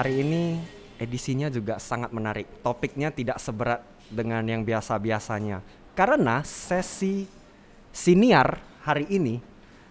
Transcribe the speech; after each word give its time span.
Hari 0.00 0.24
ini 0.24 0.56
edisinya 0.96 1.52
juga 1.52 1.76
sangat 1.76 2.08
menarik. 2.08 2.48
Topiknya 2.64 3.12
tidak 3.12 3.36
seberat 3.36 3.84
dengan 4.08 4.40
yang 4.48 4.64
biasa-biasanya. 4.64 5.60
Karena 5.92 6.40
sesi 6.40 7.28
siniar 7.92 8.64
hari 8.80 9.04
ini 9.12 9.44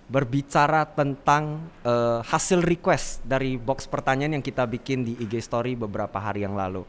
berbicara 0.10 0.90
tentang 0.90 1.62
uh, 1.86 2.26
hasil 2.26 2.66
request 2.66 3.22
dari 3.22 3.54
box 3.62 3.86
pertanyaan 3.86 4.42
yang 4.42 4.46
kita 4.50 4.66
bikin 4.66 5.06
di 5.06 5.14
IG 5.22 5.46
story 5.46 5.78
beberapa 5.78 6.18
hari 6.18 6.42
yang 6.42 6.58
lalu. 6.58 6.82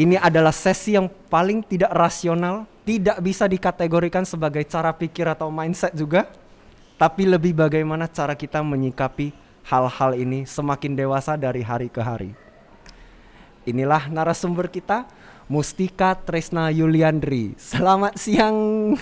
Ini 0.00 0.16
adalah 0.16 0.56
sesi 0.56 0.96
yang 0.96 1.12
paling 1.28 1.60
tidak 1.60 1.92
rasional, 1.92 2.64
tidak 2.88 3.20
bisa 3.20 3.44
dikategorikan 3.44 4.24
sebagai 4.24 4.64
cara 4.64 4.96
pikir 4.96 5.28
atau 5.28 5.52
mindset 5.52 5.92
juga, 5.92 6.24
tapi 6.96 7.28
lebih 7.28 7.52
bagaimana 7.52 8.08
cara 8.08 8.32
kita 8.32 8.64
menyikapi 8.64 9.28
hal-hal 9.70 10.18
ini 10.18 10.42
semakin 10.42 10.98
dewasa 10.98 11.38
dari 11.38 11.62
hari 11.62 11.86
ke 11.86 12.02
hari. 12.02 12.34
Inilah 13.62 14.10
narasumber 14.10 14.66
kita, 14.66 15.06
Mustika 15.46 16.18
Tresna 16.18 16.74
Yuliandri. 16.74 17.54
Selamat 17.54 18.18
siang. 18.18 18.54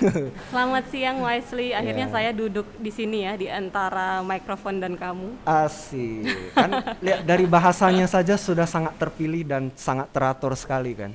Selamat 0.53 0.85
siang 0.93 1.25
Wisely. 1.25 1.73
Akhirnya 1.73 2.09
yeah. 2.09 2.17
saya 2.17 2.31
duduk 2.37 2.69
di 2.77 2.93
sini 2.93 3.25
ya 3.25 3.37
di 3.37 3.49
antara 3.49 4.21
mikrofon 4.21 4.81
dan 4.81 4.97
kamu. 4.97 5.41
Asik. 5.49 6.53
Kan 6.53 6.71
lihat 7.05 7.25
dari 7.25 7.49
bahasanya 7.49 8.05
saja 8.05 8.37
sudah 8.37 8.69
sangat 8.69 8.97
terpilih 9.01 9.49
dan 9.49 9.73
sangat 9.73 10.13
teratur 10.13 10.53
sekali 10.53 10.93
kan. 10.93 11.13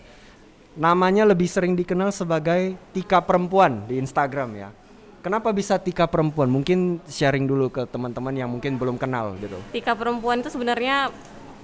Namanya 0.73 1.29
lebih 1.29 1.45
sering 1.45 1.77
dikenal 1.77 2.09
sebagai 2.09 2.73
Tika 2.89 3.21
Perempuan 3.21 3.85
di 3.85 4.01
Instagram 4.01 4.49
ya. 4.57 4.69
Kenapa 5.23 5.55
bisa 5.55 5.79
Tika 5.79 6.03
Perempuan? 6.03 6.51
Mungkin 6.51 6.99
sharing 7.07 7.47
dulu 7.47 7.71
ke 7.71 7.87
teman-teman 7.87 8.35
yang 8.35 8.51
mungkin 8.51 8.75
belum 8.75 8.99
kenal 8.99 9.39
gitu. 9.39 9.55
Tika 9.71 9.95
Perempuan 9.95 10.43
itu 10.43 10.51
sebenarnya 10.51 11.09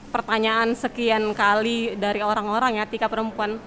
pertanyaan 0.10 0.74
sekian 0.74 1.32
kali 1.38 1.94
dari 1.96 2.20
orang-orang 2.26 2.82
ya 2.82 2.86
Tika 2.90 3.06
perempuan 3.08 3.62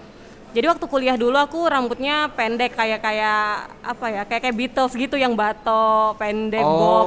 jadi 0.53 0.69
waktu 0.69 0.85
kuliah 0.85 1.17
dulu 1.17 1.39
aku 1.39 1.65
rambutnya 1.65 2.29
pendek 2.35 2.77
kayak 2.77 3.01
kayak 3.01 3.73
apa 3.81 4.07
ya 4.13 4.23
kayak 4.29 4.43
kayak 4.45 4.57
Beatles 4.59 4.93
gitu 4.93 5.17
yang 5.17 5.33
bato 5.33 6.13
pendek 6.21 6.61
oh, 6.61 6.77
bob 6.77 7.07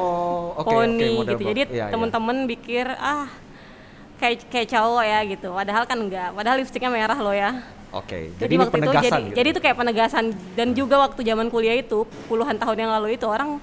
okay, 0.63 0.65
poni 0.65 0.97
okay, 0.97 1.13
gitu 1.13 1.35
bob. 1.37 1.47
jadi 1.53 1.61
yeah, 1.69 1.75
iya. 1.77 1.85
temen-temen 1.93 2.37
yeah. 2.41 2.49
pikir 2.55 2.85
ah 2.97 3.27
kayak 4.17 4.37
kayak 4.49 4.67
cowok 4.71 5.03
ya 5.03 5.19
gitu 5.29 5.47
padahal 5.51 5.83
kan 5.85 5.97
enggak 5.99 6.29
padahal 6.33 6.57
lipstiknya 6.63 6.89
merah 6.89 7.19
loh 7.19 7.35
ya 7.35 7.51
Oke, 7.95 8.11
okay, 8.11 8.23
jadi, 8.35 8.43
jadi 8.43 8.55
waktu 8.59 8.75
itu 8.75 8.91
jadi 8.91 9.07
gitu. 9.07 9.35
jadi 9.39 9.47
itu 9.55 9.61
kayak 9.63 9.77
penegasan. 9.79 10.25
Dan 10.51 10.67
juga 10.75 10.99
waktu 10.99 11.23
zaman 11.23 11.47
kuliah 11.47 11.79
itu 11.79 12.03
puluhan 12.27 12.59
tahun 12.59 12.75
yang 12.83 12.91
lalu 12.91 13.15
itu 13.15 13.23
orang 13.23 13.55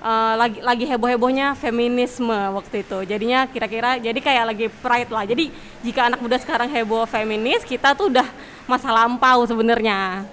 uh, 0.00 0.34
lagi 0.40 0.64
lagi 0.64 0.84
heboh 0.88 1.04
hebohnya 1.12 1.52
feminisme 1.52 2.32
waktu 2.32 2.80
itu. 2.80 2.98
Jadinya 3.04 3.44
kira-kira 3.44 4.00
jadi 4.00 4.16
kayak 4.16 4.44
lagi 4.56 4.66
pride 4.72 5.12
lah. 5.12 5.28
Jadi 5.28 5.52
jika 5.84 6.08
anak 6.08 6.24
muda 6.24 6.40
sekarang 6.40 6.72
heboh 6.72 7.04
feminis 7.04 7.60
kita 7.60 7.92
tuh 7.92 8.08
udah 8.08 8.24
masa 8.64 8.88
lampau 8.88 9.44
sebenarnya. 9.44 10.24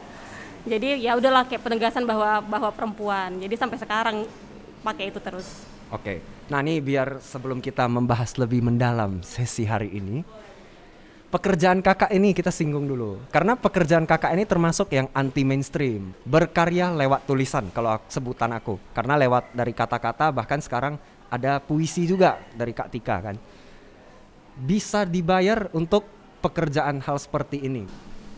Jadi 0.63 1.03
ya 1.03 1.19
udahlah 1.19 1.44
kayak 1.44 1.59
penegasan 1.59 2.08
bahwa 2.08 2.39
bahwa 2.39 2.72
perempuan. 2.72 3.36
Jadi 3.36 3.59
sampai 3.59 3.75
sekarang 3.75 4.23
pakai 4.80 5.11
itu 5.11 5.19
terus. 5.19 5.67
Oke. 5.91 6.02
Okay. 6.02 6.17
nah 6.45 6.63
ini 6.63 6.80
biar 6.80 7.19
sebelum 7.19 7.59
kita 7.59 7.83
membahas 7.89 8.38
lebih 8.39 8.63
mendalam 8.63 9.19
sesi 9.25 9.66
hari 9.66 9.91
ini 9.91 10.22
pekerjaan 11.36 11.83
kakak 11.83 12.16
ini 12.16 12.31
kita 12.31 12.47
singgung 12.47 12.88
dulu. 12.88 13.19
Karena 13.28 13.59
pekerjaan 13.59 14.08
kakak 14.08 14.31
ini 14.39 14.47
termasuk 14.47 14.88
yang 14.95 15.11
anti 15.11 15.44
mainstream 15.44 16.16
berkarya 16.23 16.95
lewat 16.95 17.28
tulisan 17.28 17.67
kalau 17.75 18.00
sebutan 18.08 18.55
aku. 18.55 18.80
Karena 18.95 19.19
lewat 19.19 19.52
dari 19.52 19.75
kata-kata 19.75 20.31
bahkan 20.31 20.63
sekarang 20.63 20.95
ada 21.28 21.59
puisi 21.59 22.08
juga 22.08 22.39
dari 22.56 22.72
kak 22.72 22.88
Tika 22.88 23.17
kan. 23.19 23.36
Bisa 24.56 25.03
dibayar 25.03 25.67
untuk 25.75 26.07
pekerjaan 26.40 27.03
hal 27.03 27.19
seperti 27.19 27.68
ini? 27.68 27.84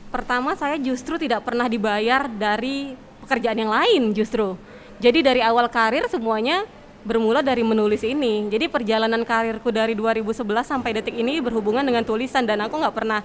Pertama 0.10 0.58
saya 0.58 0.82
justru 0.82 1.22
tidak 1.22 1.46
pernah 1.46 1.70
dibayar 1.70 2.26
dari 2.26 2.98
pekerjaan 3.22 3.62
yang 3.62 3.70
lain 3.70 4.10
justru. 4.18 4.58
Jadi 4.98 5.22
dari 5.22 5.46
awal 5.46 5.70
karir 5.70 6.10
semuanya 6.10 6.66
bermula 7.08 7.40
dari 7.40 7.64
menulis 7.64 8.04
ini. 8.04 8.52
Jadi 8.52 8.68
perjalanan 8.68 9.24
karirku 9.24 9.72
dari 9.72 9.96
2011 9.96 10.44
sampai 10.68 11.00
detik 11.00 11.16
ini 11.16 11.40
berhubungan 11.40 11.88
dengan 11.88 12.04
tulisan 12.04 12.44
dan 12.44 12.60
aku 12.68 12.76
nggak 12.76 12.96
pernah 12.96 13.24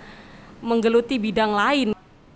menggeluti 0.62 1.18
bidang 1.18 1.50
lain. 1.50 1.88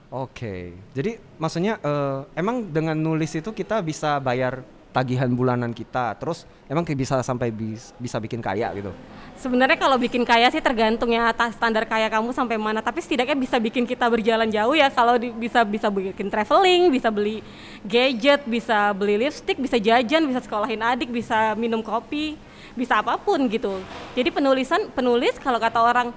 Oke, 0.07 0.39
okay. 0.39 0.63
jadi 0.95 1.19
maksudnya 1.35 1.83
uh, 1.83 2.27
emang 2.39 2.63
dengan 2.71 2.95
nulis 2.95 3.31
itu 3.35 3.51
kita 3.51 3.83
bisa 3.83 4.19
bayar 4.23 4.63
tagihan 4.97 5.29
bulanan 5.29 5.77
kita. 5.77 6.17
Terus 6.17 6.49
emang 6.65 6.89
bisa 6.89 7.21
sampai 7.21 7.53
bis, 7.53 7.93
bisa 8.01 8.17
bikin 8.17 8.41
kaya 8.41 8.73
gitu? 8.73 8.89
Sebenarnya 9.37 9.77
kalau 9.77 10.01
bikin 10.01 10.25
kaya 10.25 10.49
sih 10.49 10.65
tergantung 10.65 11.13
ya 11.13 11.29
atas 11.29 11.53
standar 11.53 11.85
kaya 11.85 12.09
kamu 12.09 12.33
sampai 12.33 12.57
mana. 12.57 12.81
Tapi 12.81 13.05
setidaknya 13.05 13.37
bisa 13.37 13.61
bikin 13.61 13.85
kita 13.85 14.09
berjalan 14.09 14.49
jauh 14.49 14.73
ya. 14.73 14.89
Kalau 14.89 15.21
di, 15.21 15.29
bisa 15.37 15.61
bisa 15.69 15.93
bikin 15.93 16.33
traveling 16.33 16.89
bisa 16.89 17.13
beli 17.13 17.45
gadget 17.85 18.49
bisa 18.49 18.97
beli 18.97 19.29
lipstick 19.29 19.61
bisa 19.61 19.77
jajan 19.77 20.25
bisa 20.25 20.41
sekolahin 20.41 20.81
adik 20.81 21.13
bisa 21.13 21.53
minum 21.61 21.85
kopi 21.85 22.41
bisa 22.73 23.05
apa 23.05 23.21
pun 23.21 23.45
gitu. 23.53 23.77
Jadi 24.17 24.33
penulisan 24.33 24.89
penulis 24.97 25.37
kalau 25.37 25.61
kata 25.61 25.85
orang 25.85 26.09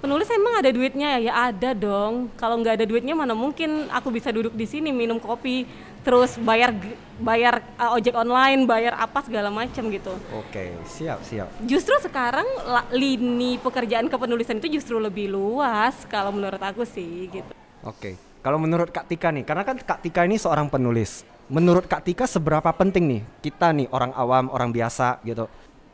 penulis 0.00 0.28
emang 0.28 0.60
ada 0.60 0.70
duitnya 0.70 1.16
ya 1.16 1.20
ya 1.30 1.32
ada 1.52 1.70
dong 1.72 2.28
kalau 2.36 2.60
nggak 2.60 2.82
ada 2.82 2.86
duitnya 2.86 3.16
mana 3.16 3.32
mungkin 3.32 3.88
aku 3.90 4.12
bisa 4.12 4.28
duduk 4.30 4.52
di 4.52 4.66
sini 4.68 4.92
minum 4.92 5.16
kopi 5.18 5.66
terus 6.06 6.38
bayar 6.38 6.70
bayar 7.18 7.66
uh, 7.80 7.98
ojek 7.98 8.14
online, 8.14 8.62
bayar 8.62 8.94
apa 8.94 9.26
segala 9.26 9.50
macam 9.50 9.90
gitu. 9.90 10.14
Oke, 10.38 10.70
siap 10.86 11.18
siap. 11.26 11.50
Justru 11.66 11.98
sekarang 11.98 12.46
lini 12.94 13.58
pekerjaan 13.58 14.06
kepenulisan 14.06 14.62
itu 14.62 14.78
justru 14.78 15.02
lebih 15.02 15.32
luas 15.34 16.06
kalau 16.06 16.30
menurut 16.30 16.62
aku 16.62 16.86
sih 16.86 17.26
gitu. 17.26 17.50
Oke, 17.82 18.14
kalau 18.38 18.62
menurut 18.62 18.94
Kak 18.94 19.10
Tika 19.10 19.34
nih, 19.34 19.42
karena 19.42 19.66
kan 19.66 19.82
Kak 19.82 20.06
Tika 20.06 20.22
ini 20.22 20.38
seorang 20.38 20.70
penulis. 20.70 21.26
Menurut 21.50 21.90
Kak 21.90 22.06
Tika 22.06 22.26
seberapa 22.26 22.70
penting 22.74 23.04
nih 23.06 23.22
kita 23.42 23.74
nih 23.74 23.90
orang 23.90 24.14
awam, 24.14 24.46
orang 24.54 24.70
biasa 24.70 25.22
gitu, 25.26 25.50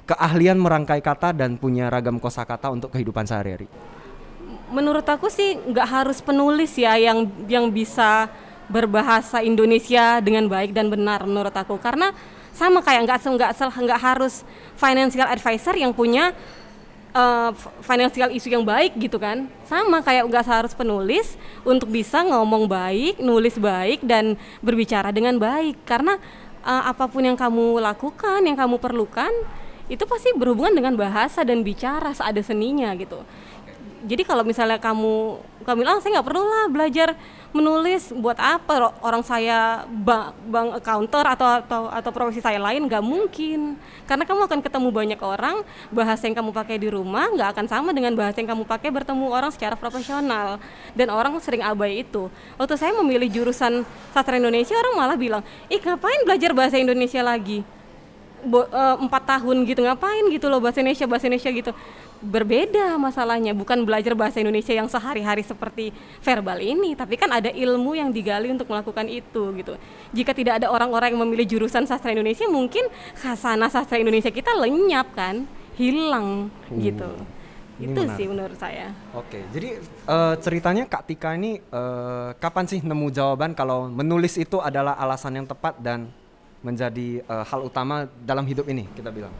keahlian 0.06 0.58
merangkai 0.58 0.98
kata 0.98 1.30
dan 1.30 1.54
punya 1.56 1.86
ragam 1.86 2.18
kosakata 2.18 2.70
untuk 2.70 2.90
kehidupan 2.94 3.26
sehari-hari? 3.26 3.70
Menurut 4.72 5.04
aku 5.04 5.28
sih 5.28 5.56
nggak 5.56 5.88
harus 5.88 6.18
penulis 6.24 6.72
ya 6.74 6.96
yang 6.96 7.28
yang 7.44 7.68
bisa 7.68 8.26
berbahasa 8.72 9.44
Indonesia 9.44 10.18
dengan 10.24 10.48
baik 10.48 10.72
dan 10.72 10.88
benar 10.88 11.22
menurut 11.28 11.52
aku. 11.52 11.76
Karena 11.76 12.10
sama 12.56 12.80
kayak 12.80 13.04
nggak 13.04 13.20
nggak 13.20 13.50
nggak 13.60 14.00
harus 14.00 14.44
financial 14.80 15.28
advisor 15.28 15.76
yang 15.76 15.92
punya 15.92 16.32
uh, 17.12 17.52
financial 17.84 18.32
isu 18.32 18.48
yang 18.48 18.64
baik 18.64 18.96
gitu 18.96 19.20
kan. 19.20 19.44
Sama 19.68 20.00
kayak 20.00 20.24
nggak 20.24 20.44
harus 20.48 20.72
penulis 20.72 21.36
untuk 21.68 21.92
bisa 21.92 22.24
ngomong 22.24 22.64
baik 22.64 23.20
nulis 23.20 23.60
baik 23.60 24.00
dan 24.02 24.40
berbicara 24.64 25.12
dengan 25.12 25.36
baik. 25.36 25.84
Karena 25.84 26.16
uh, 26.64 26.82
apa 26.88 27.06
pun 27.06 27.22
yang 27.22 27.36
kamu 27.36 27.76
lakukan 27.78 28.40
yang 28.40 28.56
kamu 28.56 28.80
perlukan 28.80 29.30
itu 29.90 30.04
pasti 30.06 30.30
berhubungan 30.34 30.74
dengan 30.74 30.94
bahasa 30.94 31.42
dan 31.42 31.66
bicara 31.66 32.14
seada 32.14 32.40
seninya 32.42 32.94
gitu. 32.94 33.22
Jadi 34.02 34.26
kalau 34.26 34.42
misalnya 34.42 34.82
kamu 34.82 35.38
kamu 35.62 35.78
bilang 35.86 36.02
saya 36.02 36.18
nggak 36.18 36.26
perlu 36.26 36.42
lah 36.42 36.66
belajar 36.66 37.14
menulis 37.54 38.10
buat 38.10 38.34
apa? 38.34 38.90
Orang 38.98 39.22
saya 39.22 39.86
bank, 39.86 40.34
bank 40.50 40.82
accounter 40.82 41.22
atau 41.22 41.46
atau 41.46 41.82
atau 41.86 42.10
profesi 42.10 42.42
saya 42.42 42.58
lain 42.58 42.90
nggak 42.90 42.98
mungkin. 42.98 43.78
Karena 44.10 44.26
kamu 44.26 44.50
akan 44.50 44.58
ketemu 44.58 44.88
banyak 44.90 45.20
orang 45.22 45.62
bahasa 45.94 46.26
yang 46.26 46.34
kamu 46.34 46.50
pakai 46.50 46.82
di 46.82 46.90
rumah 46.90 47.30
nggak 47.30 47.54
akan 47.54 47.66
sama 47.70 47.94
dengan 47.94 48.18
bahasa 48.18 48.42
yang 48.42 48.58
kamu 48.58 48.66
pakai 48.66 48.90
bertemu 48.90 49.26
orang 49.30 49.54
secara 49.54 49.78
profesional. 49.78 50.58
Dan 50.98 51.06
orang 51.06 51.38
sering 51.38 51.62
abai 51.62 52.02
itu. 52.02 52.26
Waktu 52.58 52.74
saya 52.74 52.90
memilih 52.98 53.30
jurusan 53.30 53.86
sastra 54.10 54.34
Indonesia 54.34 54.74
orang 54.74 54.98
malah 54.98 55.14
bilang 55.14 55.46
ih 55.70 55.78
ngapain 55.78 56.26
belajar 56.26 56.50
bahasa 56.50 56.74
Indonesia 56.74 57.22
lagi 57.22 57.62
eh, 58.42 58.96
empat 58.98 59.22
tahun 59.38 59.56
gitu 59.64 59.86
ngapain 59.86 60.24
gitu 60.30 60.46
loh 60.50 60.58
bahasa 60.58 60.82
Indonesia 60.82 61.06
bahasa 61.06 61.26
Indonesia 61.30 61.50
gitu 61.50 61.72
berbeda 62.22 62.94
masalahnya 63.02 63.50
bukan 63.50 63.82
belajar 63.82 64.14
bahasa 64.14 64.38
Indonesia 64.38 64.70
yang 64.70 64.86
sehari-hari 64.86 65.42
seperti 65.42 65.90
verbal 66.22 66.62
ini 66.62 66.94
tapi 66.94 67.18
kan 67.18 67.26
ada 67.34 67.50
ilmu 67.50 67.98
yang 67.98 68.14
digali 68.14 68.46
untuk 68.54 68.70
melakukan 68.70 69.10
itu 69.10 69.42
gitu 69.58 69.74
jika 70.14 70.30
tidak 70.30 70.62
ada 70.62 70.70
orang-orang 70.70 71.18
yang 71.18 71.22
memilih 71.26 71.58
jurusan 71.58 71.82
sastra 71.82 72.14
Indonesia 72.14 72.46
mungkin 72.46 72.86
khasana 73.18 73.66
sastra 73.66 73.98
Indonesia 73.98 74.30
kita 74.30 74.54
lenyap 74.54 75.10
kan 75.18 75.42
hilang 75.74 76.46
hmm. 76.70 76.78
gitu 76.78 77.10
ini 77.82 77.90
itu 77.90 78.00
menarik. 78.06 78.14
sih 78.14 78.26
menurut 78.30 78.58
saya 78.60 78.94
oke 79.18 79.38
jadi 79.50 79.68
uh, 80.06 80.34
ceritanya 80.38 80.84
Kak 80.86 81.02
Tika 81.10 81.34
ini 81.34 81.58
uh, 81.74 82.30
kapan 82.38 82.64
sih 82.70 82.78
nemu 82.78 83.10
jawaban 83.10 83.58
kalau 83.58 83.90
menulis 83.90 84.38
itu 84.38 84.62
adalah 84.62 84.94
alasan 84.94 85.42
yang 85.42 85.46
tepat 85.50 85.74
dan 85.82 86.06
menjadi 86.62 87.20
uh, 87.26 87.44
hal 87.44 87.66
utama 87.66 88.06
dalam 88.22 88.46
hidup 88.46 88.64
ini 88.70 88.86
kita 88.94 89.10
bilang. 89.10 89.34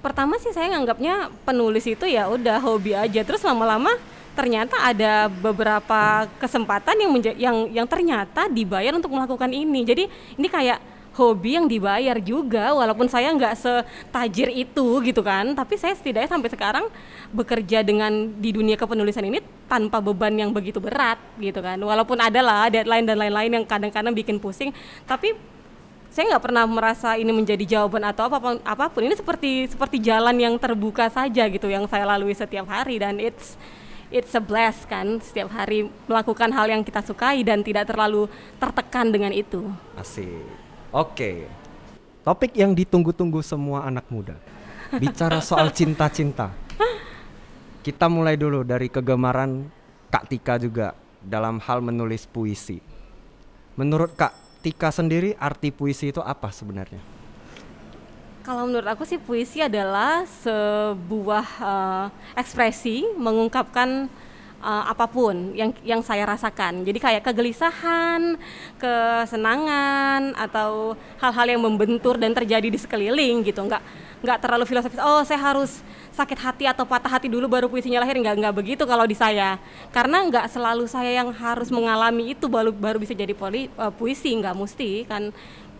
Pertama 0.00 0.38
sih 0.38 0.54
saya 0.54 0.70
nganggapnya 0.70 1.32
penulis 1.42 1.84
itu 1.84 2.06
ya 2.06 2.30
udah 2.30 2.62
hobi 2.62 2.94
aja. 2.94 3.20
Terus 3.26 3.42
lama-lama 3.42 3.90
ternyata 4.34 4.76
ada 4.82 5.30
beberapa 5.30 6.26
kesempatan 6.38 6.94
yang 6.98 7.10
yang 7.38 7.56
yang 7.82 7.86
ternyata 7.88 8.46
dibayar 8.46 8.94
untuk 8.94 9.10
melakukan 9.10 9.50
ini. 9.50 9.80
Jadi 9.82 10.04
ini 10.38 10.48
kayak 10.50 10.78
hobi 11.14 11.54
yang 11.54 11.70
dibayar 11.70 12.18
juga 12.18 12.74
walaupun 12.74 13.06
saya 13.06 13.30
nggak 13.32 13.54
setajir 13.56 14.52
itu 14.52 15.00
gitu 15.00 15.24
kan. 15.24 15.56
Tapi 15.56 15.74
saya 15.80 15.94
setidaknya 15.96 16.28
sampai 16.28 16.50
sekarang 16.52 16.84
bekerja 17.32 17.80
dengan 17.80 18.28
di 18.38 18.52
dunia 18.52 18.76
kepenulisan 18.76 19.24
ini 19.24 19.40
tanpa 19.70 20.04
beban 20.04 20.36
yang 20.36 20.52
begitu 20.52 20.84
berat 20.84 21.16
gitu 21.40 21.64
kan. 21.64 21.80
Walaupun 21.80 22.20
ada 22.20 22.44
lah 22.44 22.68
deadline 22.68 23.08
dan 23.08 23.16
lain-lain 23.16 23.62
yang 23.62 23.64
kadang-kadang 23.64 24.12
bikin 24.12 24.36
pusing. 24.36 24.74
Tapi 25.08 25.53
saya 26.14 26.30
nggak 26.30 26.44
pernah 26.46 26.62
merasa 26.70 27.18
ini 27.18 27.34
menjadi 27.34 27.66
jawaban 27.66 28.06
atau 28.06 28.30
apa 28.30 28.38
pun 28.38 28.54
apa 28.62 28.86
pun 28.86 29.02
ini 29.02 29.18
seperti 29.18 29.66
seperti 29.66 29.98
jalan 29.98 30.38
yang 30.38 30.54
terbuka 30.54 31.10
saja 31.10 31.50
gitu 31.50 31.66
yang 31.66 31.90
saya 31.90 32.06
lalui 32.06 32.38
setiap 32.38 32.70
hari 32.70 33.02
dan 33.02 33.18
it's 33.18 33.58
it's 34.14 34.30
a 34.38 34.42
bless 34.42 34.86
kan 34.86 35.18
setiap 35.18 35.50
hari 35.50 35.90
melakukan 36.06 36.54
hal 36.54 36.70
yang 36.70 36.86
kita 36.86 37.02
sukai 37.02 37.42
dan 37.42 37.66
tidak 37.66 37.90
terlalu 37.90 38.30
tertekan 38.62 39.10
dengan 39.10 39.34
itu 39.34 39.66
asik 39.98 40.62
Oke. 40.94 41.50
Topik 42.22 42.54
yang 42.54 42.70
ditunggu-tunggu 42.70 43.42
semua 43.42 43.82
anak 43.82 44.06
muda. 44.14 44.38
Bicara 44.94 45.42
soal 45.42 45.74
cinta-cinta. 45.76 46.54
Kita 47.82 48.06
mulai 48.06 48.38
dulu 48.38 48.62
dari 48.62 48.86
kegemaran 48.86 49.66
Kak 50.06 50.30
Tika 50.30 50.54
juga 50.62 50.94
dalam 51.18 51.58
hal 51.58 51.82
menulis 51.82 52.30
puisi. 52.30 52.78
Menurut 53.74 54.14
Kak 54.14 54.30
Tika 54.64 54.88
sendiri 54.88 55.36
arti 55.36 55.68
puisi 55.68 56.08
itu 56.08 56.24
apa 56.24 56.48
sebenarnya? 56.48 56.96
Kalau 58.40 58.64
menurut 58.64 58.88
aku 58.88 59.04
sih 59.04 59.20
puisi 59.20 59.60
adalah 59.60 60.24
sebuah 60.40 61.46
uh, 61.60 62.06
ekspresi 62.32 63.04
mengungkapkan 63.20 64.08
uh, 64.64 64.84
apa 64.88 65.04
pun 65.04 65.52
yang 65.52 65.76
yang 65.84 66.00
saya 66.00 66.24
rasakan. 66.24 66.80
Jadi 66.80 66.96
kayak 66.96 67.28
kegelisahan, 67.28 68.40
kesenangan 68.80 70.32
atau 70.32 70.96
hal-hal 71.20 71.56
yang 71.56 71.60
membentur 71.60 72.16
dan 72.16 72.32
terjadi 72.32 72.68
di 72.72 72.80
sekeliling 72.80 73.44
gitu. 73.44 73.60
Enggak 73.60 73.84
nggak 74.24 74.40
terlalu 74.40 74.64
filosofis. 74.64 74.98
Oh, 75.04 75.20
saya 75.22 75.38
harus 75.38 75.84
sakit 76.16 76.38
hati 76.40 76.64
atau 76.64 76.88
patah 76.88 77.20
hati 77.20 77.28
dulu 77.28 77.44
baru 77.44 77.68
puisinya 77.68 78.00
lahir 78.00 78.16
nggak 78.16 78.40
nggak 78.40 78.54
begitu 78.54 78.82
kalau 78.86 79.04
di 79.04 79.18
saya 79.18 79.58
karena 79.90 80.22
nggak 80.30 80.46
selalu 80.46 80.86
saya 80.86 81.10
yang 81.10 81.28
harus 81.34 81.68
mengalami 81.74 82.32
itu 82.32 82.46
baru 82.46 82.70
baru 82.70 83.02
bisa 83.02 83.12
jadi 83.12 83.34
poli, 83.34 83.66
uh, 83.74 83.90
puisi 83.90 84.30
nggak 84.30 84.54
mesti 84.54 85.04
kan 85.10 85.34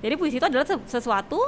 jadi 0.05 0.21
puisi 0.21 0.37
itu 0.37 0.45
adalah 0.45 0.69
sesuatu 0.85 1.41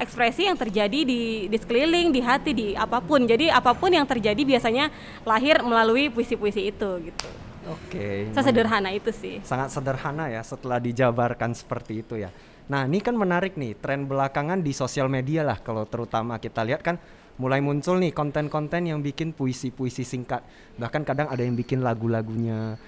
ekspresi 0.00 0.48
yang 0.48 0.56
terjadi 0.56 1.04
di 1.04 1.46
di 1.46 1.56
sekeliling, 1.60 2.08
di 2.10 2.20
hati, 2.24 2.50
di 2.56 2.66
apa 2.72 2.98
pun. 3.04 3.22
Jadi 3.28 3.52
apa 3.52 3.76
pun 3.76 3.92
yang 3.92 4.08
terjadi 4.08 4.40
biasanya 4.42 4.88
lahir 5.28 5.60
melalui 5.60 6.08
puisi-puisi 6.08 6.72
itu 6.72 6.90
gitu. 7.06 7.28
Oke. 7.68 8.26
Okay, 8.32 8.42
Sederhana 8.42 8.90
itu 8.90 9.12
sih. 9.12 9.38
Sangat 9.44 9.68
sederhana 9.68 10.32
ya 10.32 10.40
setelah 10.40 10.80
dijabarkan 10.80 11.52
seperti 11.52 12.00
itu 12.00 12.16
ya. 12.16 12.32
Nah, 12.70 12.86
ini 12.86 13.02
kan 13.02 13.18
menarik 13.18 13.58
nih, 13.58 13.74
tren 13.82 14.06
belakangan 14.06 14.62
di 14.62 14.70
sosial 14.70 15.10
media 15.10 15.42
lah 15.42 15.58
kalau 15.58 15.82
terutama 15.90 16.38
kita 16.38 16.62
lihat 16.62 16.86
kan 16.86 17.02
mulai 17.34 17.58
muncul 17.58 17.98
nih 17.98 18.14
konten-konten 18.14 18.86
yang 18.86 19.02
bikin 19.02 19.34
puisi-puisi 19.34 20.06
singkat. 20.06 20.46
Bahkan 20.78 21.02
kadang 21.02 21.26
ada 21.26 21.42
yang 21.42 21.58
bikin 21.58 21.82
lagu-lagunya 21.82 22.78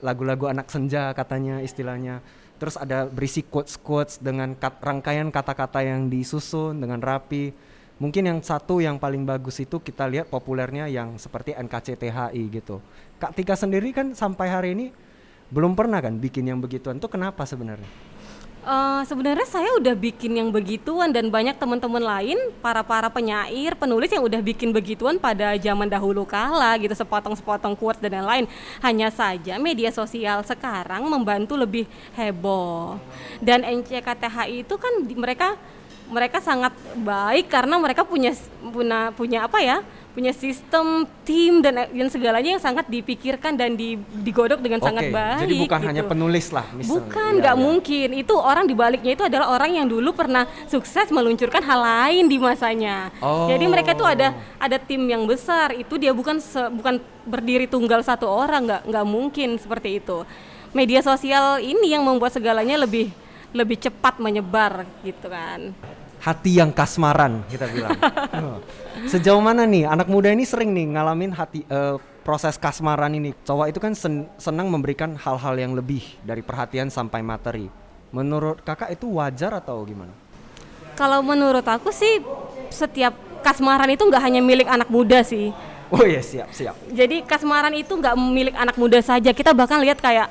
lagu-lagu 0.00 0.48
anak 0.48 0.72
senja 0.72 1.12
katanya 1.12 1.60
istilahnya 1.60 2.24
terus 2.60 2.76
ada 2.76 3.08
berisi 3.08 3.40
quotes-quotes 3.40 4.20
dengan 4.20 4.52
kat, 4.52 4.80
rangkaian 4.84 5.32
kata-kata 5.32 5.80
yang 5.80 6.12
disusun 6.12 6.76
dengan 6.76 7.00
rapi. 7.00 7.52
Mungkin 8.00 8.32
yang 8.32 8.40
satu 8.40 8.80
yang 8.80 8.96
paling 8.96 9.28
bagus 9.28 9.60
itu 9.60 9.80
kita 9.80 10.08
lihat 10.08 10.32
populernya 10.32 10.88
yang 10.88 11.20
seperti 11.20 11.52
NKCTHI 11.52 12.42
gitu. 12.52 12.80
Kak 13.20 13.36
Tika 13.36 13.56
sendiri 13.56 13.92
kan 13.92 14.12
sampai 14.16 14.48
hari 14.48 14.72
ini 14.72 14.86
belum 15.52 15.76
pernah 15.76 16.00
kan 16.00 16.16
bikin 16.16 16.48
yang 16.48 16.60
begituan. 16.60 16.96
Itu 16.96 17.12
kenapa 17.12 17.44
sebenarnya? 17.44 18.09
Uh, 18.60 19.00
sebenarnya 19.08 19.48
saya 19.48 19.72
udah 19.80 19.96
bikin 19.96 20.36
yang 20.36 20.52
begituan 20.52 21.08
dan 21.08 21.32
banyak 21.32 21.56
teman-teman 21.56 22.04
lain 22.04 22.36
para 22.60 22.84
para 22.84 23.08
penyair 23.08 23.72
penulis 23.72 24.12
yang 24.12 24.20
udah 24.20 24.36
bikin 24.44 24.68
begituan 24.68 25.16
pada 25.16 25.56
zaman 25.56 25.88
dahulu 25.88 26.28
kala 26.28 26.76
gitu 26.76 26.92
sepotong-sepotong 26.92 27.72
quotes 27.72 28.04
dan 28.04 28.20
lain-lain. 28.20 28.44
Hanya 28.84 29.08
saja 29.08 29.56
media 29.56 29.88
sosial 29.88 30.44
sekarang 30.44 31.08
membantu 31.08 31.56
lebih 31.56 31.88
heboh. 32.12 33.00
Dan 33.40 33.64
NCKTHI 33.64 34.68
itu 34.68 34.76
kan 34.76 34.92
mereka 35.08 35.56
mereka 36.10 36.42
sangat 36.44 36.76
baik 37.00 37.48
karena 37.48 37.80
mereka 37.80 38.04
punya 38.04 38.36
punya 38.60 39.08
punya 39.14 39.48
apa 39.48 39.62
ya 39.62 39.80
punya 40.10 40.34
sistem 40.34 41.06
tim 41.22 41.62
dan 41.62 41.86
dan 41.86 42.08
segalanya 42.10 42.58
yang 42.58 42.62
sangat 42.62 42.90
dipikirkan 42.90 43.54
dan 43.54 43.78
di, 43.78 43.94
digodok 44.26 44.58
dengan 44.58 44.82
Oke, 44.82 44.90
sangat 44.90 45.14
baik. 45.14 45.40
Jadi 45.46 45.54
bukan 45.62 45.80
gitu. 45.80 45.88
hanya 45.88 46.02
penulis 46.02 46.46
lah, 46.50 46.66
misalnya. 46.74 47.06
Bukan, 47.06 47.32
nggak 47.38 47.56
ya, 47.56 47.60
ya. 47.60 47.64
mungkin. 47.64 48.08
Itu 48.18 48.34
orang 48.34 48.64
di 48.66 48.74
baliknya 48.74 49.12
itu 49.14 49.24
adalah 49.24 49.54
orang 49.54 49.70
yang 49.78 49.86
dulu 49.86 50.10
pernah 50.10 50.50
sukses 50.66 51.08
meluncurkan 51.14 51.62
hal 51.62 51.80
lain 51.80 52.24
di 52.26 52.36
masanya. 52.42 53.14
Oh. 53.22 53.46
Jadi 53.46 53.64
mereka 53.70 53.94
itu 53.94 54.02
ada 54.02 54.34
ada 54.58 54.76
tim 54.82 55.02
yang 55.06 55.22
besar. 55.24 55.70
Itu 55.78 55.94
dia 55.94 56.10
bukan 56.10 56.42
se, 56.42 56.58
bukan 56.74 56.98
berdiri 57.22 57.70
tunggal 57.70 58.02
satu 58.02 58.26
orang, 58.26 58.66
nggak 58.66 58.82
nggak 58.90 59.06
mungkin 59.06 59.56
seperti 59.62 60.02
itu. 60.02 60.26
Media 60.74 61.02
sosial 61.02 61.62
ini 61.62 61.94
yang 61.94 62.02
membuat 62.02 62.34
segalanya 62.34 62.78
lebih 62.82 63.10
lebih 63.50 63.82
cepat 63.82 64.22
menyebar 64.22 64.86
gitu 65.02 65.26
kan 65.26 65.74
hati 66.20 66.60
yang 66.60 66.70
kasmaran 66.70 67.40
kita 67.48 67.66
bilang. 67.72 67.96
Sejauh 69.12 69.40
mana 69.40 69.64
nih 69.64 69.88
anak 69.88 70.06
muda 70.06 70.28
ini 70.28 70.44
sering 70.44 70.76
nih 70.76 70.92
ngalamin 70.92 71.32
hati 71.32 71.64
uh, 71.72 71.96
proses 72.20 72.60
kasmaran 72.60 73.16
ini. 73.16 73.32
Cowok 73.42 73.66
itu 73.72 73.80
kan 73.80 73.96
sen 73.96 74.28
senang 74.36 74.68
memberikan 74.68 75.16
hal-hal 75.16 75.56
yang 75.56 75.72
lebih 75.72 76.04
dari 76.20 76.44
perhatian 76.44 76.92
sampai 76.92 77.24
materi. 77.24 77.66
Menurut 78.12 78.60
kakak 78.60 78.92
itu 78.92 79.08
wajar 79.16 79.56
atau 79.56 79.80
gimana? 79.88 80.12
Kalau 80.94 81.24
menurut 81.24 81.64
aku 81.64 81.88
sih 81.88 82.20
setiap 82.68 83.16
kasmaran 83.40 83.88
itu 83.88 84.04
nggak 84.04 84.20
hanya 84.20 84.44
milik 84.44 84.68
anak 84.68 84.92
muda 84.92 85.24
sih. 85.24 85.48
Oh 85.90 86.06
iya 86.06 86.22
siap 86.22 86.54
siap. 86.54 86.76
Jadi 86.92 87.26
kasmaran 87.26 87.74
itu 87.74 87.90
nggak 87.96 88.14
milik 88.14 88.54
anak 88.54 88.76
muda 88.78 89.00
saja. 89.02 89.32
Kita 89.32 89.50
bahkan 89.56 89.82
lihat 89.82 89.98
kayak 89.98 90.30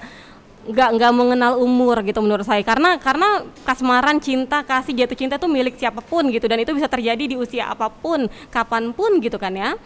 nggak 0.68 0.90
nggak 1.00 1.12
mengenal 1.16 1.54
umur 1.62 2.04
gitu 2.04 2.20
menurut 2.20 2.44
saya. 2.44 2.60
Karena 2.66 3.00
karena 3.00 3.48
kasmaran 3.64 4.20
cinta 4.20 4.66
kasih 4.66 5.06
jatuh 5.06 5.18
cinta 5.18 5.36
itu 5.40 5.48
milik 5.48 5.80
siapa 5.80 6.04
pun 6.04 6.28
gitu. 6.34 6.46
Dan 6.50 6.60
itu 6.64 6.76
bisa 6.76 6.92
terjadi 6.92 7.24
di 7.24 7.36
usia 7.40 7.72
apa 7.72 7.88
pun 7.88 8.28
kapan 8.52 8.92
pun 8.92 9.24
gitu 9.24 9.40
kan 9.40 9.56
ya. 9.56 9.80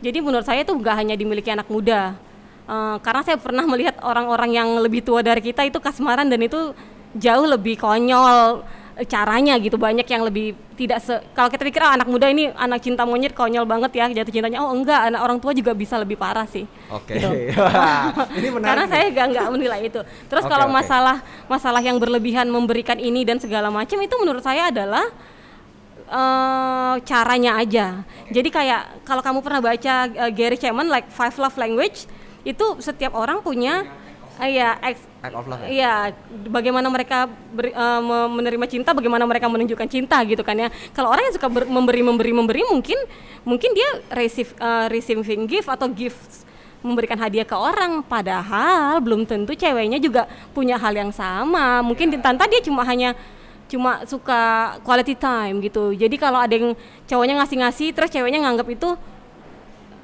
Jadi 0.00 0.18
menurut 0.22 0.46
saya 0.46 0.62
itu 0.62 0.72
nggak 0.72 0.96
hanya 0.96 1.14
dimiliki 1.18 1.50
anak 1.50 1.66
muda. 1.66 2.16
Uh, 2.70 3.02
karena 3.02 3.26
saya 3.26 3.34
pernah 3.34 3.66
melihat 3.66 3.98
orang-orang 3.98 4.54
yang 4.54 4.68
lebih 4.78 5.02
tua 5.02 5.26
dari 5.26 5.42
kita 5.42 5.66
itu 5.66 5.82
kasmaran 5.82 6.30
dan 6.30 6.38
itu 6.38 6.70
jauh 7.18 7.46
lebih 7.50 7.74
konyol 7.74 8.62
caranya 9.08 9.56
gitu 9.56 9.80
banyak 9.80 10.04
yang 10.04 10.26
lebih 10.26 10.52
tidak 10.76 11.00
se 11.00 11.14
kalau 11.32 11.48
kita 11.48 11.62
pikir 11.64 11.80
ah, 11.80 11.96
anak 11.96 12.08
muda 12.08 12.28
ini 12.28 12.52
anak 12.52 12.84
cinta 12.84 13.08
monyet 13.08 13.32
konyol 13.32 13.64
banget 13.64 13.96
ya 13.96 14.04
jatuh 14.12 14.32
cintanya 14.32 14.60
oh 14.60 14.72
enggak 14.72 15.08
anak 15.08 15.20
orang 15.20 15.38
tua 15.40 15.56
juga 15.56 15.72
bisa 15.72 15.96
lebih 15.96 16.20
parah 16.20 16.44
sih 16.44 16.68
oke 16.92 17.08
okay. 17.08 17.16
gitu. 17.20 17.28
ini 18.40 18.48
menarik 18.54 18.68
karena 18.68 18.84
saya 18.88 19.04
enggak 19.08 19.26
enggak 19.32 19.46
menilai 19.48 19.80
itu 19.88 20.00
terus 20.28 20.44
okay, 20.44 20.52
kalau 20.52 20.66
okay. 20.68 20.76
masalah 20.76 21.16
masalah 21.48 21.80
yang 21.80 21.96
berlebihan 21.96 22.48
memberikan 22.48 23.00
ini 23.00 23.24
dan 23.24 23.40
segala 23.40 23.72
macam 23.72 23.96
itu 24.00 24.14
menurut 24.20 24.44
saya 24.44 24.68
adalah 24.68 25.04
uh, 26.10 26.96
caranya 27.06 27.56
aja 27.56 28.04
jadi 28.28 28.48
kayak 28.52 28.82
kalau 29.08 29.24
kamu 29.24 29.38
pernah 29.40 29.60
baca 29.64 29.94
uh, 30.12 30.30
Gary 30.34 30.60
Chapman 30.60 30.92
like 30.92 31.08
Five 31.08 31.36
Love 31.40 31.56
Language 31.56 32.04
itu 32.44 32.66
setiap 32.80 33.12
orang 33.16 33.44
punya 33.44 33.84
Iya, 34.46 34.78
act 34.80 35.34
of 35.36 35.44
love. 35.44 35.60
Ya? 35.64 35.68
Iya, 35.68 35.94
bagaimana 36.48 36.88
mereka 36.88 37.28
ber, 37.28 37.72
uh, 37.76 38.00
menerima 38.32 38.66
cinta, 38.70 38.96
bagaimana 38.96 39.28
mereka 39.28 39.46
menunjukkan 39.52 39.88
cinta 39.90 40.16
gitu 40.24 40.40
kan 40.40 40.56
ya. 40.56 40.68
Kalau 40.96 41.12
orang 41.12 41.28
yang 41.28 41.34
suka 41.36 41.48
ber, 41.52 41.68
memberi 41.68 42.00
memberi 42.00 42.32
memberi 42.32 42.62
mungkin 42.68 42.96
mungkin 43.44 43.70
dia 43.76 43.90
receive 44.16 44.52
uh, 44.60 44.88
receiving 44.88 45.44
gift 45.48 45.68
atau 45.68 45.88
gifts 45.88 46.48
memberikan 46.80 47.20
hadiah 47.20 47.44
ke 47.44 47.52
orang 47.52 48.00
padahal 48.00 49.04
belum 49.04 49.28
tentu 49.28 49.52
ceweknya 49.52 50.00
juga 50.00 50.24
punya 50.56 50.80
hal 50.80 50.96
yang 50.96 51.12
sama. 51.12 51.84
Mungkin 51.84 52.16
tante 52.24 52.48
dia 52.48 52.64
cuma 52.64 52.80
hanya 52.88 53.12
cuma 53.70 54.02
suka 54.08 54.74
quality 54.82 55.14
time 55.14 55.62
gitu. 55.62 55.94
Jadi 55.94 56.16
kalau 56.18 56.42
ada 56.42 56.50
yang 56.50 56.74
cowoknya 57.06 57.38
ngasih-ngasih 57.44 57.94
terus 57.94 58.10
ceweknya 58.10 58.42
nganggap 58.42 58.66
itu 58.66 58.98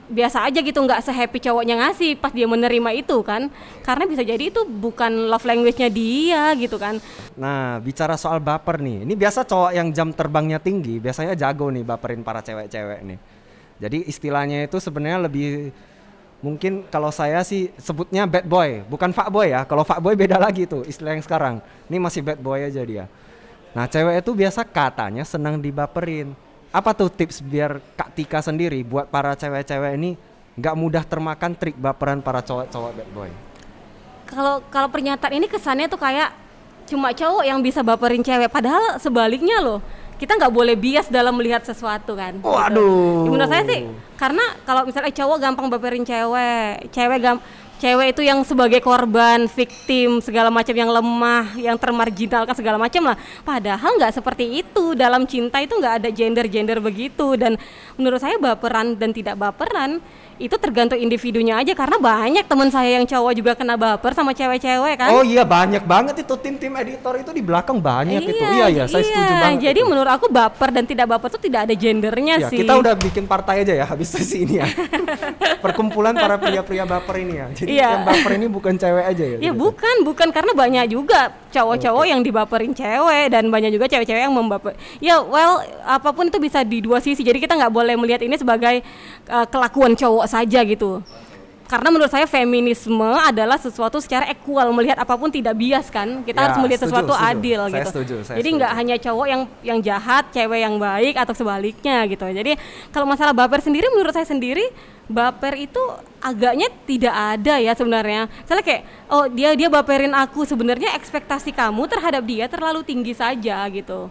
biasa 0.06 0.46
aja 0.46 0.62
gitu 0.62 0.78
nggak 0.78 1.02
sehappy 1.02 1.38
cowoknya 1.42 1.74
ngasih 1.82 2.18
pas 2.18 2.30
dia 2.30 2.46
menerima 2.46 2.90
itu 2.94 3.18
kan. 3.26 3.50
Karena 3.82 4.04
bisa 4.06 4.22
jadi 4.22 4.50
itu 4.50 4.62
bukan 4.66 5.30
love 5.30 5.42
language-nya 5.42 5.90
dia 5.90 6.54
gitu 6.54 6.78
kan. 6.78 7.02
Nah 7.34 7.82
bicara 7.82 8.14
soal 8.14 8.38
baper 8.38 8.78
nih. 8.78 9.02
Ini 9.02 9.14
biasa 9.18 9.42
cowok 9.42 9.72
yang 9.74 9.88
jam 9.90 10.14
terbangnya 10.14 10.62
tinggi 10.62 11.02
biasanya 11.02 11.34
jago 11.34 11.68
nih 11.68 11.82
baperin 11.82 12.22
para 12.22 12.40
cewek-cewek 12.40 13.00
nih. 13.02 13.18
Jadi 13.76 13.98
istilahnya 14.08 14.64
itu 14.64 14.80
sebenarnya 14.80 15.28
lebih 15.28 15.74
mungkin 16.40 16.86
kalau 16.88 17.10
saya 17.10 17.42
sih 17.42 17.74
sebutnya 17.76 18.24
bad 18.24 18.46
boy. 18.46 18.86
Bukan 18.86 19.10
fuck 19.10 19.28
boy 19.28 19.50
ya 19.50 19.66
kalau 19.66 19.82
fuck 19.82 20.00
boy 20.00 20.14
beda 20.14 20.38
lagi 20.38 20.64
tuh 20.64 20.86
istilah 20.86 21.12
yang 21.18 21.24
sekarang. 21.26 21.54
Ini 21.90 21.98
masih 21.98 22.22
bad 22.22 22.40
boy 22.40 22.62
aja 22.62 22.80
dia. 22.86 23.04
Nah 23.76 23.84
cewek 23.84 24.24
itu 24.24 24.32
biasa 24.32 24.64
katanya 24.64 25.26
senang 25.26 25.60
dibaperin 25.60 26.32
apa 26.76 26.92
tuh 26.92 27.08
tips 27.08 27.40
biar 27.40 27.80
Kak 27.96 28.12
Tika 28.12 28.44
sendiri 28.44 28.84
buat 28.84 29.08
para 29.08 29.32
cewek-cewek 29.32 29.96
ini 29.96 30.12
nggak 30.60 30.76
mudah 30.76 31.08
termakan 31.08 31.56
trik 31.56 31.72
baperan 31.80 32.20
para 32.20 32.44
cowok-cowok 32.44 32.90
bad 32.92 33.08
boy? 33.16 33.30
Kalau 34.28 34.60
kalau 34.68 34.88
pernyataan 34.92 35.40
ini 35.40 35.48
kesannya 35.48 35.88
tuh 35.88 35.96
kayak 35.96 36.36
cuma 36.84 37.16
cowok 37.16 37.48
yang 37.48 37.64
bisa 37.64 37.80
baperin 37.80 38.20
cewek 38.20 38.52
padahal 38.52 39.00
sebaliknya 39.00 39.64
loh 39.64 39.80
kita 40.20 40.36
nggak 40.36 40.52
boleh 40.52 40.76
bias 40.76 41.08
dalam 41.08 41.32
melihat 41.36 41.64
sesuatu 41.64 42.12
kan 42.12 42.36
gitu. 42.40 42.44
Waduh. 42.44 43.24
Ya, 43.24 43.30
menurut 43.32 43.50
saya 43.52 43.64
sih 43.68 43.80
karena 44.20 44.44
kalau 44.68 44.84
misalnya 44.84 45.12
cowok 45.16 45.36
gampang 45.40 45.66
baperin 45.72 46.04
cewek 46.04 46.92
cewek 46.92 47.18
gam 47.24 47.36
cewek 47.76 48.16
itu 48.16 48.22
yang 48.24 48.40
sebagai 48.42 48.80
korban 48.80 49.46
victim 49.48 50.20
segala 50.24 50.48
macam 50.48 50.72
yang 50.72 50.88
lemah 50.88 51.56
yang 51.60 51.76
termarginalkan 51.76 52.56
segala 52.56 52.76
macam 52.80 53.12
lah. 53.12 53.16
Padahal 53.44 53.96
nggak 54.00 54.12
seperti 54.16 54.64
itu. 54.64 54.96
Dalam 54.96 55.24
cinta 55.28 55.60
itu 55.60 55.76
nggak 55.76 55.94
ada 56.02 56.08
gender 56.12 56.46
gender 56.48 56.78
begitu. 56.80 57.36
Dan 57.36 57.60
menurut 57.96 58.20
saya 58.20 58.36
baperan 58.40 58.96
dan 58.96 59.12
tidak 59.12 59.36
baperan 59.36 60.00
itu 60.36 60.52
tergantung 60.60 61.00
individunya 61.00 61.56
aja 61.56 61.72
karena 61.72 61.96
banyak 61.96 62.44
teman 62.44 62.68
saya 62.68 63.00
yang 63.00 63.08
cowok 63.08 63.32
juga 63.32 63.52
kena 63.56 63.74
baper 63.74 64.12
sama 64.12 64.36
cewek-cewek 64.36 64.94
kan 65.00 65.08
Oh 65.08 65.24
iya 65.24 65.48
banyak 65.48 65.80
banget 65.80 66.20
itu 66.20 66.34
tim-tim 66.36 66.76
editor 66.76 67.16
itu 67.16 67.32
di 67.32 67.40
belakang 67.40 67.80
banyak 67.80 68.20
itu. 68.20 68.36
Iya 68.36 68.66
iya 68.68 68.84
saya 68.84 69.00
setuju 69.00 69.32
banget. 69.32 69.72
Jadi 69.72 69.80
itu. 69.80 69.88
menurut 69.88 70.12
aku 70.12 70.26
baper 70.28 70.68
dan 70.76 70.84
tidak 70.84 71.06
baper 71.08 71.32
itu 71.32 71.40
tidak 71.48 71.60
ada 71.64 71.74
gendernya 71.74 72.34
Ya, 72.36 72.48
sih. 72.52 72.60
kita 72.60 72.76
udah 72.76 72.92
bikin 72.92 73.24
partai 73.24 73.64
aja 73.64 73.72
ya 73.72 73.84
habis 73.88 74.12
sesi 74.14 74.44
ini 74.44 74.60
ya. 74.60 74.68
Perkumpulan 75.60 76.12
para 76.12 76.36
pria-pria 76.36 76.84
baper 76.84 77.16
ini 77.22 77.34
ya. 77.40 77.46
Jadi 77.52 77.68
Iya. 77.76 77.88
yang 77.96 78.04
baper 78.04 78.32
ini 78.36 78.46
bukan 78.46 78.74
cewek 78.76 79.04
aja 79.08 79.24
ya. 79.24 79.38
Ya 79.40 79.52
gitu. 79.52 79.56
bukan, 79.56 79.96
bukan 80.04 80.28
karena 80.32 80.52
banyak 80.52 80.84
juga 80.90 81.20
cowok-cowok 81.50 82.04
yang 82.04 82.20
dibaperin 82.20 82.72
cewek 82.72 83.32
dan 83.32 83.48
banyak 83.48 83.72
juga 83.72 83.88
cewek-cewek 83.88 84.22
yang 84.22 84.34
membaper. 84.34 84.76
Ya 85.00 85.16
well, 85.20 85.64
apa 85.82 86.12
pun 86.12 86.28
itu 86.28 86.36
bisa 86.36 86.60
di 86.60 86.84
dua 86.84 87.00
sisi. 87.00 87.24
Jadi 87.24 87.40
kita 87.40 87.56
nggak 87.56 87.72
boleh 87.72 87.96
melihat 87.96 88.20
ini 88.20 88.36
sebagai 88.36 88.84
uh, 89.28 89.46
kelakuan 89.48 89.96
cowok 89.96 90.25
saja 90.28 90.60
gitu. 90.62 91.00
Karena 91.66 91.90
menurut 91.90 92.06
saya 92.06 92.30
feminisme 92.30 93.10
adalah 93.26 93.58
sesuatu 93.58 93.98
secara 93.98 94.30
equal 94.30 94.70
melihat 94.70 95.02
apa 95.02 95.18
pun 95.18 95.26
tidak 95.26 95.58
bias 95.58 95.90
kan. 95.90 96.22
Kita 96.22 96.38
Ya, 96.38 96.42
harus 96.46 96.56
melihat 96.62 96.78
setuju, 96.78 96.94
sesuatu 96.94 97.14
setuju. 97.18 97.30
adil 97.34 97.58
Saya 97.58 97.74
gitu. 97.74 97.90
setuju, 97.90 98.14
saya 98.22 98.36
Jadi 98.38 98.48
nggak 98.54 98.72
hanya 98.78 98.96
cowok 99.02 99.26
yang 99.26 99.42
yang 99.66 99.78
jahat, 99.82 100.24
cewek 100.30 100.62
yang 100.62 100.78
baik 100.78 101.14
atau 101.18 101.34
sebaliknya 101.34 102.06
gitu. 102.06 102.22
Jadi 102.22 102.54
kalau 102.94 103.06
masalah 103.10 103.34
baper 103.34 103.58
sendiri 103.58 103.90
menurut 103.90 104.14
saya 104.14 104.22
sendiri 104.22 104.62
baper 105.10 105.58
itu 105.58 105.82
agaknya 106.22 106.70
tidak 106.86 107.14
ada 107.34 107.58
ya 107.58 107.74
sebenarnya. 107.74 108.30
Misalnya 108.30 108.62
kayak 108.62 108.82
oh 109.10 109.26
dia 109.26 109.50
dia 109.58 109.66
baperin 109.66 110.14
aku 110.14 110.46
sebenarnya 110.46 110.94
ekspektasi 110.94 111.50
kamu 111.50 111.82
terhadap 111.90 112.22
dia 112.22 112.46
terlalu 112.46 112.86
tinggi 112.86 113.10
saja 113.10 113.66
gitu. 113.74 114.06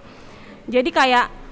Jadi 0.68 0.92
kayak 0.92 1.45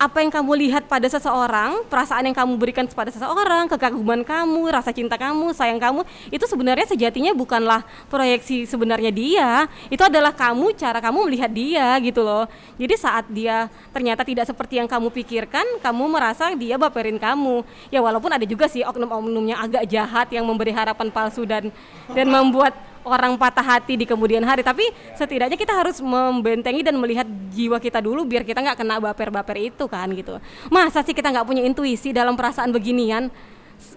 apa 0.00 0.24
yang 0.24 0.32
kamu 0.32 0.52
lihat 0.64 0.88
pada 0.88 1.04
seseorang, 1.04 1.84
perasaan 1.84 2.24
yang 2.24 2.32
kamu 2.32 2.56
berikan 2.56 2.88
kepada 2.88 3.12
seseorang, 3.12 3.68
kekaguman 3.68 4.24
kamu, 4.24 4.72
rasa 4.72 4.96
cinta 4.96 5.20
kamu, 5.20 5.52
sayang 5.52 5.76
kamu, 5.76 6.08
itu 6.32 6.40
sebenarnya 6.48 6.88
sejatinya 6.88 7.36
bukanlah 7.36 7.84
proyeksi 8.08 8.64
sebenarnya 8.64 9.12
dia, 9.12 9.68
itu 9.92 10.00
adalah 10.00 10.32
kamu 10.32 10.72
cara 10.72 11.04
kamu 11.04 11.28
melihat 11.28 11.52
dia 11.52 12.00
gitu 12.00 12.24
loh. 12.24 12.48
Jadi 12.80 12.94
saat 12.96 13.28
dia 13.28 13.68
ternyata 13.92 14.24
tidak 14.24 14.48
seperti 14.48 14.80
yang 14.80 14.88
kamu 14.88 15.12
pikirkan, 15.12 15.68
kamu 15.84 16.04
merasa 16.08 16.48
dia 16.56 16.80
baperin 16.80 17.20
kamu. 17.20 17.60
Ya 17.92 18.00
walaupun 18.00 18.32
ada 18.32 18.48
juga 18.48 18.72
sih 18.72 18.80
oknum-oknum 18.80 19.52
yang 19.52 19.60
agak 19.60 19.84
jahat 19.84 20.32
yang 20.32 20.48
memberi 20.48 20.72
harapan 20.72 21.12
palsu 21.12 21.44
dan 21.44 21.68
dan 22.16 22.24
membuat 22.24 22.72
orang 23.04 23.36
patah 23.40 23.64
hati 23.64 23.96
di 23.96 24.04
kemudian 24.04 24.44
hari. 24.44 24.60
Tapi 24.60 24.84
setidaknya 25.16 25.56
kita 25.56 25.72
harus 25.72 25.98
membentengi 26.00 26.84
dan 26.84 26.96
melihat 27.00 27.26
jiwa 27.52 27.80
kita 27.80 28.00
dulu 28.00 28.24
biar 28.24 28.44
kita 28.44 28.60
nggak 28.60 28.78
kena 28.78 29.00
baper-baper 29.00 29.56
itu 29.72 29.84
kan 29.88 30.08
gitu. 30.12 30.38
Masa 30.68 31.00
sih 31.04 31.16
kita 31.16 31.32
nggak 31.32 31.46
punya 31.46 31.62
intuisi 31.64 32.12
dalam 32.12 32.36
perasaan 32.36 32.70
beginian? 32.70 33.32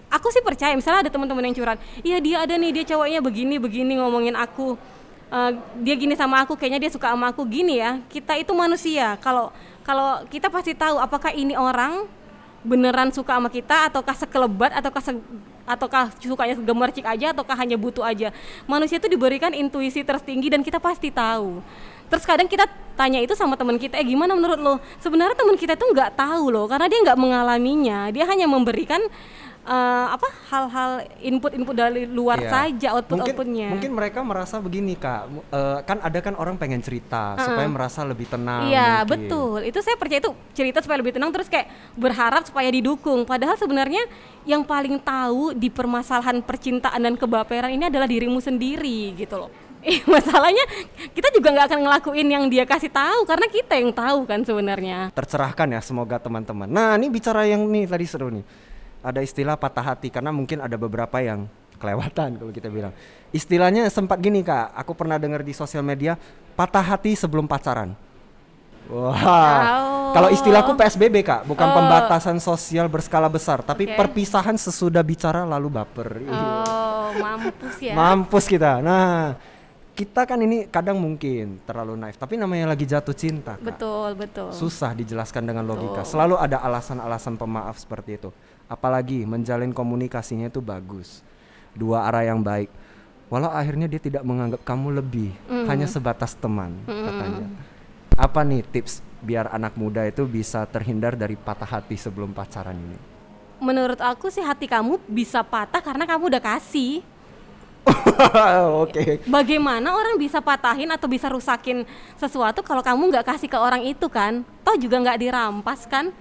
Aku 0.08 0.32
sih 0.32 0.40
percaya 0.40 0.72
misalnya 0.72 1.08
ada 1.08 1.10
teman-teman 1.12 1.44
yang 1.44 1.56
curhat 1.60 1.76
iya 2.00 2.16
dia 2.16 2.40
ada 2.40 2.56
nih 2.56 2.72
dia 2.72 2.84
cowoknya 2.88 3.20
begini 3.20 3.60
begini 3.60 3.92
ngomongin 4.00 4.32
aku. 4.38 4.80
Eh, 5.28 5.50
dia 5.82 5.94
gini 5.98 6.14
sama 6.14 6.40
aku 6.40 6.54
kayaknya 6.54 6.88
dia 6.88 6.90
suka 6.94 7.12
sama 7.12 7.34
aku. 7.34 7.44
Gini 7.44 7.82
ya 7.82 8.00
kita 8.08 8.38
itu 8.38 8.52
manusia. 8.56 9.20
Kalau 9.20 9.52
kalau 9.84 10.24
kita 10.32 10.48
pasti 10.48 10.72
tahu 10.72 10.96
apakah 10.96 11.34
ini 11.36 11.52
orang 11.52 12.08
beneran 12.64 13.12
suka 13.12 13.36
sama 13.36 13.52
kita 13.52 13.92
ataukah 13.92 14.16
sekelebat 14.16 14.72
ataukah 14.72 15.04
se 15.04 15.12
ataukah 15.64 16.12
sukanya 16.20 16.56
gemercik 16.60 17.04
aja 17.04 17.32
ataukah 17.32 17.56
hanya 17.56 17.76
butuh 17.80 18.04
aja? 18.04 18.30
Manusia 18.68 19.00
itu 19.00 19.08
diberikan 19.08 19.52
intuisi 19.52 20.04
tertinggi 20.04 20.52
dan 20.52 20.60
kita 20.60 20.80
pasti 20.80 21.08
tahu. 21.08 21.60
Terus 22.08 22.24
kadang 22.28 22.46
kita 22.46 22.68
tanya 22.94 23.18
itu 23.18 23.34
sama 23.34 23.58
teman 23.58 23.80
kita 23.80 23.98
eh 23.98 24.06
gimana 24.06 24.36
menurut 24.36 24.60
lo? 24.60 24.74
Sebenarnya 25.00 25.34
teman 25.34 25.56
kita 25.56 25.74
itu 25.74 25.86
nggak 25.88 26.14
tahu 26.14 26.52
loh 26.52 26.68
karena 26.68 26.86
dia 26.86 27.00
nggak 27.00 27.18
mengalaminya. 27.18 27.98
Dia 28.12 28.24
hanya 28.28 28.46
memberikan 28.46 29.00
eh, 29.64 30.06
apa 30.12 30.28
hal-hal 30.52 30.90
input-input 31.18 31.72
dari 31.72 32.04
luar 32.04 32.36
Iya. 32.36 32.50
saja 32.52 32.88
output-outputnya 32.94 33.72
Mungkin, 33.72 33.74
mungkin 33.80 33.92
mereka 33.96 34.20
merasa 34.20 34.60
begini 34.60 34.92
kak, 34.94 35.22
eh, 35.50 35.78
kan 35.82 35.98
ada 36.04 36.18
kan 36.20 36.36
orang 36.36 36.60
pengen 36.60 36.84
cerita 36.84 37.34
supaya 37.40 37.64
merasa 37.64 38.04
lebih 38.04 38.28
tenang. 38.28 38.68
Iya 38.68 39.02
mungkin. 39.02 39.10
betul, 39.26 39.58
itu 39.64 39.78
saya 39.80 39.96
percaya 39.96 40.20
itu 40.20 40.32
cerita 40.52 40.84
supaya 40.84 41.00
lebih 41.00 41.16
tenang 41.16 41.32
terus 41.32 41.48
kayak 41.48 41.66
berharap 41.96 42.44
supaya 42.44 42.68
didukung. 42.68 43.24
Padahal 43.24 43.56
sebenarnya 43.56 44.04
yang 44.44 44.60
paling 44.62 45.00
tahu 45.00 45.56
di 45.56 45.72
permasalahan 45.72 46.44
percintaan 46.44 47.00
dan 47.00 47.16
kebaperan 47.16 47.72
ini 47.72 47.88
adalah 47.88 48.04
dirimu 48.04 48.38
sendiri 48.38 49.16
gitu 49.16 49.40
loh. 49.40 49.50
Eh, 49.84 50.00
masalahnya 50.08 50.64
kita 51.12 51.28
juga 51.28 51.52
nggak 51.52 51.68
akan 51.68 51.80
ngelakuin 51.84 52.24
yang 52.24 52.44
dia 52.48 52.64
kasih 52.64 52.88
tahu 52.88 53.28
karena 53.28 53.44
kita 53.52 53.76
yang 53.76 53.92
tahu 53.92 54.24
kan 54.24 54.40
sebenarnya. 54.40 55.12
Tercerahkan 55.12 55.76
ya 55.76 55.80
semoga 55.84 56.16
teman-teman. 56.16 56.64
Nah 56.64 56.96
ini 56.96 57.12
bicara 57.12 57.44
yang 57.44 57.68
nih 57.68 57.84
tadi 57.84 58.08
seru 58.08 58.32
nih. 58.32 58.40
Ada 59.04 59.20
istilah 59.20 59.60
patah 59.60 59.84
hati 59.84 60.08
karena 60.08 60.32
mungkin 60.32 60.64
ada 60.64 60.80
beberapa 60.80 61.20
yang 61.20 61.44
kelewatan 61.76 62.40
kalau 62.40 62.48
kita 62.48 62.72
bilang. 62.72 62.96
Istilahnya 63.36 63.84
sempat 63.92 64.16
gini 64.24 64.40
kak, 64.40 64.72
aku 64.72 64.96
pernah 64.96 65.20
dengar 65.20 65.44
di 65.44 65.52
sosial 65.52 65.84
media 65.84 66.16
patah 66.56 66.80
hati 66.80 67.12
sebelum 67.12 67.44
pacaran. 67.44 67.92
Wah, 68.84 69.16
Oh. 69.16 70.12
kalau 70.12 70.28
istilahku 70.28 70.76
PSBB 70.76 71.24
kak, 71.24 71.48
bukan 71.48 71.68
Oh. 71.68 71.74
pembatasan 71.80 72.36
sosial 72.36 72.88
berskala 72.88 73.32
besar, 73.32 73.64
tapi 73.64 73.88
Oke. 73.88 73.96
perpisahan 73.96 74.56
sesudah 74.60 75.00
bicara 75.00 75.44
lalu 75.48 75.68
baper. 75.72 76.20
Oh 76.28 77.08
mampus 77.16 77.76
ya. 77.80 77.94
Mampus 77.96 78.44
kita. 78.44 78.84
Nah, 78.84 79.36
kita 79.94 80.26
kan 80.26 80.36
ini 80.42 80.66
kadang 80.68 80.98
mungkin 80.98 81.62
terlalu 81.64 81.94
naif, 81.96 82.18
tapi 82.18 82.34
namanya 82.34 82.74
lagi 82.74 82.84
jatuh 82.84 83.14
cinta. 83.14 83.56
Kak. 83.56 83.64
betul 83.64 84.10
betul. 84.18 84.48
Susah 84.50 84.92
dijelaskan 84.92 85.46
dengan 85.46 85.64
logika. 85.64 86.02
Betul. 86.02 86.10
Selalu 86.10 86.34
ada 86.36 86.60
alasan-alasan 86.60 87.38
pemaaf 87.38 87.78
seperti 87.80 88.18
itu. 88.18 88.30
Apalagi 88.74 89.22
menjalin 89.22 89.70
komunikasinya 89.70 90.50
itu 90.50 90.58
bagus. 90.58 91.22
Dua 91.78 92.10
arah 92.10 92.26
yang 92.26 92.42
baik. 92.42 92.66
Walau 93.30 93.54
akhirnya 93.54 93.86
dia 93.86 94.02
tidak 94.02 94.26
menganggap 94.26 94.66
kamu 94.66 94.98
lebih, 94.98 95.30
Mm. 95.46 95.66
hanya 95.70 95.86
sebatas 95.86 96.34
teman 96.34 96.74
katanya. 96.86 97.46
Apa 98.18 98.42
nih 98.42 98.66
tips 98.66 98.98
biar 99.22 99.46
anak 99.54 99.78
muda 99.78 100.02
itu 100.06 100.26
bisa 100.26 100.66
terhindar 100.66 101.14
dari 101.14 101.38
patah 101.38 101.66
hati 101.66 101.94
sebelum 101.94 102.34
pacaran 102.34 102.74
ini? 102.74 102.98
Menurut 103.62 104.02
aku 104.02 104.28
sih 104.28 104.42
hati 104.42 104.66
kamu 104.66 104.98
bisa 105.06 105.40
patah 105.46 105.80
karena 105.80 106.04
kamu 106.04 106.34
udah 106.34 106.42
kasih. 106.42 107.00
Oke. 108.84 109.22
Bagaimana 109.24 109.94
orang 109.94 110.16
bisa 110.20 110.40
patahin 110.42 110.90
atau 110.90 111.08
bisa 111.08 111.28
rusakin 111.30 111.84
sesuatu 112.16 112.60
kalau 112.60 112.82
kamu 112.82 113.12
nggak 113.12 113.34
kasih 113.34 113.48
ke 113.48 113.56
orang 113.56 113.82
itu 113.86 114.06
kan? 114.10 114.42
Toh 114.66 114.76
juga 114.76 115.00
nggak 115.00 115.20
dirampas 115.20 115.86
kan? 115.88 116.12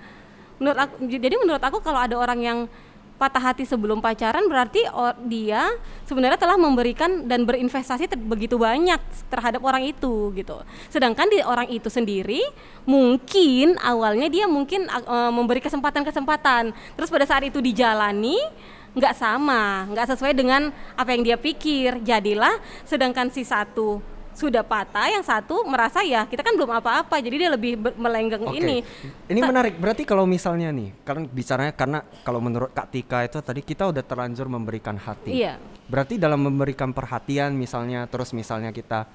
Menurut 0.63 0.79
aku, 0.79 0.95
jadi 1.11 1.35
menurut 1.35 1.59
aku 1.59 1.83
kalau 1.83 1.99
ada 1.99 2.15
orang 2.15 2.39
yang 2.39 2.59
patah 3.19 3.51
hati 3.51 3.63
sebelum 3.67 3.99
pacaran 3.99 4.47
berarti 4.47 4.83
dia 5.27 5.71
sebenarnya 6.07 6.39
telah 6.39 6.55
memberikan 6.55 7.23
dan 7.27 7.43
berinvestasi 7.43 8.11
begitu 8.19 8.55
banyak 8.55 8.99
terhadap 9.27 9.59
orang 9.63 9.83
itu 9.83 10.31
gitu. 10.35 10.63
Sedangkan 10.87 11.27
di 11.27 11.43
orang 11.43 11.67
itu 11.67 11.87
sendiri 11.91 12.41
mungkin 12.87 13.75
awalnya 13.79 14.27
dia 14.31 14.47
mungkin 14.47 14.87
uh, 14.87 15.31
memberi 15.35 15.59
kesempatan-kesempatan. 15.59 16.71
Terus 16.95 17.11
pada 17.11 17.27
saat 17.27 17.43
itu 17.43 17.59
dijalani 17.59 18.39
nggak 18.95 19.15
sama, 19.19 19.87
nggak 19.91 20.15
sesuai 20.15 20.31
dengan 20.31 20.71
apa 20.95 21.09
yang 21.11 21.23
dia 21.23 21.37
pikir. 21.39 22.03
Jadilah 22.03 22.55
sedangkan 22.87 23.31
si 23.31 23.43
satu 23.43 24.12
sudah 24.33 24.65
patah, 24.65 25.07
yang 25.09 25.21
satu 25.21 25.63
merasa 25.65 26.01
ya 26.01 26.25
kita 26.25 26.41
kan 26.41 26.53
belum 26.57 26.69
apa-apa, 26.81 27.21
jadi 27.21 27.35
dia 27.37 27.49
lebih 27.53 27.77
melenggeng 27.97 28.43
Oke. 28.45 28.59
ini. 28.59 28.77
Ini 29.29 29.39
menarik. 29.39 29.77
Berarti 29.77 30.03
kalau 30.03 30.25
misalnya 30.25 30.73
nih, 30.73 30.91
kan 31.05 31.25
bicaranya 31.25 31.73
karena 31.73 31.99
kalau 32.25 32.41
menurut 32.41 32.73
Kak 32.73 32.89
Tika 32.89 33.23
itu 33.25 33.39
tadi 33.39 33.61
kita 33.61 33.89
udah 33.89 34.03
terlanjur 34.03 34.49
memberikan 34.49 34.97
hati. 34.97 35.45
Iya. 35.45 35.61
Berarti 35.87 36.17
dalam 36.17 36.41
memberikan 36.41 36.91
perhatian 36.91 37.53
misalnya, 37.53 38.09
terus 38.09 38.33
misalnya 38.33 38.73
kita 38.73 39.05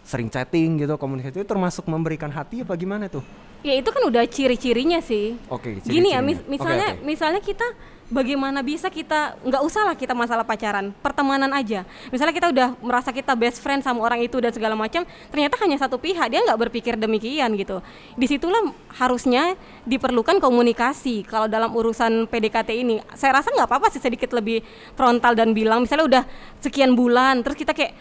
sering 0.00 0.32
chatting 0.32 0.80
gitu, 0.80 0.96
komunikasi 0.96 1.42
itu 1.42 1.48
termasuk 1.48 1.84
memberikan 1.84 2.32
hati 2.32 2.64
apa 2.64 2.72
gimana 2.78 3.10
tuh? 3.10 3.22
Ya 3.60 3.76
itu 3.76 3.92
kan 3.92 4.00
udah 4.08 4.24
ciri-cirinya 4.24 5.04
sih. 5.04 5.36
Oke, 5.52 5.84
Gini 5.84 6.16
ya, 6.16 6.24
mis- 6.24 6.40
misalnya 6.48 6.96
oke. 6.96 7.04
misalnya 7.04 7.40
kita 7.44 7.66
bagaimana 8.10 8.60
bisa 8.60 8.90
kita 8.90 9.38
nggak 9.46 9.62
usah 9.62 9.82
lah 9.86 9.94
kita 9.96 10.12
masalah 10.12 10.42
pacaran, 10.42 10.90
pertemanan 11.00 11.48
aja. 11.54 11.86
Misalnya 12.10 12.34
kita 12.34 12.48
udah 12.50 12.68
merasa 12.82 13.14
kita 13.14 13.32
best 13.38 13.62
friend 13.62 13.80
sama 13.80 14.02
orang 14.02 14.20
itu 14.20 14.36
dan 14.42 14.50
segala 14.50 14.74
macam, 14.74 15.06
ternyata 15.30 15.56
hanya 15.62 15.78
satu 15.78 15.96
pihak 15.96 16.28
dia 16.28 16.42
nggak 16.42 16.60
berpikir 16.68 16.98
demikian 16.98 17.54
gitu. 17.56 17.80
Di 18.18 18.26
situlah 18.26 18.74
harusnya 18.98 19.54
diperlukan 19.86 20.42
komunikasi. 20.42 21.24
Kalau 21.24 21.46
dalam 21.46 21.70
urusan 21.72 22.26
PDKT 22.26 22.70
ini, 22.74 23.00
saya 23.14 23.40
rasa 23.40 23.54
nggak 23.54 23.70
apa-apa 23.70 23.88
sih 23.94 24.02
sedikit 24.02 24.34
lebih 24.34 24.60
frontal 24.98 25.32
dan 25.38 25.54
bilang, 25.54 25.86
misalnya 25.86 26.04
udah 26.04 26.22
sekian 26.60 26.98
bulan, 26.98 27.40
terus 27.46 27.56
kita 27.56 27.72
kayak 27.72 27.94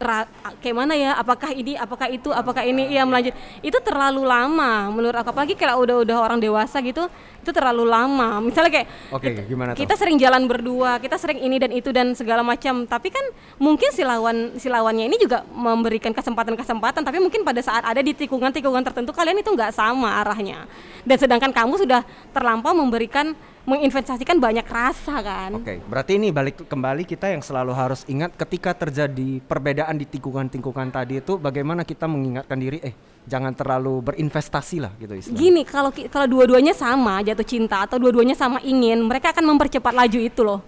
ra- 0.00 0.28
kayak 0.58 0.76
mana 0.76 0.94
ya? 0.98 1.14
Apakah 1.16 1.50
ini 1.54 1.78
apakah 1.78 2.08
itu 2.10 2.30
apakah 2.30 2.62
ini? 2.66 2.90
Ya 2.90 3.06
melanjut. 3.06 3.34
Itu 3.62 3.78
terlalu 3.80 4.26
lama 4.26 4.90
menurut 4.90 5.14
aku. 5.14 5.30
Apalagi 5.34 5.54
kalau 5.54 5.82
udah 5.82 5.96
udah 6.02 6.16
orang 6.20 6.38
dewasa 6.42 6.82
gitu 6.82 7.06
itu 7.44 7.50
terlalu 7.52 7.84
lama. 7.84 8.40
Misalnya 8.40 8.72
kayak 8.72 8.88
Oke, 9.12 9.28
gimana 9.44 9.76
tuh? 9.76 9.84
kita 9.84 9.94
sering 10.00 10.16
jalan 10.16 10.48
berdua 10.48 10.96
kita 10.96 11.20
sering 11.20 11.44
ini 11.44 11.60
dan 11.60 11.70
itu 11.76 11.92
dan 11.92 12.16
segala 12.16 12.40
macam. 12.40 12.88
Tapi 12.88 13.08
kan 13.12 13.24
mungkin 13.60 13.92
si 13.92 14.00
lawan 14.00 14.56
si 14.56 14.72
lawannya 14.72 15.06
ini 15.12 15.16
juga 15.20 15.44
memberikan 15.52 16.10
kesempatan-kesempatan. 16.16 17.04
Tapi 17.04 17.18
mungkin 17.20 17.44
pada 17.44 17.60
saat 17.60 17.84
ada 17.84 18.00
di 18.00 18.16
tikungan-tikungan 18.16 18.80
tertentu 18.80 19.12
kalian 19.12 19.40
itu 19.40 19.52
nggak 19.52 19.76
sama 19.76 20.24
arahnya. 20.24 20.64
Dan 21.04 21.16
sedangkan 21.20 21.52
kamu 21.52 21.84
sudah 21.84 22.00
terlampau 22.32 22.72
memberikan 22.72 23.36
menginvestasikan 23.64 24.36
banyak 24.36 24.64
rasa 24.68 25.24
kan 25.24 25.56
Oke, 25.56 25.80
berarti 25.88 26.20
ini 26.20 26.28
balik 26.30 26.68
kembali 26.68 27.08
kita 27.08 27.32
yang 27.32 27.40
selalu 27.40 27.72
harus 27.72 28.04
ingat 28.06 28.36
ketika 28.36 28.76
terjadi 28.76 29.40
perbedaan 29.44 29.96
di 29.96 30.04
tikungan-tikungan 30.04 30.92
tadi 30.92 31.20
itu 31.20 31.40
bagaimana 31.40 31.82
kita 31.82 32.04
mengingatkan 32.04 32.60
diri 32.60 32.78
eh 32.84 32.94
jangan 33.24 33.56
terlalu 33.56 34.04
berinvestasi 34.04 34.76
lah 34.84 34.92
gitu 35.00 35.16
istilahnya. 35.16 35.40
Gini, 35.40 35.62
kalau 35.64 35.90
kalau 36.12 36.28
dua-duanya 36.28 36.76
sama 36.76 37.24
jatuh 37.24 37.46
cinta 37.46 37.84
atau 37.84 37.96
dua-duanya 37.96 38.36
sama 38.36 38.60
ingin, 38.60 39.00
mereka 39.00 39.32
akan 39.32 39.44
mempercepat 39.56 39.92
laju 39.96 40.20
itu 40.20 40.40
loh. 40.44 40.60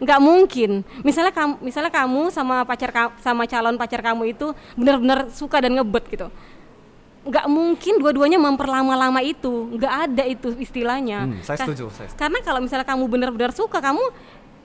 Nggak 0.00 0.20
mungkin. 0.20 0.70
Misalnya 1.04 1.28
kamu, 1.28 1.60
misalnya 1.60 1.92
kamu 1.92 2.32
sama 2.32 2.64
pacar 2.64 3.12
sama 3.20 3.44
calon 3.44 3.76
pacar 3.76 4.00
kamu 4.00 4.32
itu 4.32 4.56
benar-benar 4.72 5.28
suka 5.28 5.60
dan 5.60 5.76
ngebet 5.76 6.04
gitu. 6.08 6.26
Nggak 7.20 7.46
mungkin 7.52 7.94
dua-duanya 8.00 8.40
memperlama-lama 8.40 9.20
itu. 9.20 9.68
Nggak 9.76 9.94
ada 10.08 10.24
itu 10.24 10.56
istilahnya. 10.56 11.28
Hmm, 11.28 11.40
saya 11.44 11.68
setuju, 11.68 11.92
saya 11.92 12.08
setuju. 12.08 12.20
Karena 12.20 12.38
kalau 12.40 12.60
misalnya 12.64 12.86
kamu 12.88 13.04
benar-benar 13.08 13.52
suka, 13.52 13.76
kamu 13.76 14.00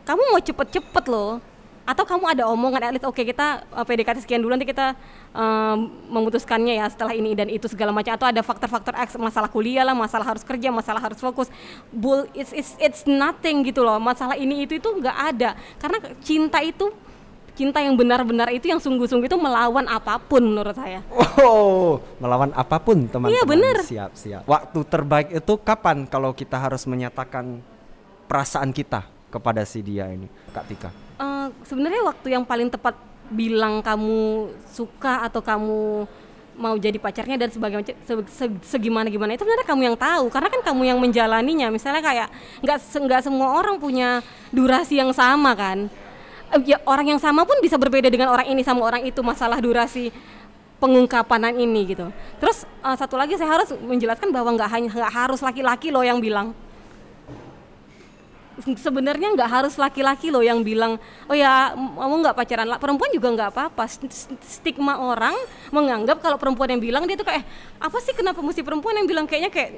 kamu 0.08 0.22
mau 0.32 0.40
cepet-cepet 0.40 1.06
loh. 1.12 1.44
Atau 1.86 2.02
kamu 2.02 2.26
ada 2.26 2.50
omongan, 2.50 2.90
at 2.90 2.94
least 2.98 3.06
oke 3.06 3.22
kita 3.22 3.62
uh, 3.70 3.86
PDKT 3.86 4.26
sekian 4.26 4.42
dulu 4.42 4.58
nanti 4.58 4.66
kita 4.66 4.98
um, 5.38 5.94
memutuskannya 6.10 6.82
ya 6.82 6.90
setelah 6.90 7.14
ini 7.14 7.38
dan 7.38 7.46
itu 7.46 7.70
segala 7.70 7.94
macam. 7.94 8.10
Atau 8.18 8.26
ada 8.26 8.42
faktor-faktor 8.42 8.98
X, 9.06 9.14
masalah 9.22 9.46
kuliah 9.54 9.86
lah, 9.86 9.94
masalah 9.94 10.26
harus 10.26 10.42
kerja, 10.42 10.74
masalah 10.74 10.98
harus 10.98 11.22
fokus. 11.22 11.46
Bull, 11.94 12.26
it's, 12.34 12.50
it's, 12.58 12.74
it's 12.82 13.02
nothing 13.06 13.62
gitu 13.62 13.86
loh. 13.86 14.02
Masalah 14.02 14.34
ini 14.34 14.66
itu 14.66 14.82
itu 14.82 14.90
nggak 14.90 15.18
ada. 15.38 15.54
Karena 15.78 16.02
cinta 16.26 16.58
itu 16.66 16.90
cinta 17.56 17.80
yang 17.80 17.96
benar-benar 17.96 18.52
itu 18.52 18.68
yang 18.68 18.78
sungguh-sungguh 18.78 19.32
itu 19.32 19.40
melawan 19.40 19.88
apa 19.88 20.20
pun 20.20 20.44
menurut 20.44 20.76
saya. 20.76 21.02
Oh, 21.40 22.04
melawan 22.20 22.52
apa 22.52 22.78
pun 22.78 23.08
teman-teman. 23.08 23.32
Iya, 23.32 23.44
bener. 23.48 23.76
Siap, 23.82 24.12
siap. 24.14 24.44
Waktu 24.44 24.80
terbaik 24.86 25.28
itu 25.32 25.54
kapan 25.64 26.04
kalau 26.06 26.36
kita 26.36 26.60
harus 26.60 26.84
menyatakan 26.84 27.64
perasaan 28.28 28.76
kita 28.76 29.08
kepada 29.32 29.64
si 29.64 29.80
dia 29.80 30.12
ini, 30.12 30.28
Kak 30.52 30.66
Tika? 30.68 30.90
Eh, 31.16 31.48
sebenarnya 31.64 32.04
waktu 32.04 32.28
yang 32.36 32.44
paling 32.44 32.68
tepat 32.68 32.96
bilang 33.32 33.82
kamu 33.82 34.52
suka 34.70 35.26
atau 35.26 35.42
kamu 35.42 36.06
mau 36.56 36.76
jadi 36.80 36.96
pacarnya 36.96 37.36
dan 37.36 37.52
sebagainya 37.52 37.92
se- 38.08 38.32
se- 38.32 38.62
segimana 38.64 39.12
gimana 39.12 39.36
itu 39.36 39.44
sebenarnya 39.44 39.68
kamu 39.68 39.82
yang 39.92 39.98
tahu 40.00 40.32
karena 40.32 40.48
kan 40.48 40.62
kamu 40.64 40.82
yang 40.88 41.00
menjalaninya 41.04 41.68
misalnya 41.68 42.00
kayak 42.00 42.32
nggak 42.64 42.80
nggak 42.80 43.22
semua 43.28 43.60
orang 43.60 43.76
punya 43.76 44.24
durasi 44.56 45.04
yang 45.04 45.12
sama 45.12 45.52
kan 45.52 45.92
ya 46.64 46.78
orang 46.86 47.16
yang 47.16 47.22
sama 47.22 47.44
pun 47.44 47.58
bisa 47.60 47.76
berbeda 47.76 48.08
dengan 48.08 48.32
orang 48.32 48.48
ini 48.48 48.62
sama 48.64 48.86
orang 48.86 49.04
itu 49.04 49.20
masalah 49.20 49.60
durasi 49.60 50.14
pengungkapanan 50.80 51.56
ini 51.56 51.96
gitu. 51.96 52.12
Terus 52.40 52.64
eh, 52.64 52.96
satu 52.96 53.16
lagi 53.16 53.36
saya 53.40 53.52
harus 53.60 53.72
menjelaskan 53.76 54.30
bahwa 54.32 54.56
nggak 54.56 54.70
hanya 54.72 54.90
nggak 54.92 55.14
harus 55.14 55.40
laki-laki 55.44 55.90
loh 55.92 56.04
yang 56.04 56.20
bilang. 56.20 56.56
Sebenarnya 58.56 59.36
nggak 59.36 59.52
harus 59.52 59.76
laki-laki 59.76 60.32
loh 60.32 60.40
yang 60.40 60.64
bilang 60.64 60.96
oh 61.28 61.36
ya 61.36 61.76
kamu 61.76 62.24
nggak 62.24 62.36
pacaran. 62.40 62.68
Lah 62.72 62.80
perempuan 62.80 63.12
juga 63.12 63.28
nggak 63.36 63.50
apa-apa. 63.52 63.84
St- 63.84 64.08
st- 64.08 64.40
stigma 64.48 64.96
orang 64.96 65.36
menganggap 65.76 66.24
kalau 66.24 66.40
perempuan 66.40 66.72
yang 66.72 66.80
bilang 66.80 67.04
dia 67.04 67.20
tuh 67.20 67.28
kayak 67.28 67.44
apa 67.84 67.98
sih 68.00 68.16
kenapa 68.16 68.40
mesti 68.40 68.64
perempuan 68.64 68.96
yang 68.96 69.08
bilang? 69.08 69.28
Kayaknya 69.28 69.52
kayak 69.52 69.72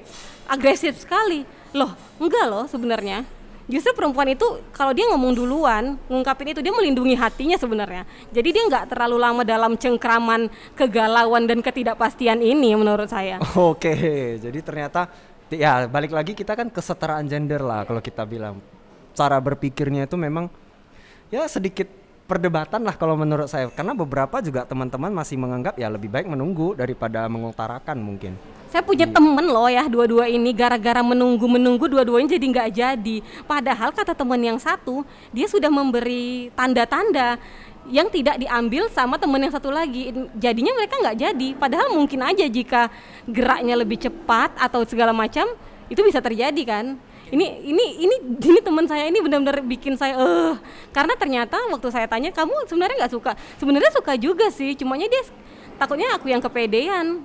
agresif 0.46 0.94
sekali. 1.02 1.42
Loh 1.74 1.94
enggak 2.22 2.46
loh 2.46 2.66
sebenarnya 2.70 3.37
justru 3.68 3.92
perempuan 3.92 4.32
itu 4.32 4.48
kalau 4.72 4.96
dia 4.96 5.06
ngomong 5.12 5.36
duluan 5.36 6.00
ngungkapin 6.08 6.56
itu 6.56 6.64
dia 6.64 6.72
melindungi 6.72 7.20
hatinya 7.20 7.60
sebenarnya 7.60 8.08
jadi 8.32 8.50
dia 8.50 8.64
nggak 8.66 8.96
terlalu 8.96 9.20
lama 9.20 9.44
dalam 9.44 9.76
cengkraman 9.76 10.48
kegalauan 10.74 11.44
dan 11.46 11.60
ketidakpastian 11.60 12.40
ini 12.40 12.74
menurut 12.74 13.12
saya 13.12 13.38
Oke, 13.78 14.40
jadi 14.40 14.60
ternyata 14.64 15.12
ya 15.52 15.86
balik 15.92 16.16
lagi 16.16 16.32
kita 16.32 16.56
kan 16.56 16.72
kesetaraan 16.72 17.28
gender 17.28 17.60
lah 17.60 17.84
kalau 17.84 18.00
kita 18.00 18.24
bilang. 18.24 18.64
Cara 19.18 19.42
berpikirnya 19.42 20.06
itu 20.06 20.14
memang 20.14 20.46
ya 21.34 21.50
sedikit 21.50 21.90
perdebatan 22.28 22.84
lah 22.84 22.94
kalau 23.00 23.16
menurut 23.16 23.48
saya 23.48 23.72
karena 23.72 23.96
beberapa 23.96 24.44
juga 24.44 24.68
teman-teman 24.68 25.10
masih 25.16 25.40
menganggap 25.40 25.80
ya 25.80 25.88
lebih 25.88 26.12
baik 26.12 26.28
menunggu 26.28 26.76
daripada 26.76 27.24
mengutarakan 27.32 27.98
mungkin. 27.98 28.36
Saya 28.68 28.84
punya 28.84 29.08
temen 29.08 29.48
loh 29.48 29.72
ya 29.72 29.88
dua-dua 29.88 30.28
ini 30.28 30.52
gara-gara 30.52 31.00
menunggu-menunggu 31.00 31.88
dua-duanya 31.88 32.36
jadi 32.36 32.46
nggak 32.52 32.70
jadi. 32.76 33.18
Padahal 33.48 33.96
kata 33.96 34.12
temen 34.12 34.44
yang 34.44 34.60
satu 34.60 35.08
dia 35.32 35.48
sudah 35.48 35.72
memberi 35.72 36.52
tanda-tanda 36.52 37.40
yang 37.88 38.12
tidak 38.12 38.36
diambil 38.36 38.92
sama 38.92 39.16
temen 39.16 39.40
yang 39.40 39.56
satu 39.56 39.72
lagi. 39.72 40.12
Jadinya 40.36 40.76
mereka 40.76 41.00
nggak 41.00 41.18
jadi. 41.18 41.50
Padahal 41.56 41.96
mungkin 41.96 42.20
aja 42.28 42.44
jika 42.44 42.92
geraknya 43.24 43.80
lebih 43.80 44.04
cepat 44.04 44.52
atau 44.60 44.84
segala 44.84 45.16
macam 45.16 45.48
itu 45.88 46.04
bisa 46.04 46.20
terjadi 46.20 46.64
kan. 46.68 47.00
Ini 47.28 47.48
ini 47.60 47.86
ini 48.08 48.16
ini 48.40 48.60
teman 48.64 48.88
saya 48.88 49.12
ini 49.12 49.20
benar-benar 49.20 49.60
bikin 49.60 50.00
saya 50.00 50.16
eh 50.16 50.56
karena 50.96 51.12
ternyata 51.20 51.60
waktu 51.68 51.92
saya 51.92 52.08
tanya 52.08 52.32
kamu 52.32 52.56
sebenarnya 52.72 53.04
nggak 53.04 53.14
suka. 53.14 53.32
Sebenarnya 53.60 53.92
suka 53.92 54.14
juga 54.16 54.48
sih, 54.48 54.72
cumanya 54.80 55.12
dia 55.12 55.28
takutnya 55.76 56.16
aku 56.16 56.32
yang 56.32 56.40
kepedean. 56.40 57.24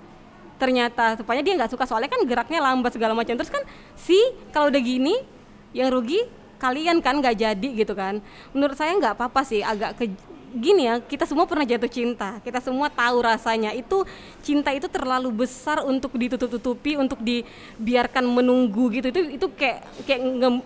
Ternyata 0.59 1.19
supaya 1.19 1.39
dia 1.43 1.55
nggak 1.55 1.71
suka 1.71 1.87
soalnya 1.87 2.11
kan 2.11 2.23
geraknya 2.27 2.59
lambat 2.59 2.99
segala 2.99 3.15
macam. 3.15 3.35
Terus 3.39 3.51
kan 3.51 3.63
si 3.95 4.19
kalau 4.51 4.75
udah 4.75 4.83
gini 4.83 5.23
yang 5.71 5.95
rugi 5.95 6.27
kalian 6.59 6.99
kan 6.99 7.23
nggak 7.23 7.39
jadi 7.39 7.69
gitu 7.75 7.95
kan. 7.95 8.19
Menurut 8.51 8.75
saya 8.75 8.99
nggak 8.99 9.15
apa-apa 9.19 9.47
sih 9.47 9.63
agak 9.63 9.99
ke 9.99 10.11
gini 10.53 10.89
ya 10.89 11.01
kita 11.01 11.25
semua 11.25 11.49
pernah 11.49 11.65
jatuh 11.65 11.89
cinta. 11.89 12.39
Kita 12.45 12.61
semua 12.61 12.93
tahu 12.93 13.25
rasanya. 13.25 13.73
Itu 13.73 14.05
cinta 14.45 14.71
itu 14.73 14.87
terlalu 14.91 15.45
besar 15.45 15.81
untuk 15.85 16.13
ditutup-tutupi 16.17 17.01
untuk 17.01 17.19
dibiarkan 17.25 18.25
menunggu 18.27 18.93
gitu. 18.93 19.09
Itu 19.09 19.21
itu 19.41 19.47
kayak 19.53 19.81
kayak 20.05 20.21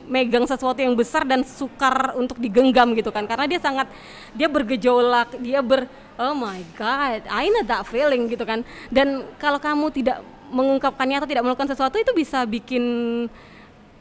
megang 0.06 0.46
sesuatu 0.48 0.82
yang 0.82 0.98
besar 0.98 1.22
dan 1.22 1.46
sukar 1.46 2.18
untuk 2.18 2.38
digenggam 2.42 2.92
gitu 2.98 3.14
kan. 3.14 3.24
Karena 3.28 3.46
dia 3.46 3.60
sangat 3.62 3.86
dia 4.34 4.50
bergejolak 4.50 5.38
dia 5.38 5.62
ber 5.62 5.86
oh 6.16 6.34
my 6.34 6.60
god 6.74 7.22
I 7.28 7.46
know 7.52 7.64
that 7.66 7.86
feeling 7.86 8.26
gitu 8.26 8.42
kan. 8.42 8.66
Dan 8.90 9.26
kalau 9.38 9.62
kamu 9.62 9.92
tidak 9.94 10.20
mengungkapkannya 10.50 11.18
atau 11.18 11.28
tidak 11.30 11.42
melakukan 11.42 11.70
sesuatu 11.74 11.98
itu 11.98 12.14
bisa 12.14 12.46
bikin 12.46 12.84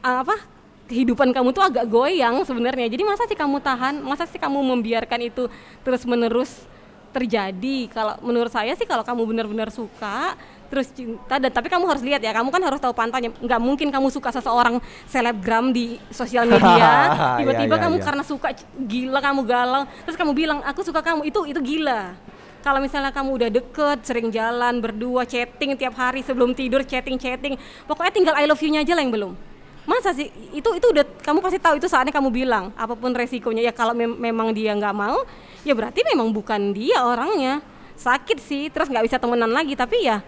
apa 0.06 0.38
kehidupan 0.86 1.34
kamu 1.34 1.50
tuh 1.52 1.65
agak 1.65 1.86
goyang 1.89 2.45
sebenarnya. 2.45 2.88
Jadi 2.89 3.04
masa 3.06 3.26
sih 3.26 3.38
kamu 3.38 3.58
tahan? 3.62 4.02
Masa 4.06 4.30
sih 4.30 4.38
kamu 4.38 4.62
membiarkan 4.62 5.19
itu 5.26 5.50
terus 5.82 6.06
menerus 6.06 6.65
terjadi? 7.10 7.89
Kalau 7.89 8.17
menurut 8.21 8.54
saya 8.54 8.74
sih 8.78 8.86
kalau 8.86 9.02
kamu 9.02 9.26
benar-benar 9.26 9.69
suka 9.74 10.38
terus 10.65 10.89
cinta 10.89 11.38
dan 11.38 11.54
tapi 11.54 11.69
kamu 11.69 11.86
harus 11.86 12.02
lihat 12.02 12.21
ya 12.26 12.34
kamu 12.34 12.50
kan 12.50 12.58
harus 12.65 12.82
tahu 12.82 12.89
pantainya 12.89 13.30
nggak 13.38 13.62
mungkin 13.62 13.93
kamu 13.93 14.10
suka 14.10 14.34
seseorang 14.34 14.82
selebgram 15.06 15.69
di 15.69 16.02
sosial 16.10 16.50
media 16.50 16.65
Iya, 16.74 17.38
tiba-tiba 17.38 17.76
iya, 17.78 17.84
kamu 17.86 17.95
iya. 18.02 18.04
karena 18.04 18.24
suka 18.26 18.50
gila 18.74 19.19
kamu 19.21 19.41
galau 19.45 19.84
terus 20.10 20.17
kamu 20.17 20.32
bilang 20.34 20.60
aku 20.65 20.82
suka 20.82 21.02
kamu. 21.06 21.30
Itu 21.30 21.45
itu 21.45 21.62
gila. 21.62 22.17
Kalau 22.65 22.82
misalnya 22.82 23.13
kamu 23.13 23.30
udah 23.38 23.50
deket 23.54 23.98
sering 24.10 24.34
jalan 24.34 24.82
berdua 24.82 25.21
chatting 25.30 25.78
tiap 25.78 25.93
hari 25.93 26.26
sebelum 26.26 26.58
tidur 26.58 26.82
chatting 26.82 27.21
chatting 27.21 27.54
pokoknya 27.86 28.10
tinggal 28.10 28.34
I 28.34 28.50
love 28.50 28.58
you-nya 28.58 28.82
aja 28.82 28.98
lah 28.98 29.06
yang 29.06 29.13
belum 29.13 29.55
masa 29.86 30.12
sih? 30.12 30.30
Itu 30.52 30.74
itu 30.74 30.88
udah 30.91 31.06
kamu 31.21 31.39
pasti 31.41 31.58
tahu 31.62 31.78
itu 31.78 31.88
saatnya 31.89 32.13
kamu 32.13 32.30
bilang 32.34 32.74
apa 32.76 32.93
pun 32.98 33.13
resikonya. 33.13 33.62
Ya 33.62 33.74
kalau 33.74 33.93
mem- 33.93 34.17
memang 34.17 34.52
dia 34.52 34.74
nggak 34.74 34.95
mau 34.95 35.24
ya 35.65 35.74
berarti 35.74 36.02
memang 36.06 36.30
bukan 36.34 36.74
dia 36.74 37.02
orangnya. 37.06 37.62
Sakit 37.95 38.43
sih 38.43 38.67
terus 38.74 38.91
nggak 38.91 39.06
bisa 39.08 39.17
temenan 39.21 39.50
lagi. 39.50 39.74
Tapi 39.78 40.04
ya 40.04 40.19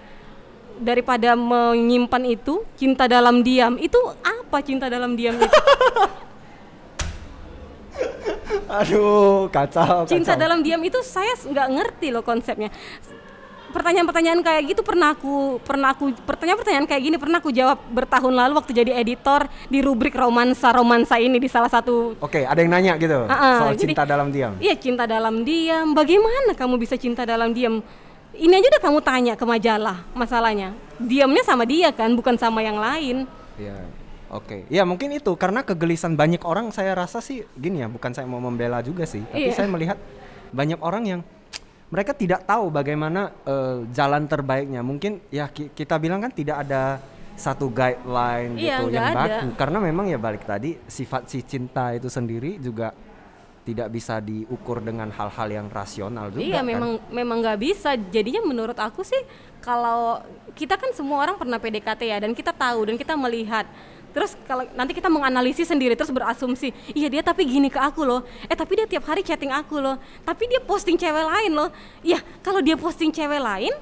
daripada 0.78 1.34
menyimpan 1.34 2.24
itu 2.38 2.62
cinta 2.78 3.10
dalam 3.10 3.42
diam 3.42 3.82
itu 3.82 3.98
apa 4.22 4.62
cinta 4.62 4.88
dalam 4.88 5.18
diam 5.18 5.34
itu? 5.36 5.50
Aduh, 8.68 9.50
kacau, 9.50 10.06
cinta 10.06 10.36
kacau. 10.36 10.42
dalam 10.44 10.60
diam 10.62 10.78
itu 10.86 11.00
saya 11.02 11.34
nggak 11.34 11.68
ngerti 11.72 12.08
loh 12.14 12.22
konsepnya 12.22 12.70
pertanyaan-pertanyaan 13.78 14.42
kayak 14.42 14.62
gitu 14.68 14.82
pernah 14.82 15.14
aku 15.14 15.62
pernah 15.62 15.94
aku 15.94 16.10
pertanyaan-pertanyaan 16.20 16.86
kayak 16.86 17.02
gini 17.02 17.16
pernah 17.16 17.38
aku 17.38 17.50
jawab 17.50 17.78
bertahun 17.88 18.34
lalu 18.34 18.58
waktu 18.58 18.74
jadi 18.74 18.92
editor 18.98 19.46
di 19.66 19.80
rubrik 19.80 20.12
romansa 20.12 20.70
romansa 20.70 21.16
ini 21.16 21.38
di 21.38 21.46
salah 21.46 21.70
satu 21.70 22.18
Oke, 22.18 22.42
ada 22.42 22.58
yang 22.58 22.74
nanya 22.74 22.94
gitu 22.96 23.24
Ah, 23.24 23.34
ah, 23.34 23.58
soal 23.62 23.74
jadi- 23.74 23.94
cinta 23.94 24.04
dalam 24.04 24.28
diam. 24.28 24.54
Iya 24.58 24.76
cinta 24.76 25.04
dalam 25.06 25.36
diam. 25.42 25.94
Bagaimana 25.94 26.52
kamu 26.52 26.76
bisa 26.76 26.96
cinta 26.96 27.22
dalam 27.22 27.52
diam? 27.52 27.80
Ini 28.34 28.54
aja 28.54 28.68
udah 28.70 28.84
kamu 28.84 29.00
tanya 29.02 29.34
ke 29.34 29.44
majalah 29.44 30.02
masalahnya. 30.12 30.74
Diamnya 30.98 31.42
sama 31.42 31.64
dia 31.64 31.90
kan, 31.90 32.14
bukan 32.14 32.36
sama 32.36 32.62
yang 32.62 32.76
lain. 32.76 33.26
Iya. 33.56 33.78
Oke. 34.28 34.68
Ya 34.68 34.84
mungkin 34.84 35.10
itu 35.12 35.32
karena 35.34 35.62
kegelisahan 35.62 36.14
banyak 36.14 36.42
orang 36.42 36.70
saya 36.70 36.92
rasa 36.94 37.18
sih 37.18 37.48
gini 37.54 37.80
ya, 37.80 37.88
bukan 37.88 38.12
saya 38.12 38.26
mau 38.26 38.38
membela 38.38 38.82
juga 38.82 39.06
sih, 39.06 39.24
tapi 39.24 39.50
Iya. 39.50 39.56
saya 39.56 39.68
melihat 39.68 39.98
banyak 40.50 40.80
orang 40.80 41.04
yang 41.06 41.22
mereka 41.88 42.12
tidak 42.12 42.44
tahu 42.44 42.68
bagaimana 42.68 43.32
uh, 43.48 43.88
jalan 43.96 44.28
terbaiknya. 44.28 44.84
Mungkin 44.84 45.24
ya 45.32 45.48
ki 45.48 45.72
kita 45.72 45.96
bilang 45.96 46.20
kan 46.20 46.32
tidak 46.36 46.68
ada 46.68 47.00
satu 47.38 47.70
guideline 47.70 48.58
iya, 48.58 48.82
gitu 48.82 48.98
yang 48.98 49.14
ada. 49.14 49.46
baku 49.46 49.54
karena 49.54 49.78
memang 49.78 50.10
ya 50.10 50.18
balik 50.18 50.42
tadi 50.42 50.74
sifat 50.90 51.30
si 51.30 51.46
cinta 51.46 51.94
itu 51.94 52.10
sendiri 52.10 52.58
juga 52.58 52.90
tidak 53.62 53.94
bisa 53.94 54.18
diukur 54.18 54.82
dengan 54.82 55.14
hal-hal 55.14 55.46
yang 55.46 55.68
rasional 55.70 56.34
juga 56.34 56.42
iya 56.42 56.66
kan? 56.66 56.66
memang 56.66 56.92
memang 57.14 57.38
nggak 57.46 57.60
bisa 57.62 57.94
jadinya 58.10 58.42
menurut 58.42 58.74
aku 58.74 59.06
sih 59.06 59.22
kalau 59.62 60.18
kita 60.58 60.82
kan 60.82 60.90
semua 60.98 61.22
orang 61.22 61.38
pernah 61.38 61.62
PDKT 61.62 62.02
ya 62.10 62.18
dan 62.18 62.34
kita 62.34 62.50
tahu 62.58 62.90
dan 62.90 62.98
kita 62.98 63.14
melihat 63.14 63.70
terus 64.18 64.34
kalau 64.50 64.66
nanti 64.74 64.98
kita 64.98 65.14
menganalisis 65.14 65.70
sendiri 65.70 65.94
terus 65.94 66.10
berasumsi 66.10 66.74
iya 66.98 67.06
dia 67.06 67.22
tapi 67.22 67.46
gini 67.46 67.70
ke 67.70 67.78
aku 67.78 68.02
loh. 68.02 68.26
Eh 68.50 68.58
tapi 68.58 68.82
dia 68.82 68.90
tiap 68.90 69.06
hari 69.06 69.22
chatting 69.22 69.54
aku 69.54 69.78
loh. 69.78 70.02
Tapi 70.26 70.50
dia 70.50 70.58
posting 70.58 70.98
cewek 70.98 71.22
lain 71.22 71.54
loh. 71.54 71.70
Ya 72.02 72.18
kalau 72.42 72.58
dia 72.66 72.74
posting 72.74 73.14
cewek 73.14 73.38
lain 73.38 73.78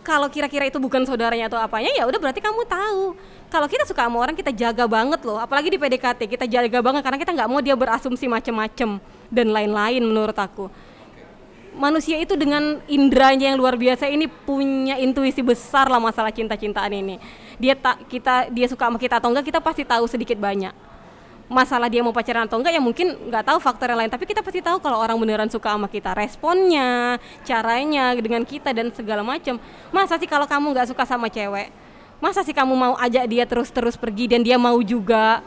kalau 0.00 0.32
kira-kira 0.32 0.64
itu 0.64 0.80
bukan 0.80 1.04
saudaranya 1.04 1.52
atau 1.52 1.60
apanya 1.60 1.92
ya 1.92 2.08
udah 2.08 2.16
berarti 2.16 2.40
kamu 2.40 2.64
tahu. 2.64 3.12
Kalau 3.52 3.68
kita 3.68 3.84
suka 3.84 4.08
sama 4.08 4.16
orang 4.24 4.32
kita 4.32 4.48
jaga 4.56 4.88
banget 4.88 5.20
loh. 5.28 5.36
Apalagi 5.36 5.68
di 5.68 5.76
PDKT 5.76 6.20
kita 6.24 6.48
jaga 6.48 6.80
banget 6.80 7.04
karena 7.04 7.18
kita 7.20 7.36
nggak 7.36 7.48
mau 7.52 7.60
dia 7.60 7.76
berasumsi 7.76 8.24
macem-macem 8.24 8.96
dan 9.28 9.46
lain-lain 9.52 10.00
menurut 10.00 10.36
aku 10.40 10.72
manusia 11.78 12.18
itu 12.18 12.34
dengan 12.34 12.82
indranya 12.90 13.54
yang 13.54 13.58
luar 13.58 13.78
biasa 13.78 14.10
ini 14.10 14.26
punya 14.26 14.98
intuisi 14.98 15.40
besar 15.40 15.86
lah 15.86 16.02
masalah 16.02 16.34
cinta-cintaan 16.34 16.90
ini. 16.90 17.16
Dia 17.56 17.78
tak 17.78 18.04
kita 18.10 18.50
dia 18.50 18.66
suka 18.66 18.90
sama 18.90 18.98
kita 18.98 19.22
atau 19.22 19.30
enggak 19.30 19.48
kita 19.48 19.62
pasti 19.62 19.86
tahu 19.86 20.04
sedikit 20.10 20.36
banyak. 20.36 20.74
Masalah 21.48 21.88
dia 21.88 22.04
mau 22.04 22.12
pacaran 22.12 22.44
atau 22.44 22.60
enggak 22.60 22.76
ya 22.76 22.82
mungkin 22.82 23.32
nggak 23.32 23.40
tahu 23.48 23.58
faktor 23.62 23.88
yang 23.88 24.04
lain 24.04 24.12
tapi 24.12 24.28
kita 24.28 24.44
pasti 24.44 24.60
tahu 24.60 24.84
kalau 24.84 25.00
orang 25.00 25.16
beneran 25.16 25.48
suka 25.48 25.72
sama 25.72 25.88
kita. 25.88 26.12
Responnya 26.12 27.16
caranya 27.46 28.12
dengan 28.18 28.42
kita 28.42 28.74
dan 28.74 28.92
segala 28.92 29.24
macam. 29.24 29.56
Masa 29.94 30.18
sih 30.20 30.28
kalau 30.28 30.44
kamu 30.44 30.74
nggak 30.74 30.92
suka 30.92 31.06
sama 31.08 31.30
cewek? 31.32 31.72
Masa 32.18 32.42
sih 32.42 32.52
kamu 32.52 32.74
mau 32.74 32.94
ajak 32.98 33.24
dia 33.30 33.46
terus-terus 33.46 33.94
pergi 33.94 34.26
dan 34.26 34.42
dia 34.42 34.58
mau 34.58 34.76
juga 34.82 35.40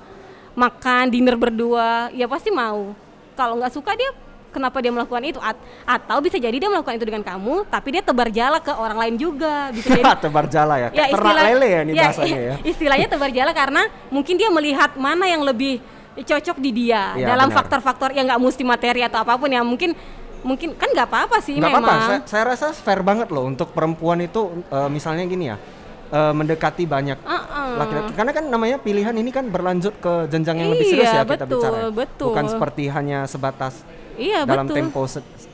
makan 0.56 1.12
dinner 1.12 1.36
berdua? 1.36 2.08
Ya 2.16 2.26
pasti 2.32 2.48
mau. 2.50 2.96
Kalau 3.36 3.60
nggak 3.60 3.76
suka 3.76 3.92
dia 3.94 4.31
kenapa 4.52 4.78
dia 4.84 4.92
melakukan 4.92 5.24
itu? 5.24 5.40
At 5.40 5.58
atau 5.88 6.20
bisa 6.20 6.38
jadi 6.38 6.54
dia 6.54 6.70
melakukan 6.70 7.00
itu 7.00 7.08
dengan 7.08 7.24
kamu 7.24 7.66
tapi 7.72 7.96
dia 7.96 8.04
tebar 8.04 8.28
jala 8.30 8.60
ke 8.60 8.72
orang 8.76 8.98
lain 9.00 9.16
juga 9.18 9.72
bisa 9.72 9.96
jadi 10.00 10.20
tebar 10.20 10.46
jala 10.52 10.76
ya, 10.78 10.90
ya 10.92 11.06
ternak 11.10 11.36
lele 11.48 11.68
ya 11.68 11.80
ini 11.82 11.92
ya, 11.96 12.04
bahasanya 12.12 12.40
ya? 12.40 12.56
istilahnya 12.62 13.08
tebar 13.08 13.32
jala 13.32 13.52
karena 13.56 13.82
mungkin 14.12 14.36
dia 14.36 14.52
melihat 14.52 14.94
mana 15.00 15.26
yang 15.26 15.42
lebih 15.42 15.80
cocok 16.12 16.58
di 16.60 16.72
dia 16.76 17.16
Ya, 17.16 17.34
dalam 17.34 17.48
faktor-faktor 17.50 18.12
yang 18.12 18.28
nggak 18.28 18.42
mesti 18.44 18.64
materi 18.68 19.02
atau 19.02 19.24
apa 19.24 19.40
pun 19.40 19.48
ya 19.48 19.64
mungkin 19.64 19.96
mungkin 20.42 20.74
kan 20.76 20.90
nggak 20.92 21.08
apa-apa 21.08 21.38
sih 21.40 21.56
nggak 21.56 21.72
memang. 21.72 21.86
Apa-apa 21.86 22.08
saya, 22.08 22.20
saya 22.28 22.44
rasa 22.52 22.68
fair 22.76 23.00
banget 23.06 23.32
loh 23.32 23.48
untuk 23.48 23.72
perempuan 23.72 24.20
itu 24.20 24.64
eh, 24.68 24.90
misalnya 24.92 25.24
gini 25.24 25.54
ya 25.54 25.58
eh, 26.12 26.34
mendekati 26.36 26.84
banyak 26.84 27.18
laki-laki. 27.72 28.12
Karena 28.18 28.32
kan 28.36 28.46
namanya 28.52 28.78
pilihan 28.82 29.16
ini 29.16 29.32
kan 29.32 29.48
berlanjut 29.48 29.96
ke 30.04 30.28
jenjang 30.28 30.60
yang 30.60 30.70
lebih 30.76 30.86
serius 30.92 31.08
Iya, 31.08 31.22
ya 31.22 31.24
kita 31.24 31.46
betul, 31.48 31.56
bicara 31.62 31.78
ya. 31.78 31.90
betul. 31.96 32.28
bukan 32.34 32.46
seperti 32.52 32.84
hanya 32.92 33.20
sebatas 33.30 33.74
iya 34.22 34.40
dalam 34.46 34.66
betul 34.66 34.78
tempo 34.78 35.02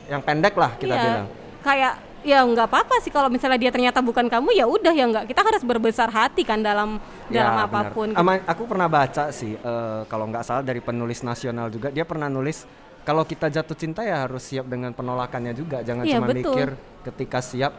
yang 0.06 0.20
pendek 0.20 0.54
lah 0.54 0.70
kita 0.76 0.92
iya. 0.92 1.02
bilang 1.02 1.26
kayak 1.60 1.94
ya 2.20 2.42
nggak 2.42 2.66
apa-apa 2.66 2.98
sih 2.98 3.08
kalau 3.08 3.30
misalnya 3.30 3.56
dia 3.56 3.70
ternyata 3.70 3.98
bukan 3.98 4.26
kamu 4.26 4.50
ya 4.52 4.66
udah 4.66 4.90
ya 4.90 5.06
nggak 5.06 5.24
kita 5.24 5.40
harus 5.40 5.62
berbesar 5.62 6.10
hati 6.10 6.42
kan 6.42 6.58
dalam 6.58 6.98
dalam 7.26 7.54
Ya, 7.54 7.64
apa 7.64 7.80
pun 7.88 8.10
benar. 8.10 8.20
Ama- 8.20 8.44
aku 8.44 8.62
pernah 8.66 8.86
baca 8.86 9.30
sih 9.30 9.54
eh, 9.54 10.00
kalau 10.04 10.26
nggak 10.26 10.42
salah 10.42 10.60
dari 10.60 10.78
penulis 10.78 11.22
nasional 11.22 11.70
juga 11.70 11.88
dia 11.88 12.02
pernah 12.02 12.26
nulis 12.26 12.66
kalau 13.00 13.22
kita 13.22 13.48
jatuh 13.48 13.72
cinta 13.72 14.02
ya 14.02 14.26
harus 14.26 14.44
siap 14.44 14.66
dengan 14.66 14.92
penolakannya 14.92 15.54
juga 15.54 15.80
jangan 15.80 16.04
Iya, 16.04 16.18
cuma 16.18 16.26
betul. 16.26 16.36
mikir 16.42 16.68
ketika 17.06 17.38
siap 17.38 17.72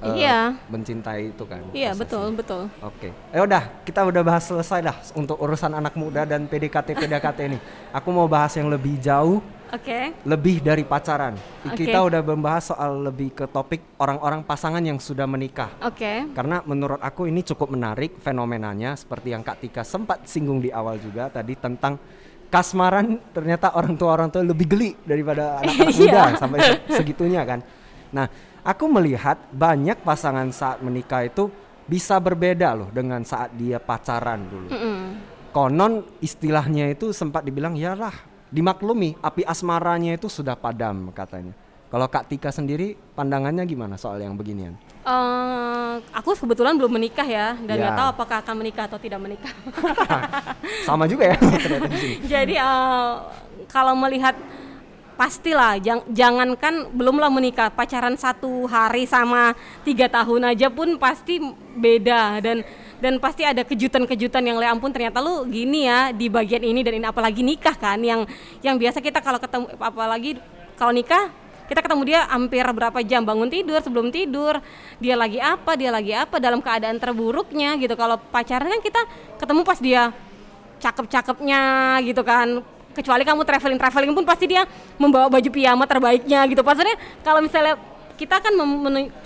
eh, 0.00 0.22
Iya. 0.22 0.54
mencintai 0.68 1.32
itu 1.32 1.44
kan 1.44 1.60
iya 1.70 1.90
prosesnya. 1.90 1.98
betul 1.98 2.26
betul 2.32 2.62
Oke, 2.80 3.08
eh 3.10 3.42
udah 3.42 3.62
kita 3.82 4.00
udah 4.04 4.22
bahas 4.22 4.44
selesai 4.44 4.80
dah 4.80 4.96
untuk 5.12 5.34
urusan 5.36 5.72
anak 5.72 5.92
muda 5.94 6.22
dan 6.22 6.46
PDKT 6.46 6.94
PDKT 6.94 7.38
ini. 7.46 7.58
Aku 7.90 8.08
mau 8.08 8.24
bahas 8.24 8.54
yang 8.54 8.68
lebih 8.68 8.96
jauh, 8.98 9.42
oke 9.74 9.98
lebih 10.22 10.56
dari 10.58 10.82
pacaran. 10.82 11.34
Oke. 11.66 11.82
Kita 11.82 11.98
udah 12.00 12.22
membahas 12.22 12.70
soal 12.70 13.02
lebih 13.02 13.34
ke 13.34 13.44
topik 13.44 13.98
orang-orang 13.98 14.40
pasangan 14.40 14.80
yang 14.80 14.96
sudah 14.96 15.26
menikah. 15.26 15.74
oke 15.80 16.30
Karena 16.32 16.62
menurut 16.62 16.98
aku 16.98 17.26
ini 17.26 17.42
cukup 17.42 17.68
menarik 17.68 18.16
fenomenanya 18.18 18.94
seperti 18.94 19.34
yang 19.34 19.42
Kak 19.42 19.58
Tika 19.58 19.82
sempat 19.82 20.24
singgung 20.24 20.58
di 20.58 20.70
awal 20.70 20.96
juga 20.96 21.28
tadi 21.28 21.52
tentang 21.54 21.98
kasmaran 22.46 23.18
ternyata 23.30 23.74
orang 23.74 23.94
tua 23.94 24.14
orang 24.14 24.30
tua 24.30 24.40
lebih 24.40 24.66
geli 24.68 24.94
daripada 25.02 25.58
anak-anak 25.58 25.90
muda 25.92 26.06
Iya. 26.06 26.38
sampai 26.38 26.58
se- 26.60 26.82
segitunya 26.94 27.42
kan. 27.42 27.60
Nah, 28.14 28.26
aku 28.62 28.86
melihat 28.86 29.42
banyak 29.50 29.98
pasangan 30.00 30.46
saat 30.48 30.78
menikah 30.78 31.26
itu 31.26 31.50
bisa 31.84 32.16
berbeda 32.16 32.72
loh 32.72 32.88
dengan 32.88 33.20
saat 33.26 33.52
dia 33.52 33.76
pacaran 33.76 34.40
dulu. 34.46 34.68
Mm-mm. 34.70 34.98
Konon 35.50 35.92
istilahnya 36.18 36.90
itu 36.90 37.10
sempat 37.10 37.42
dibilang 37.42 37.74
yalah 37.74 38.14
dimaklumi 38.54 39.18
api 39.18 39.42
asmaranya 39.42 40.14
itu 40.14 40.30
sudah 40.30 40.54
padam 40.54 41.10
katanya. 41.10 41.50
Kalau 41.90 42.06
Kak 42.06 42.26
Tika 42.26 42.50
sendiri 42.50 42.94
pandangannya 43.14 43.62
gimana 43.66 43.94
soal 43.94 44.18
yang 44.18 44.34
beginian? 44.34 44.74
Eh, 45.06 45.94
aku 46.10 46.34
kebetulan 46.34 46.74
belum 46.74 46.90
menikah 46.90 47.22
ya 47.22 47.54
dan 47.54 47.74
nggak 47.76 47.94
Ya. 47.94 47.98
tahu 47.98 48.08
apakah 48.14 48.36
akan 48.42 48.54
menikah 48.58 48.86
atau 48.90 48.98
tidak 48.98 49.18
menikah. 49.22 49.52
Sama 50.86 51.06
juga 51.06 51.34
ya. 51.34 51.38
Jadi 52.34 52.54
eh, 52.58 53.12
kalau 53.70 53.94
melihat 53.94 54.34
pastilah 55.14 55.78
jang, 55.78 56.02
jangankan 56.10 56.90
belumlah 56.90 57.30
menikah 57.30 57.70
pacaran 57.70 58.18
satu 58.18 58.66
hari 58.66 59.06
sama 59.06 59.54
tiga 59.86 60.10
tahun 60.10 60.50
aja 60.50 60.66
pun 60.66 60.98
pasti 60.98 61.38
beda 61.78 62.42
dan 62.42 62.66
dan 63.04 63.20
pasti 63.20 63.44
ada 63.44 63.60
kejutan-kejutan 63.60 64.40
yang 64.40 64.56
le 64.56 64.64
ampun 64.64 64.88
ternyata 64.88 65.20
lu 65.20 65.44
gini 65.44 65.84
ya 65.84 66.08
di 66.08 66.32
bagian 66.32 66.64
ini 66.64 66.80
dan 66.80 66.96
ini 66.96 67.04
apalagi 67.04 67.44
nikah 67.44 67.76
kan? 67.76 68.00
Yang 68.00 68.32
yang 68.64 68.80
biasa 68.80 69.04
kita 69.04 69.20
kalau 69.20 69.36
ketemu 69.36 69.68
apalagi 69.76 70.40
kalau 70.80 70.88
nikah 70.88 71.28
kita 71.68 71.84
ketemu 71.84 72.02
dia 72.08 72.24
hampir 72.32 72.64
berapa 72.64 72.96
jam? 73.04 73.20
Bangun 73.20 73.52
tidur 73.52 73.76
sebelum 73.84 74.08
tidur. 74.08 74.56
Dia 75.04 75.20
lagi 75.20 75.36
apa 75.36 75.76
dia 75.76 75.92
lagi 75.92 76.16
apa 76.16 76.40
dalam 76.40 76.64
keadaan 76.64 76.96
terburuknya 76.96 77.76
gitu. 77.76 77.92
Kalau 77.92 78.16
pacaran 78.16 78.72
kan 78.72 78.80
kita 78.80 79.00
ketemu 79.36 79.60
pas 79.68 79.78
dia 79.84 80.02
cakep-cakepnya 80.80 81.62
gitu 82.08 82.24
kan. 82.24 82.64
Kecuali 82.96 83.20
kamu 83.28 83.44
traveling 83.44 83.76
traveling 83.76 84.12
pun 84.16 84.24
pasti 84.24 84.48
dia 84.48 84.64
membawa 84.96 85.28
baju 85.28 85.50
piyama 85.52 85.84
terbaiknya 85.84 86.40
gitu. 86.48 86.64
Maksudnya 86.64 86.96
kalau 87.20 87.44
misalnya 87.44 87.76
kita 88.14 88.40
kan 88.40 88.54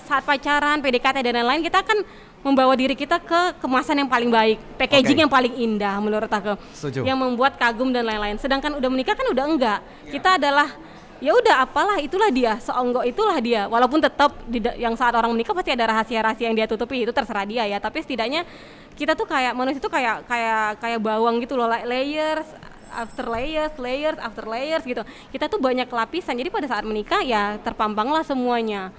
saat 0.08 0.24
pacaran 0.24 0.80
PDKT 0.80 1.20
dan 1.20 1.38
lain-lain 1.38 1.62
kita 1.62 1.84
kan 1.84 2.02
membawa 2.42 2.74
diri 2.78 2.94
kita 2.94 3.18
ke 3.18 3.58
kemasan 3.58 3.98
yang 3.98 4.10
paling 4.10 4.30
baik 4.30 4.58
packaging 4.78 5.18
Oke. 5.18 5.22
yang 5.26 5.32
paling 5.32 5.54
indah 5.58 5.98
menurut 5.98 6.30
aku 6.30 6.54
Setuju. 6.70 7.02
yang 7.02 7.18
membuat 7.18 7.58
kagum 7.58 7.90
dan 7.90 8.06
lain-lain. 8.06 8.38
Sedangkan 8.38 8.78
udah 8.78 8.88
menikah 8.90 9.18
kan 9.18 9.26
udah 9.26 9.44
enggak. 9.44 9.80
Kita 10.06 10.38
adalah 10.38 10.70
ya 11.18 11.34
udah 11.34 11.66
apalah 11.66 11.98
itulah 11.98 12.30
dia 12.30 12.54
seonggok 12.62 13.04
itulah 13.10 13.38
dia. 13.42 13.66
Walaupun 13.66 13.98
tetap 13.98 14.38
di 14.46 14.62
yang 14.78 14.94
saat 14.94 15.14
orang 15.18 15.34
menikah 15.34 15.50
pasti 15.50 15.74
ada 15.74 15.90
rahasia-rahasia 15.90 16.46
yang 16.46 16.56
dia 16.56 16.70
tutupi 16.70 17.02
itu 17.02 17.10
terserah 17.10 17.42
dia 17.42 17.66
ya. 17.66 17.78
Tapi 17.82 18.06
setidaknya 18.06 18.46
kita 18.94 19.18
tuh 19.18 19.26
kayak 19.26 19.52
manusia 19.58 19.82
tuh 19.82 19.90
kayak 19.90 20.22
kayak 20.30 20.78
kayak 20.78 20.98
bawang 21.02 21.42
gitu 21.42 21.58
loh 21.58 21.66
like 21.66 21.86
layers 21.86 22.46
after 22.94 23.26
layers 23.26 23.74
layers 23.82 24.18
after 24.22 24.46
layers 24.46 24.86
gitu. 24.86 25.02
Kita 25.34 25.50
tuh 25.50 25.58
banyak 25.58 25.90
lapisan. 25.90 26.38
Jadi 26.38 26.54
pada 26.54 26.70
saat 26.70 26.86
menikah 26.86 27.18
ya 27.26 27.58
terpampanglah 27.66 28.22
semuanya 28.22 28.94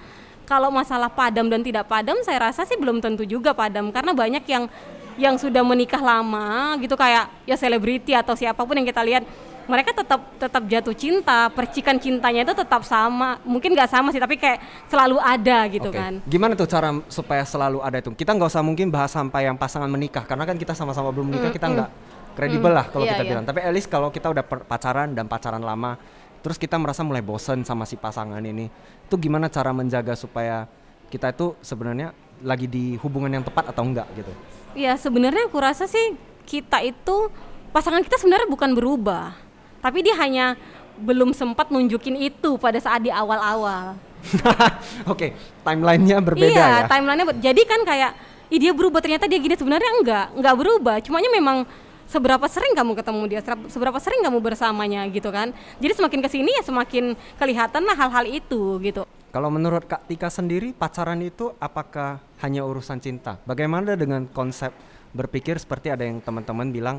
kalau 0.50 0.74
masalah 0.74 1.06
padam 1.06 1.46
dan 1.46 1.62
tidak 1.62 1.86
padam 1.86 2.18
saya 2.26 2.50
rasa 2.50 2.66
sih 2.66 2.74
belum 2.74 2.98
tentu 2.98 3.22
juga 3.22 3.54
padam 3.54 3.94
karena 3.94 4.10
banyak 4.10 4.42
yang 4.50 4.66
yang 5.14 5.38
sudah 5.38 5.62
menikah 5.62 6.02
lama 6.02 6.74
gitu 6.82 6.98
kayak 6.98 7.30
ya 7.46 7.54
selebriti 7.54 8.10
atau 8.18 8.34
siapa 8.34 8.58
pun 8.66 8.74
yang 8.74 8.88
kita 8.88 8.98
lihat 9.06 9.22
mereka 9.70 9.94
tetap 9.94 10.18
tetap 10.34 10.62
jatuh 10.66 10.96
cinta 10.98 11.46
percikan 11.54 11.94
cintanya 12.02 12.42
itu 12.42 12.54
tetap 12.58 12.82
sama 12.82 13.38
mungkin 13.46 13.70
nggak 13.78 13.86
sama 13.86 14.10
sih 14.10 14.18
tapi 14.18 14.34
kayak 14.34 14.58
selalu 14.90 15.22
ada 15.22 15.70
gitu 15.70 15.94
Oke. 15.94 15.98
kan 16.02 16.18
Gimana 16.26 16.58
tuh 16.58 16.66
cara 16.66 16.90
supaya 17.06 17.46
selalu 17.46 17.78
ada 17.78 18.02
itu? 18.02 18.10
Kita 18.10 18.34
nggak 18.34 18.50
usah 18.50 18.66
mungkin 18.66 18.90
bahas 18.90 19.14
sampai 19.14 19.46
yang 19.46 19.54
pasangan 19.54 19.86
menikah 19.86 20.26
karena 20.26 20.42
kan 20.42 20.58
kita 20.58 20.74
sama-sama 20.74 21.14
belum 21.14 21.30
menikah 21.30 21.54
kita 21.54 21.70
nggak 21.70 21.90
kredibel 22.34 22.72
lah 22.72 22.86
kalau 22.90 23.04
Iya, 23.06 23.14
kita 23.14 23.22
iya. 23.22 23.30
bilang. 23.30 23.44
Tapi 23.46 23.58
at 23.62 23.72
least 23.74 23.88
kalau 23.90 24.08
kita 24.10 24.30
udah 24.30 24.42
pacaran 24.42 25.12
dan 25.14 25.26
pacaran 25.26 25.62
lama, 25.62 25.98
terus 26.40 26.56
kita 26.56 26.76
merasa 26.80 27.04
mulai 27.04 27.20
bosen 27.20 27.62
sama 27.62 27.84
si 27.84 27.96
pasangan 27.96 28.40
ini, 28.40 28.72
itu 29.06 29.14
gimana 29.20 29.46
cara 29.52 29.70
menjaga 29.70 30.16
supaya 30.16 30.66
kita 31.12 31.32
itu 31.32 31.54
sebenarnya 31.60 32.16
lagi 32.40 32.64
di 32.64 32.96
hubungan 33.00 33.28
yang 33.28 33.44
tepat 33.44 33.68
atau 33.72 33.84
enggak 33.84 34.08
gitu? 34.16 34.32
ya 34.72 34.94
sebenarnya 34.94 35.50
aku 35.50 35.58
rasa 35.58 35.84
sih 35.90 36.14
kita 36.46 36.80
itu 36.86 37.28
pasangan 37.74 38.00
kita 38.06 38.16
sebenarnya 38.16 38.48
bukan 38.48 38.70
berubah 38.72 39.34
tapi 39.82 40.06
dia 40.06 40.14
hanya 40.18 40.54
belum 41.00 41.34
sempat 41.34 41.72
nunjukin 41.72 42.16
itu 42.16 42.54
pada 42.60 42.78
saat 42.78 43.02
di 43.02 43.10
awal-awal 43.10 43.98
Oke, 45.12 45.32
timelinenya 45.64 46.20
berbeda 46.20 46.52
iya, 46.52 46.68
ya. 46.84 46.88
timelinenya 46.88 47.40
jadi 47.40 47.62
kan 47.64 47.80
kayak 47.88 48.12
Ih 48.50 48.58
dia 48.58 48.74
berubah 48.74 48.98
ternyata 48.98 49.30
dia 49.30 49.38
gini 49.38 49.54
sebenarnya 49.54 49.90
enggak, 50.02 50.26
enggak 50.34 50.54
berubah. 50.58 50.96
Cumanya 51.06 51.30
memang 51.30 51.62
seberapa 52.10 52.42
sering 52.50 52.74
kamu 52.74 52.98
ketemu 52.98 53.22
dia, 53.30 53.40
seberapa 53.70 53.98
sering 54.02 54.26
kamu 54.26 54.42
bersamanya 54.42 55.06
gitu 55.06 55.30
kan. 55.30 55.54
Jadi 55.78 55.92
semakin 55.94 56.20
ke 56.26 56.28
sini 56.28 56.50
ya 56.58 56.62
semakin 56.66 57.14
kelihatan 57.38 57.86
lah 57.86 57.94
hal-hal 57.94 58.26
itu 58.26 58.82
gitu. 58.82 59.06
Kalau 59.30 59.46
menurut 59.46 59.86
Kak 59.86 60.10
Tika 60.10 60.26
sendiri 60.26 60.74
pacaran 60.74 61.22
itu 61.22 61.54
apakah 61.62 62.18
hanya 62.42 62.66
urusan 62.66 62.98
cinta? 62.98 63.38
Bagaimana 63.46 63.94
dengan 63.94 64.26
konsep 64.26 64.74
berpikir 65.14 65.54
seperti 65.62 65.94
ada 65.94 66.02
yang 66.02 66.18
teman-teman 66.18 66.74
bilang 66.74 66.98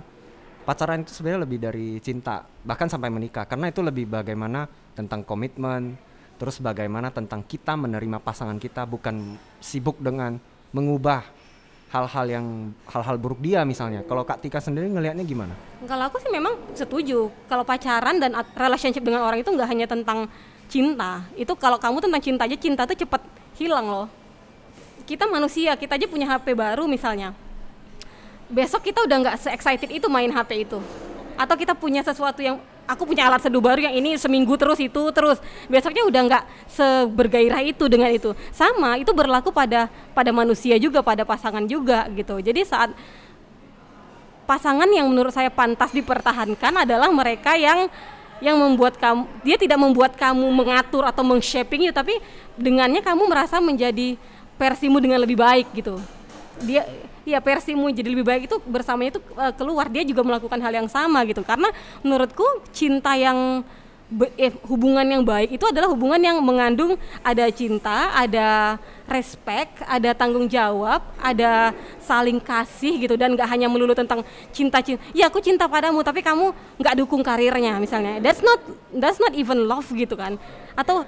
pacaran 0.64 1.04
itu 1.04 1.12
sebenarnya 1.12 1.44
lebih 1.44 1.60
dari 1.60 2.00
cinta, 2.00 2.48
bahkan 2.64 2.88
sampai 2.88 3.12
menikah 3.12 3.44
karena 3.44 3.68
itu 3.68 3.84
lebih 3.84 4.08
bagaimana 4.08 4.72
tentang 4.96 5.28
komitmen, 5.28 6.00
terus 6.40 6.64
bagaimana 6.64 7.12
tentang 7.12 7.44
kita 7.44 7.76
menerima 7.76 8.24
pasangan 8.24 8.56
kita 8.64 8.88
bukan 8.88 9.36
sibuk 9.60 10.00
dengan 10.00 10.40
mengubah 10.72 11.28
hal-hal 11.92 12.26
yang 12.26 12.46
hal-hal 12.88 13.16
buruk 13.20 13.44
dia 13.44 13.68
misalnya. 13.68 14.02
Kalau 14.08 14.24
Kak 14.24 14.40
Tika 14.40 14.64
sendiri 14.64 14.88
ngelihatnya 14.88 15.28
gimana? 15.28 15.52
Kalau 15.84 16.08
aku 16.08 16.24
sih 16.24 16.32
memang 16.32 16.56
setuju. 16.72 17.28
Kalau 17.52 17.68
pacaran 17.68 18.16
dan 18.16 18.32
relationship 18.56 19.04
dengan 19.04 19.28
orang 19.28 19.44
itu 19.44 19.52
nggak 19.52 19.68
hanya 19.68 19.88
tentang 19.92 20.32
cinta. 20.72 21.28
Itu 21.36 21.52
kalau 21.60 21.76
kamu 21.76 22.00
tentang 22.00 22.24
cinta 22.24 22.48
aja, 22.48 22.56
cinta 22.56 22.88
tuh 22.88 22.96
cepet 22.96 23.22
hilang 23.60 23.92
loh. 23.92 24.08
Kita 25.04 25.28
manusia, 25.28 25.76
kita 25.76 26.00
aja 26.00 26.08
punya 26.08 26.32
HP 26.32 26.56
baru 26.56 26.88
misalnya. 26.88 27.36
Besok 28.48 28.88
kita 28.88 29.04
udah 29.04 29.18
nggak 29.28 29.38
se-excited 29.44 29.92
itu 29.92 30.08
main 30.08 30.32
HP 30.32 30.64
itu. 30.64 30.80
Atau 31.36 31.60
kita 31.60 31.76
punya 31.76 32.00
sesuatu 32.08 32.40
yang 32.40 32.56
aku 32.90 33.08
punya 33.08 33.28
alat 33.32 33.42
seduh 33.44 33.64
baru 33.64 33.80
yang 33.82 33.96
ini 33.96 34.18
seminggu 34.20 34.56
terus 34.60 34.78
itu 34.82 35.02
terus. 35.16 35.38
Besoknya 35.72 36.04
udah 36.08 36.22
nggak 36.28 36.44
sebergairah 36.72 37.62
itu 37.64 37.86
dengan 37.88 38.12
itu. 38.12 38.36
Sama 38.52 39.00
itu 39.00 39.12
berlaku 39.16 39.50
pada 39.50 39.88
pada 40.12 40.32
manusia 40.36 40.76
juga 40.78 41.00
pada 41.00 41.24
pasangan 41.24 41.64
juga 41.66 42.08
gitu. 42.14 42.40
Jadi 42.44 42.62
saat 42.68 42.92
pasangan 44.46 44.90
yang 44.92 45.08
menurut 45.08 45.32
saya 45.32 45.48
pantas 45.48 45.96
dipertahankan 45.96 46.84
adalah 46.84 47.08
mereka 47.08 47.56
yang 47.56 47.88
yang 48.42 48.58
membuat 48.58 48.98
kamu 48.98 49.30
dia 49.46 49.56
tidak 49.56 49.78
membuat 49.78 50.18
kamu 50.18 50.50
mengatur 50.50 51.06
atau 51.06 51.22
mengshaping 51.22 51.88
itu 51.88 51.94
tapi 51.94 52.18
dengannya 52.58 53.00
kamu 53.00 53.30
merasa 53.30 53.62
menjadi 53.62 54.18
versimu 54.58 54.98
dengan 54.98 55.22
lebih 55.22 55.38
baik 55.38 55.70
gitu. 55.78 56.02
Dia 56.66 56.86
ya 57.28 57.40
versimu 57.40 57.90
jadi 57.94 58.10
lebih 58.10 58.26
baik 58.26 58.44
itu 58.50 58.58
bersamanya 58.66 59.18
itu 59.18 59.22
uh, 59.38 59.54
keluar 59.54 59.88
dia 59.88 60.02
juga 60.02 60.26
melakukan 60.26 60.58
hal 60.58 60.74
yang 60.74 60.90
sama 60.90 61.22
gitu 61.30 61.46
karena 61.46 61.70
menurutku 62.02 62.46
cinta 62.74 63.14
yang 63.14 63.62
eh, 64.36 64.52
hubungan 64.68 65.08
yang 65.08 65.24
baik 65.24 65.56
itu 65.56 65.64
adalah 65.64 65.88
hubungan 65.88 66.20
yang 66.20 66.38
mengandung 66.44 67.00
ada 67.24 67.48
cinta, 67.48 68.12
ada 68.12 68.76
respect, 69.08 69.80
ada 69.88 70.12
tanggung 70.12 70.52
jawab, 70.52 71.00
ada 71.16 71.72
saling 72.04 72.40
kasih 72.44 73.08
gitu 73.08 73.16
dan 73.16 73.36
nggak 73.36 73.48
hanya 73.48 73.72
melulu 73.72 73.96
tentang 73.96 74.24
cinta 74.52 74.84
cinta. 74.84 75.00
Ya 75.16 75.32
aku 75.32 75.40
cinta 75.40 75.68
padamu 75.72 76.04
tapi 76.04 76.20
kamu 76.20 76.52
nggak 76.80 76.96
dukung 77.00 77.24
karirnya 77.24 77.80
misalnya. 77.80 78.20
That's 78.20 78.44
not 78.44 78.60
that's 78.92 79.20
not 79.20 79.32
even 79.36 79.64
love 79.64 79.88
gitu 79.96 80.20
kan. 80.20 80.36
Atau 80.76 81.08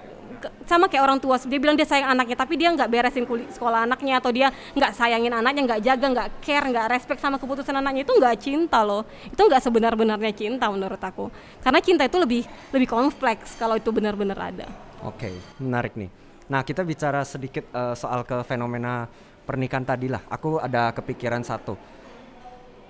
sama 0.66 0.88
kayak 0.88 1.04
orang 1.04 1.20
tua 1.20 1.36
dia 1.44 1.60
bilang 1.60 1.76
dia 1.76 1.88
sayang 1.88 2.12
anaknya 2.12 2.36
tapi 2.40 2.54
dia 2.56 2.70
nggak 2.72 2.90
beresin 2.90 3.26
kulit 3.28 3.50
sekolah 3.52 3.86
anaknya 3.86 4.20
atau 4.20 4.32
dia 4.32 4.48
nggak 4.74 4.92
sayangin 4.96 5.34
anaknya 5.34 5.62
nggak 5.68 5.82
jaga 5.84 6.08
nggak 6.10 6.28
care 6.40 6.66
nggak 6.70 6.88
respect 6.92 7.20
sama 7.20 7.38
keputusan 7.38 7.76
anaknya 7.76 8.08
itu 8.08 8.14
nggak 8.16 8.36
cinta 8.40 8.80
loh. 8.82 9.04
Itu 9.28 9.42
nggak 9.46 9.62
sebenar-benarnya 9.64 10.34
cinta 10.34 10.70
menurut 10.72 11.02
aku. 11.02 11.28
Karena 11.62 11.80
cinta 11.84 12.04
itu 12.08 12.18
lebih 12.20 12.44
lebih 12.72 12.88
kompleks 12.88 13.56
kalau 13.60 13.76
itu 13.76 13.90
benar-benar 13.92 14.40
ada. 14.40 14.68
Oke 15.04 15.28
okay, 15.30 15.36
menarik 15.60 15.94
nih. 16.00 16.10
Nah 16.48 16.62
kita 16.64 16.86
bicara 16.86 17.24
sedikit 17.28 17.68
uh, 17.76 17.96
soal 17.96 18.24
ke 18.24 18.40
fenomena 18.48 19.08
pernikahan 19.44 19.84
tadi 19.84 20.08
lah. 20.08 20.24
Aku 20.32 20.60
ada 20.60 20.92
kepikiran 20.96 21.44
satu. 21.44 21.76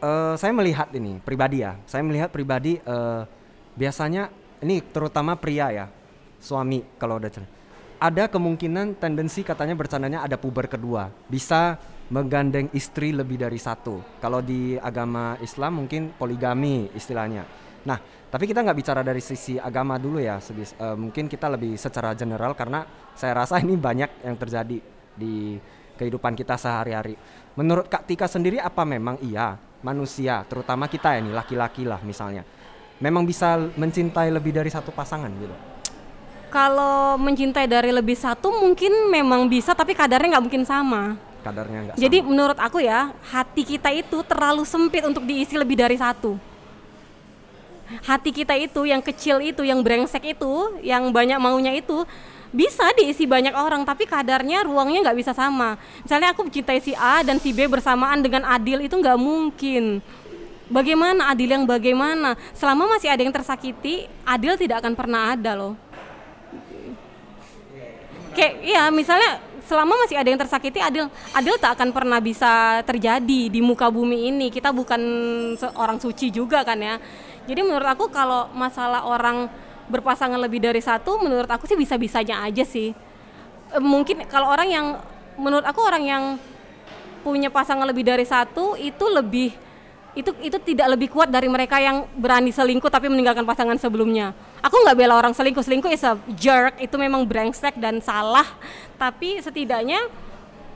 Uh, 0.04 0.36
saya 0.36 0.52
melihat 0.52 0.92
ini 0.94 1.18
pribadi 1.24 1.64
ya. 1.64 1.80
Saya 1.90 2.04
melihat 2.04 2.30
pribadi 2.30 2.78
uh, 2.84 3.24
biasanya 3.74 4.30
ini 4.62 4.80
terutama 4.80 5.36
pria 5.36 5.68
ya 5.74 5.88
suami 6.44 6.84
kalau 7.00 7.16
udah 7.16 7.32
cerai. 7.32 7.52
Ada 8.04 8.28
kemungkinan 8.28 9.00
tendensi 9.00 9.48
katanya 9.48 9.80
bercandanya 9.80 10.28
ada 10.28 10.36
puber 10.36 10.68
kedua, 10.68 11.08
bisa 11.32 11.80
menggandeng 12.12 12.68
istri 12.76 13.16
lebih 13.16 13.40
dari 13.40 13.56
satu. 13.56 14.20
Kalau 14.20 14.44
di 14.44 14.76
agama 14.76 15.40
Islam 15.40 15.80
mungkin 15.80 16.12
poligami 16.12 16.92
istilahnya. 16.92 17.48
Nah, 17.88 17.96
tapi 18.28 18.44
kita 18.44 18.60
nggak 18.60 18.76
bicara 18.76 19.02
dari 19.08 19.24
sisi 19.24 19.56
agama 19.56 19.96
dulu 19.96 20.20
ya, 20.20 20.44
sebis, 20.44 20.76
uh, 20.84 21.00
mungkin 21.00 21.32
kita 21.32 21.48
lebih 21.48 21.80
secara 21.80 22.12
general 22.12 22.52
karena 22.60 22.84
saya 23.16 23.40
rasa 23.40 23.64
ini 23.64 23.80
banyak 23.80 24.28
yang 24.28 24.36
terjadi 24.36 24.78
di 25.16 25.56
kehidupan 25.96 26.36
kita 26.36 26.60
sehari-hari. 26.60 27.16
Menurut 27.56 27.88
Kak 27.88 28.04
Tika 28.04 28.28
sendiri 28.28 28.60
apa 28.60 28.84
memang 28.84 29.16
iya 29.24 29.56
manusia, 29.80 30.44
terutama 30.44 30.92
kita 30.92 31.16
ya 31.16 31.24
nih 31.24 31.36
laki-laki 31.36 31.88
lah 31.88 32.04
misalnya, 32.04 32.44
memang 33.00 33.24
bisa 33.24 33.56
mencintai 33.80 34.28
lebih 34.28 34.52
dari 34.52 34.68
satu 34.68 34.92
pasangan 34.92 35.32
gitu? 35.40 35.73
Kalau 36.54 37.18
mencintai 37.18 37.66
dari 37.66 37.90
lebih 37.90 38.14
satu 38.14 38.54
mungkin 38.54 39.10
memang 39.10 39.50
bisa 39.50 39.74
tapi 39.74 39.98
kadarnya 39.98 40.38
nggak 40.38 40.46
mungkin 40.46 40.64
sama. 40.70 41.18
Kadarnya 41.42 41.80
nggak 41.90 41.96
jadi 41.98 42.18
sama. 42.22 42.30
menurut 42.30 42.58
aku 42.62 42.78
ya 42.78 43.10
hati 43.34 43.66
kita 43.66 43.90
itu 43.90 44.22
terlalu 44.22 44.62
sempit 44.62 45.02
untuk 45.02 45.26
diisi 45.26 45.58
lebih 45.58 45.82
dari 45.82 45.98
satu. 45.98 46.38
Hati 48.06 48.30
kita 48.30 48.54
itu 48.54 48.86
yang 48.86 49.02
kecil 49.02 49.42
itu 49.42 49.66
yang 49.66 49.82
brengsek 49.82 50.38
itu 50.38 50.78
yang 50.86 51.10
banyak 51.10 51.42
maunya 51.42 51.74
itu 51.74 52.06
bisa 52.54 52.86
diisi 53.02 53.26
banyak 53.26 53.58
orang 53.58 53.82
tapi 53.82 54.06
kadarnya 54.06 54.62
ruangnya 54.62 55.10
nggak 55.10 55.18
bisa 55.26 55.34
sama. 55.34 55.82
Misalnya 56.06 56.38
aku 56.38 56.46
mencintai 56.46 56.78
si 56.86 56.94
A 56.94 57.26
dan 57.26 57.42
si 57.42 57.50
B 57.50 57.66
bersamaan 57.66 58.22
dengan 58.22 58.46
Adil 58.46 58.86
itu 58.86 58.94
nggak 58.94 59.18
mungkin. 59.18 60.06
Bagaimana? 60.70 61.34
Adil 61.34 61.50
yang 61.50 61.66
bagaimana? 61.66 62.38
Selama 62.54 62.94
masih 62.94 63.10
ada 63.10 63.26
yang 63.26 63.34
tersakiti 63.34 64.06
Adil 64.22 64.54
tidak 64.54 64.86
akan 64.86 64.94
pernah 64.94 65.34
ada 65.34 65.58
loh 65.58 65.93
kayak 68.34 68.54
iya 68.66 68.90
misalnya 68.90 69.40
selama 69.64 69.96
masih 70.04 70.20
ada 70.20 70.28
yang 70.28 70.42
tersakiti 70.42 70.80
adil 70.84 71.08
adil 71.32 71.56
tak 71.56 71.80
akan 71.80 71.96
pernah 71.96 72.20
bisa 72.20 72.84
terjadi 72.84 73.48
di 73.48 73.60
muka 73.64 73.88
bumi 73.88 74.30
ini. 74.34 74.48
Kita 74.52 74.76
bukan 74.76 75.02
orang 75.80 75.98
suci 76.04 76.30
juga 76.34 76.68
kan 76.68 76.78
ya. 76.78 77.00
Jadi 77.48 77.60
menurut 77.64 77.88
aku 77.88 78.12
kalau 78.12 78.52
masalah 78.52 79.08
orang 79.08 79.48
berpasangan 79.88 80.40
lebih 80.40 80.64
dari 80.64 80.80
satu 80.80 81.20
menurut 81.20 81.48
aku 81.48 81.68
sih 81.68 81.80
bisa 81.80 81.96
bisanya 82.00 82.44
aja 82.44 82.64
sih. 82.64 82.92
E, 83.72 83.78
mungkin 83.80 84.24
kalau 84.28 84.52
orang 84.52 84.68
yang 84.72 84.86
menurut 85.36 85.64
aku 85.64 85.80
orang 85.84 86.04
yang 86.04 86.24
punya 87.24 87.48
pasangan 87.48 87.88
lebih 87.88 88.04
dari 88.04 88.28
satu 88.28 88.76
itu 88.76 89.06
lebih 89.08 89.56
itu 90.14 90.30
itu 90.46 90.58
tidak 90.62 90.94
lebih 90.94 91.10
kuat 91.10 91.30
dari 91.30 91.50
mereka 91.50 91.82
yang 91.82 92.06
berani 92.14 92.54
selingkuh 92.54 92.90
tapi 92.90 93.10
meninggalkan 93.10 93.42
pasangan 93.46 93.78
sebelumnya. 93.82 94.34
Aku 94.62 94.78
nggak 94.86 94.98
bela 94.98 95.18
orang 95.18 95.34
selingkuh, 95.34 95.66
selingkuh 95.66 95.90
is 95.90 96.06
a 96.06 96.14
jerk, 96.38 96.78
itu 96.78 96.94
memang 97.02 97.26
brengsek 97.26 97.82
dan 97.82 97.98
salah. 97.98 98.46
Tapi 98.96 99.42
setidaknya 99.42 100.06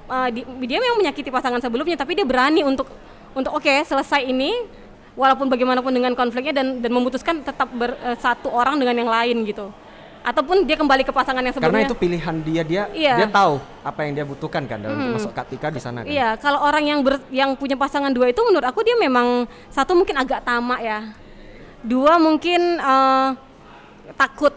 uh, 0.10 0.30
di, 0.34 0.42
dia 0.66 0.82
memang 0.82 1.06
menyakiti 1.06 1.30
pasangan 1.30 1.62
sebelumnya, 1.62 1.96
tapi 1.96 2.18
dia 2.18 2.26
berani 2.26 2.66
untuk 2.66 2.90
untuk 3.38 3.54
oke 3.54 3.62
okay, 3.62 3.86
selesai 3.86 4.26
ini, 4.26 4.58
walaupun 5.14 5.46
bagaimanapun 5.46 5.94
dengan 5.94 6.18
konfliknya 6.18 6.58
dan 6.58 6.82
dan 6.82 6.90
memutuskan 6.90 7.46
tetap 7.46 7.70
bersatu 7.70 8.50
uh, 8.50 8.58
orang 8.58 8.82
dengan 8.82 9.06
yang 9.06 9.10
lain 9.14 9.46
gitu 9.46 9.70
ataupun 10.28 10.68
dia 10.68 10.76
kembali 10.76 11.08
ke 11.08 11.16
pasangan 11.16 11.40
yang 11.40 11.56
sebelumnya. 11.56 11.88
Karena 11.88 11.88
itu 11.88 11.96
pilihan 11.96 12.36
dia 12.44 12.64
dia 12.68 12.84
iya. 12.92 13.16
dia 13.16 13.28
tahu 13.32 13.64
apa 13.80 14.00
yang 14.04 14.12
dia 14.20 14.26
butuhkan 14.28 14.68
kan 14.68 14.76
dalam 14.84 15.00
hmm. 15.00 15.16
masuk 15.16 15.32
ketika 15.32 15.72
di 15.72 15.80
sana 15.80 16.04
kan. 16.04 16.12
Iya, 16.12 16.36
kalau 16.36 16.60
orang 16.68 16.84
yang 16.84 17.00
ber, 17.00 17.24
yang 17.32 17.56
punya 17.56 17.80
pasangan 17.80 18.12
dua 18.12 18.28
itu 18.28 18.44
menurut 18.44 18.68
aku 18.68 18.84
dia 18.84 19.00
memang 19.00 19.48
satu 19.72 19.96
mungkin 19.96 20.20
agak 20.20 20.44
tamak 20.44 20.84
ya. 20.84 21.00
Dua 21.80 22.20
mungkin 22.20 22.60
uh, 22.84 23.40
takut 24.20 24.52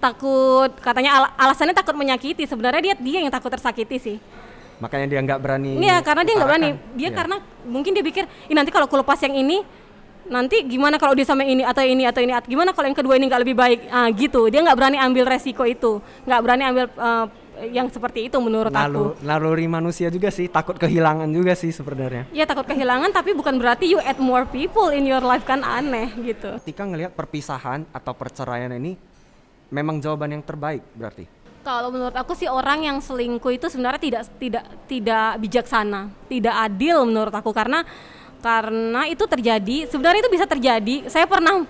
takut 0.00 0.70
katanya 0.80 1.10
al 1.16 1.24
alasannya 1.48 1.76
takut 1.76 1.96
menyakiti 1.96 2.44
sebenarnya 2.44 2.92
dia 2.92 2.94
dia 2.96 3.18
yang 3.20 3.32
takut 3.32 3.52
tersakiti 3.52 3.96
sih 4.00 4.16
makanya 4.80 5.12
dia 5.12 5.20
nggak 5.20 5.40
berani 5.44 5.76
iya 5.76 6.00
karena 6.00 6.24
dia 6.24 6.34
nggak 6.40 6.48
berani 6.48 6.70
dia 6.96 7.12
ya. 7.12 7.16
karena 7.20 7.36
mungkin 7.68 7.92
dia 7.92 8.00
pikir 8.00 8.24
nanti 8.48 8.72
kalau 8.72 8.88
aku 8.88 8.96
lepas 8.96 9.20
yang 9.20 9.36
ini 9.36 9.60
nanti 10.30 10.62
gimana 10.64 10.96
kalau 10.96 11.12
dia 11.12 11.26
sama 11.26 11.42
ini 11.42 11.66
atau 11.66 11.82
ini 11.82 12.06
atau 12.06 12.22
ini 12.22 12.32
atau 12.32 12.48
gimana 12.48 12.70
kalau 12.70 12.86
yang 12.86 12.96
kedua 12.96 13.18
ini 13.18 13.26
nggak 13.26 13.42
lebih 13.42 13.56
baik? 13.58 13.80
Ah 13.90 14.08
gitu. 14.14 14.46
Dia 14.46 14.62
nggak 14.62 14.78
berani 14.78 14.98
ambil 15.02 15.26
resiko 15.26 15.66
itu. 15.66 15.98
Nggak 16.24 16.40
berani 16.40 16.62
ambil 16.70 16.86
uh, 16.94 17.26
yang 17.68 17.92
seperti 17.92 18.32
itu 18.32 18.36
menurut 18.40 18.72
Lalu, 18.72 19.12
aku. 19.12 19.26
naluri 19.26 19.66
manusia 19.68 20.08
juga 20.08 20.32
sih. 20.32 20.48
Takut 20.48 20.80
kehilangan 20.80 21.28
juga 21.28 21.52
sih 21.52 21.68
sebenarnya. 21.74 22.24
Ya 22.32 22.48
takut 22.48 22.64
kehilangan 22.64 23.12
tapi 23.12 23.36
bukan 23.36 23.60
berarti 23.60 23.92
you 23.92 24.00
add 24.00 24.16
more 24.16 24.48
people 24.48 24.88
in 24.88 25.04
your 25.04 25.20
life 25.20 25.44
kan 25.44 25.60
aneh 25.60 26.08
gitu. 26.24 26.56
Ketika 26.64 26.88
ngelihat 26.88 27.12
perpisahan 27.12 27.84
atau 27.92 28.16
perceraian 28.16 28.72
ini 28.72 28.96
memang 29.68 30.00
jawaban 30.00 30.40
yang 30.40 30.44
terbaik 30.46 30.80
berarti? 30.96 31.28
Kalau 31.60 31.92
menurut 31.92 32.16
aku 32.16 32.32
sih 32.32 32.48
orang 32.48 32.88
yang 32.88 33.04
selingkuh 33.04 33.52
itu 33.52 33.68
sebenarnya 33.68 34.00
tidak 34.00 34.22
tidak 34.40 34.64
tidak 34.88 35.28
bijaksana 35.36 36.08
tidak 36.32 36.54
adil 36.56 37.04
menurut 37.04 37.34
aku. 37.36 37.52
Karena 37.52 37.84
karena 38.40 39.04
itu 39.08 39.24
terjadi 39.28 39.88
sebenarnya 39.88 40.20
itu 40.24 40.32
bisa 40.32 40.46
terjadi 40.48 40.96
saya 41.12 41.28
pernah 41.28 41.64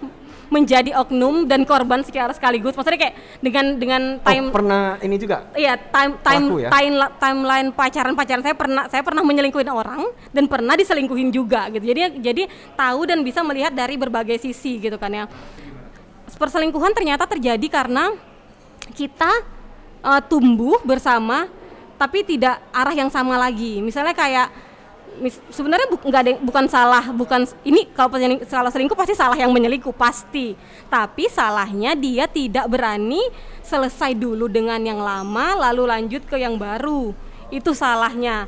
menjadi 0.50 0.98
oknum 0.98 1.46
dan 1.46 1.62
korban 1.62 2.02
secara 2.02 2.34
sekaligus. 2.34 2.74
Maksudnya 2.74 2.98
kayak 2.98 3.14
dengan 3.38 3.64
dengan 3.78 4.02
time 4.18 4.50
oh, 4.50 4.52
pernah 4.52 4.98
ini 4.98 5.16
juga 5.16 5.46
Iya, 5.54 5.78
time 5.78 6.18
time 6.20 6.44
ya? 6.58 6.68
time 6.68 6.94
timeline 7.22 7.68
pacaran-pacaran 7.70 8.42
saya 8.42 8.54
pernah 8.58 8.84
saya 8.90 9.02
pernah 9.06 9.22
menyelingkuhin 9.22 9.70
orang 9.70 10.10
dan 10.34 10.50
pernah 10.50 10.74
diselingkuhin 10.74 11.30
juga 11.30 11.70
gitu. 11.70 11.86
Jadi 11.86 12.18
jadi 12.18 12.42
tahu 12.74 13.06
dan 13.06 13.22
bisa 13.22 13.46
melihat 13.46 13.70
dari 13.70 13.94
berbagai 13.94 14.42
sisi 14.42 14.82
gitu 14.82 14.98
kan 14.98 15.14
ya. 15.14 15.24
Perselingkuhan 16.34 16.98
ternyata 16.98 17.30
terjadi 17.30 17.66
karena 17.70 18.10
kita 18.90 19.30
uh, 20.02 20.18
tumbuh 20.26 20.82
bersama 20.82 21.46
tapi 21.94 22.26
tidak 22.26 22.58
arah 22.74 22.94
yang 22.96 23.08
sama 23.08 23.38
lagi. 23.38 23.78
Misalnya 23.78 24.18
kayak 24.18 24.50
sebenarnya 25.52 25.86
bu 25.90 25.96
nggak 26.00 26.22
ada 26.22 26.32
bukan 26.40 26.64
salah 26.70 27.04
bukan 27.12 27.44
ini 27.66 27.86
kalau 27.92 28.10
penyeling- 28.12 28.42
kalau 28.48 28.70
selingkuh 28.72 28.96
pasti 28.96 29.14
salah 29.14 29.36
yang 29.36 29.50
menyelingkuh 29.50 29.94
pasti. 29.94 30.54
Tapi 30.88 31.28
salahnya 31.28 31.94
dia 31.98 32.24
tidak 32.30 32.66
berani 32.70 33.20
selesai 33.62 34.16
dulu 34.16 34.46
dengan 34.46 34.78
yang 34.82 34.98
lama 34.98 35.70
lalu 35.70 35.86
lanjut 35.86 36.22
ke 36.26 36.36
yang 36.40 36.56
baru. 36.56 37.12
Itu 37.50 37.74
salahnya. 37.76 38.46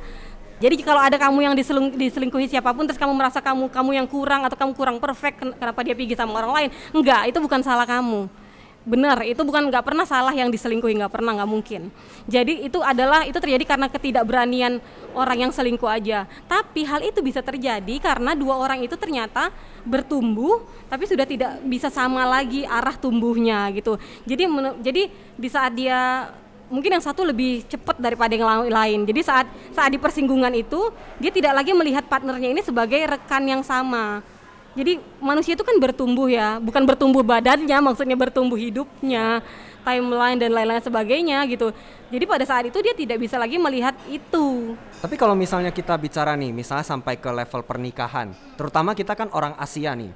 Jadi 0.63 0.79
kalau 0.87 1.03
ada 1.03 1.19
kamu 1.19 1.43
yang 1.43 1.55
diseling, 1.59 1.91
diselingkuhi 1.99 2.47
siapa 2.47 2.71
pun 2.71 2.87
terus 2.87 2.95
kamu 2.95 3.11
merasa 3.19 3.43
kamu 3.43 3.67
kamu 3.67 3.91
yang 3.99 4.07
kurang 4.07 4.47
atau 4.47 4.55
kamu 4.55 4.73
kurang 4.79 4.97
perfect 5.03 5.43
ken- 5.43 5.57
kenapa 5.59 5.83
dia 5.83 5.95
pergi 5.99 6.15
sama 6.15 6.39
orang 6.39 6.53
lain? 6.55 6.69
Enggak 6.95 7.35
itu 7.35 7.39
bukan 7.43 7.61
salah 7.67 7.83
kamu 7.83 8.42
benar 8.83 9.23
itu 9.23 9.39
bukan 9.47 9.71
nggak 9.71 9.85
pernah 9.87 10.03
salah 10.03 10.35
yang 10.35 10.51
diselingkuhi 10.51 10.99
nggak 10.99 11.13
pernah 11.15 11.39
nggak 11.39 11.51
mungkin. 11.51 11.89
Jadi 12.27 12.67
itu 12.67 12.83
adalah 12.83 13.23
itu 13.23 13.39
terjadi 13.39 13.63
karena 13.63 13.87
ketidakberanian 13.87 14.83
orang 15.15 15.39
yang 15.49 15.53
selingkuh 15.55 15.87
aja. 15.87 16.27
Tapi 16.51 16.83
hal 16.83 17.01
itu 17.07 17.23
bisa 17.23 17.39
terjadi 17.41 17.95
karena 18.03 18.35
dua 18.35 18.59
orang 18.59 18.83
itu 18.83 18.99
ternyata 18.99 19.55
bertumbuh 19.87 20.63
tapi 20.91 21.07
sudah 21.07 21.27
tidak 21.27 21.63
bisa 21.67 21.91
sama 21.91 22.27
lagi 22.27 22.67
arah 22.67 22.99
tumbuhnya 22.99 23.71
gitu. 23.71 23.99
Jadi 24.27 24.45
jadi 24.83 25.03
di 25.39 25.49
saat 25.49 25.73
dia 25.79 26.31
mungkin 26.73 26.99
yang 26.99 27.05
satu 27.05 27.23
lebih 27.23 27.69
cepat 27.69 28.01
daripada 28.01 28.35
yang 28.35 28.49
la- 28.49 28.83
lain. 28.83 29.07
Jadi 29.07 29.21
saat 29.23 29.47
saat 29.71 29.95
di 29.95 29.99
persinggungan 30.01 30.51
itu 30.59 30.91
dia 31.23 31.31
tidak 31.31 31.63
lagi 31.63 31.71
melihat 31.71 32.09
partnernya 32.11 32.51
ini 32.51 32.65
sebagai 32.65 32.99
rekan 33.07 33.45
yang 33.47 33.63
sama 33.63 34.25
jadi 34.73 35.05
manusia 35.21 35.53
itu 35.53 35.65
kan 35.65 35.77
bertumbuh 35.77 36.33
ya, 36.33 36.57
bukan 36.57 36.89
bertumbuh 36.89 37.21
badannya, 37.21 37.79
maksudnya 37.85 38.17
bertumbuh 38.17 38.57
hidupnya, 38.57 39.45
timeline 39.85 40.41
dan 40.41 40.51
lain-lain 40.55 40.81
sebagainya 40.81 41.45
gitu. 41.51 41.77
Jadi 42.09 42.25
pada 42.25 42.45
saat 42.49 42.65
itu 42.69 42.79
dia 42.81 42.97
tidak 42.97 43.21
bisa 43.21 43.37
lagi 43.37 43.61
melihat 43.61 43.93
itu. 44.09 44.73
Tapi 45.05 45.15
kalau 45.21 45.37
misalnya 45.37 45.69
kita 45.69 45.93
bicara 46.01 46.33
nih, 46.39 46.57
misalnya 46.57 46.89
sampai 46.89 47.21
ke 47.21 47.29
level 47.29 47.61
pernikahan, 47.69 48.33
terutama 48.57 48.97
kita 48.97 49.13
kan 49.13 49.29
orang 49.37 49.53
Asia 49.61 49.93
nih, 49.93 50.13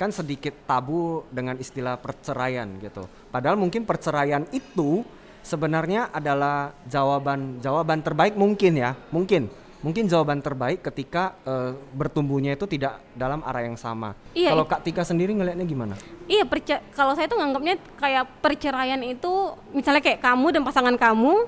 kan 0.00 0.08
sedikit 0.08 0.56
tabu 0.64 1.28
dengan 1.28 1.60
istilah 1.60 2.00
perceraian 2.00 2.68
gitu. 2.80 3.04
Padahal 3.28 3.60
mungkin 3.60 3.84
perceraian 3.84 4.48
itu 4.56 5.04
sebenarnya 5.44 6.08
adalah 6.16 6.72
jawaban 6.88 7.60
jawaban 7.60 8.00
terbaik 8.00 8.40
mungkin 8.40 8.72
ya, 8.72 8.96
mungkin. 9.12 9.67
Mungkin 9.78 10.10
jawaban 10.10 10.42
terbaik 10.42 10.82
ketika 10.82 11.38
eh, 11.46 11.70
bertumbuhnya 11.94 12.58
itu 12.58 12.66
tidak 12.66 12.98
dalam 13.14 13.46
arah 13.46 13.62
yang 13.62 13.78
sama. 13.78 14.18
Iya, 14.34 14.50
kalau 14.50 14.66
Kak 14.66 14.82
Tika 14.82 15.06
sendiri 15.06 15.30
ngelihatnya 15.30 15.62
gimana? 15.62 15.94
Iya, 16.26 16.42
perce- 16.42 16.82
kalau 16.98 17.14
saya 17.14 17.30
tuh 17.30 17.38
nganggapnya 17.38 17.78
kayak 17.94 18.42
perceraian 18.42 18.98
itu 19.06 19.54
misalnya 19.70 20.02
kayak 20.02 20.18
kamu 20.18 20.46
dan 20.50 20.62
pasangan 20.66 20.96
kamu, 20.98 21.46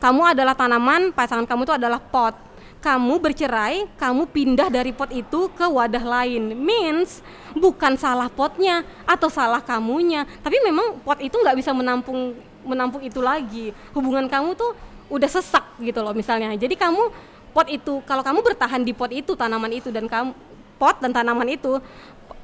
kamu 0.00 0.22
adalah 0.32 0.56
tanaman, 0.56 1.12
pasangan 1.12 1.44
kamu 1.44 1.68
itu 1.68 1.74
adalah 1.76 2.00
pot. 2.00 2.32
Kamu 2.80 3.20
bercerai, 3.20 3.92
kamu 4.00 4.24
pindah 4.32 4.72
dari 4.72 4.96
pot 4.96 5.12
itu 5.12 5.52
ke 5.52 5.68
wadah 5.68 6.00
lain. 6.00 6.56
Means 6.56 7.20
bukan 7.52 7.92
salah 8.00 8.32
potnya 8.32 8.88
atau 9.04 9.28
salah 9.28 9.60
kamunya, 9.60 10.24
tapi 10.40 10.56
memang 10.64 10.96
pot 11.04 11.20
itu 11.20 11.36
nggak 11.36 11.60
bisa 11.60 11.76
menampung 11.76 12.32
menampung 12.64 13.04
itu 13.04 13.20
lagi. 13.20 13.76
Hubungan 13.92 14.24
kamu 14.32 14.56
tuh 14.56 14.72
udah 15.12 15.28
sesak 15.28 15.76
gitu 15.76 16.00
loh 16.00 16.16
misalnya. 16.16 16.56
Jadi 16.56 16.72
kamu 16.72 17.12
pot 17.50 17.66
itu 17.66 18.00
kalau 18.06 18.22
kamu 18.22 18.40
bertahan 18.42 18.82
di 18.82 18.94
pot 18.94 19.10
itu 19.10 19.34
tanaman 19.34 19.70
itu 19.74 19.90
dan 19.90 20.06
kamu 20.06 20.30
pot 20.78 20.96
dan 21.02 21.12
tanaman 21.12 21.46
itu 21.50 21.78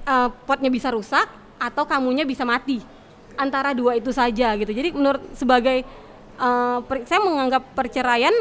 eh, 0.05 0.29
potnya 0.45 0.69
bisa 0.69 0.93
rusak 0.93 1.27
atau 1.57 1.89
kamunya 1.89 2.29
bisa 2.29 2.45
mati. 2.45 2.83
Antara 3.37 3.77
dua 3.77 3.97
itu 3.97 4.13
saja 4.13 4.57
gitu. 4.57 4.73
Jadi 4.73 4.93
menurut 4.93 5.23
sebagai 5.33 5.87
eh, 6.37 6.79
per- 6.85 7.07
saya 7.09 7.21
menganggap 7.23 7.63
perceraian 7.73 8.35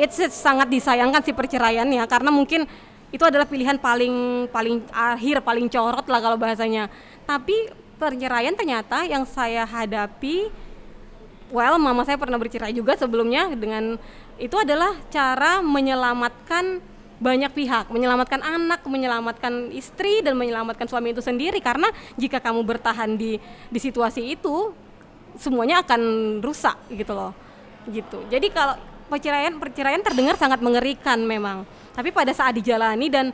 it's, 0.00 0.16
it's 0.22 0.38
sangat 0.38 0.70
disayangkan 0.72 1.20
sih 1.20 1.36
perceraian 1.36 1.86
ya 1.90 2.04
karena 2.08 2.32
mungkin 2.32 2.64
itu 3.12 3.20
adalah 3.28 3.44
pilihan 3.44 3.76
paling 3.76 4.48
paling 4.48 4.80
akhir 4.88 5.44
paling 5.44 5.68
corot 5.68 6.06
lah 6.08 6.20
kalau 6.24 6.40
bahasanya. 6.40 6.88
Tapi 7.28 7.68
perceraian 8.00 8.56
ternyata 8.56 9.04
yang 9.04 9.22
saya 9.28 9.68
hadapi 9.68 10.48
well 11.52 11.76
mama 11.76 12.02
saya 12.08 12.16
pernah 12.16 12.40
bercerai 12.40 12.72
juga 12.72 12.96
sebelumnya 12.96 13.52
dengan 13.52 14.00
itu 14.42 14.58
adalah 14.58 14.98
cara 15.06 15.62
menyelamatkan 15.62 16.82
banyak 17.22 17.54
pihak, 17.54 17.86
menyelamatkan 17.94 18.42
anak, 18.42 18.82
menyelamatkan 18.82 19.70
istri 19.70 20.26
dan 20.26 20.34
menyelamatkan 20.34 20.90
suami 20.90 21.14
itu 21.14 21.22
sendiri 21.22 21.62
karena 21.62 21.86
jika 22.18 22.42
kamu 22.42 22.66
bertahan 22.66 23.14
di 23.14 23.38
di 23.70 23.78
situasi 23.78 24.34
itu 24.34 24.74
semuanya 25.38 25.86
akan 25.86 26.02
rusak 26.42 26.74
gitu 26.90 27.14
loh. 27.14 27.30
Gitu. 27.86 28.26
Jadi 28.26 28.50
kalau 28.50 28.74
perceraian 29.06 29.54
perceraian 29.62 30.02
terdengar 30.02 30.34
sangat 30.34 30.58
mengerikan 30.58 31.22
memang. 31.22 31.62
Tapi 31.94 32.10
pada 32.10 32.34
saat 32.34 32.58
dijalani 32.58 33.06
dan 33.06 33.30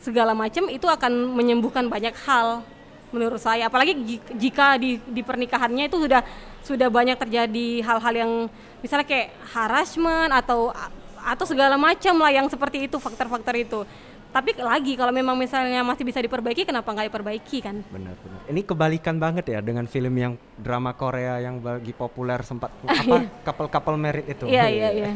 segala 0.00 0.32
macam 0.32 0.64
itu 0.72 0.88
akan 0.88 1.36
menyembuhkan 1.36 1.84
banyak 1.92 2.16
hal 2.24 2.64
menurut 3.08 3.40
saya 3.40 3.66
apalagi 3.72 3.96
ji- 4.04 4.24
jika 4.36 4.76
di, 4.76 5.00
di 5.08 5.24
pernikahannya 5.24 5.88
itu 5.88 5.96
sudah 5.96 6.20
sudah 6.60 6.88
banyak 6.92 7.16
terjadi 7.16 7.80
hal-hal 7.80 8.14
yang 8.14 8.32
misalnya 8.80 9.06
kayak 9.06 9.34
harassment 9.54 10.30
atau 10.32 10.70
atau 11.18 11.44
segala 11.44 11.74
macam 11.76 12.14
lah 12.22 12.32
yang 12.32 12.46
seperti 12.46 12.86
itu 12.86 12.96
faktor-faktor 12.96 13.54
itu 13.58 13.80
tapi 14.28 14.52
lagi 14.60 14.92
kalau 14.92 15.08
memang 15.08 15.40
misalnya 15.40 15.80
masih 15.80 16.04
bisa 16.04 16.20
diperbaiki 16.20 16.68
kenapa 16.68 16.92
nggak 16.92 17.08
diperbaiki 17.08 17.58
kan 17.64 17.80
Benar-benar. 17.88 18.38
Ini 18.48 18.60
kebalikan 18.60 19.16
banget 19.16 19.48
ya 19.48 19.60
dengan 19.64 19.88
film 19.88 20.12
yang 20.20 20.36
drama 20.60 20.92
Korea 20.92 21.40
yang 21.40 21.64
bagi 21.64 21.96
populer 21.96 22.44
sempat 22.44 22.68
apa 22.84 23.24
couple-couple 23.48 23.96
merit 23.96 24.28
itu. 24.28 24.44
Iya, 24.44 24.68
iya, 24.68 24.88
iya. 25.00 25.10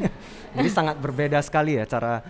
Jadi 0.57 0.69
sangat 0.73 0.97
berbeda 0.97 1.45
sekali 1.45 1.77
ya 1.77 1.85
cara 1.85 2.25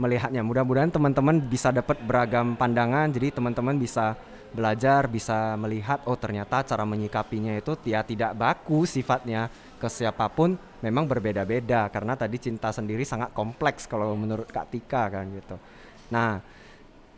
melihatnya. 0.00 0.40
Mudah-mudahan 0.40 0.88
teman-teman 0.88 1.36
bisa 1.36 1.68
dapat 1.68 2.00
beragam 2.00 2.56
pandangan. 2.56 3.12
Jadi 3.12 3.28
teman-teman 3.36 3.76
bisa 3.76 4.16
belajar, 4.52 5.08
bisa 5.08 5.56
melihat 5.60 6.00
oh 6.08 6.16
ternyata 6.16 6.64
cara 6.64 6.84
menyikapinya 6.88 7.56
itu 7.56 7.76
ya 7.88 8.00
tidak 8.04 8.36
baku 8.36 8.84
sifatnya 8.88 9.48
ke 9.82 9.90
siapa 9.90 10.30
pun 10.30 10.54
memang 10.78 11.10
berbeda-beda 11.10 11.90
karena 11.90 12.14
tadi 12.14 12.38
cinta 12.38 12.70
sendiri 12.70 13.02
sangat 13.02 13.34
kompleks 13.34 13.90
kalau 13.90 14.14
menurut 14.14 14.46
Kak 14.46 14.70
Tika 14.70 15.10
kan 15.10 15.26
gitu. 15.34 15.58
Nah, 16.14 16.38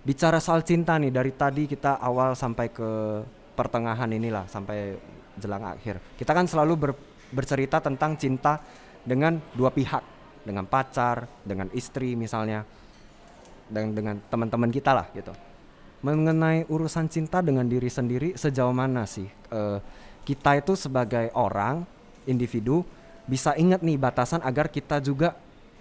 bicara 0.01 0.41
soal 0.41 0.65
cinta 0.65 0.97
nih 0.97 1.13
dari 1.13 1.37
tadi 1.37 1.69
kita 1.69 2.01
awal 2.01 2.33
sampai 2.33 2.73
ke 2.73 2.91
pertengahan 3.53 4.09
inilah 4.09 4.49
sampai 4.49 4.97
jelang 5.37 5.69
akhir. 5.69 6.01
Kita 6.17 6.33
kan 6.33 6.49
selalu 6.49 6.75
ber- 6.81 7.01
bercerita 7.29 7.85
tentang 7.85 8.17
cinta 8.17 8.57
dengan 9.05 9.37
dua 9.53 9.69
pihak, 9.69 10.01
dengan 10.49 10.65
pacar, 10.65 11.29
dengan 11.45 11.69
istri 11.77 12.17
misalnya, 12.17 12.65
dan 13.69 13.93
dengan 13.93 14.25
teman-teman 14.33 14.73
kita 14.73 14.97
lah 14.97 15.07
gitu. 15.13 15.37
Mengenai 16.01 16.65
urusan 16.69 17.13
cinta 17.13 17.45
dengan 17.45 17.69
diri 17.69 17.89
sendiri 17.89 18.37
sejauh 18.37 18.73
mana 18.73 19.09
sih 19.09 19.29
eh, 19.29 19.79
kita 20.25 20.57
itu 20.61 20.73
sebagai 20.77 21.29
orang 21.37 21.85
individu 22.29 22.85
bisa 23.25 23.57
ingat 23.57 23.81
nih 23.81 23.97
batasan 23.97 24.45
agar 24.45 24.69
kita 24.69 25.01
juga 25.01 25.33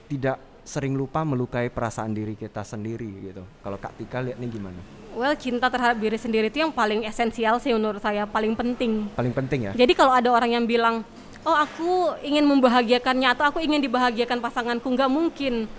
tidak 0.07 0.39
sering 0.63 0.95
lupa 0.95 1.27
melukai 1.27 1.67
perasaan 1.67 2.15
diri 2.15 2.39
kita 2.39 2.63
sendiri 2.63 3.09
gitu. 3.31 3.43
Kalau 3.59 3.75
Kak 3.75 3.99
Tika 3.99 4.23
lihat 4.23 4.39
nih 4.39 4.47
gimana? 4.47 5.03
well 5.13 5.33
cinta 5.37 5.69
terhadap 5.69 5.97
diri 6.01 6.17
sendiri 6.17 6.49
itu 6.49 6.59
yang 6.61 6.73
paling 6.73 7.05
esensial 7.05 7.61
sih 7.61 7.71
menurut 7.71 8.01
saya 8.01 8.25
paling 8.25 8.57
penting 8.57 9.05
Paling 9.13 9.33
penting 9.33 9.69
ya. 9.69 9.71
Jadi 9.73 9.93
kalau 9.93 10.13
ada 10.13 10.29
orang 10.33 10.57
yang 10.57 10.65
bilang, 10.65 11.05
oh 11.45 11.55
aku 11.55 12.17
ingin 12.25 12.43
membahagiakannya 12.43 13.29
atau 13.29 13.45
aku 13.53 13.61
ingin 13.61 13.79
dibahagiakan 13.79 14.41
pasanganku, 14.41 14.89
nggak 14.89 15.11
mungkin. 15.11 15.69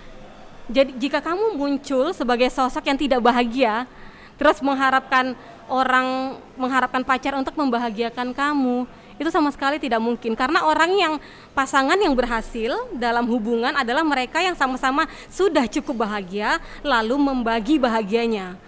Jadi 0.70 0.96
jika 0.96 1.20
kamu 1.20 1.61
muncul 1.61 2.14
sebagai 2.16 2.48
sosok 2.48 2.88
yang 2.88 2.96
tidak 2.96 3.20
bahagia, 3.20 3.85
terus 4.40 4.64
mengharapkan 4.64 5.37
orang, 5.68 6.40
mengharapkan 6.57 7.05
pacar 7.05 7.37
untuk 7.37 7.53
membahagiakan 7.59 8.33
kamu, 8.33 8.88
itu 9.20 9.31
sama 9.31 9.50
sekali 9.54 9.79
tidak 9.79 10.02
mungkin. 10.02 10.35
Karena 10.35 10.67
orang 10.67 10.90
yang 10.94 11.15
pasangan 11.54 11.96
yang 11.96 12.15
berhasil 12.15 12.75
dalam 12.94 13.27
hubungan 13.31 13.75
adalah 13.75 14.02
mereka 14.02 14.42
yang 14.42 14.58
sama-sama 14.58 15.06
sudah 15.31 15.67
cukup 15.71 16.06
bahagia, 16.06 16.58
lalu 16.83 17.17
membagi 17.19 17.79
bahagianya 17.79 18.58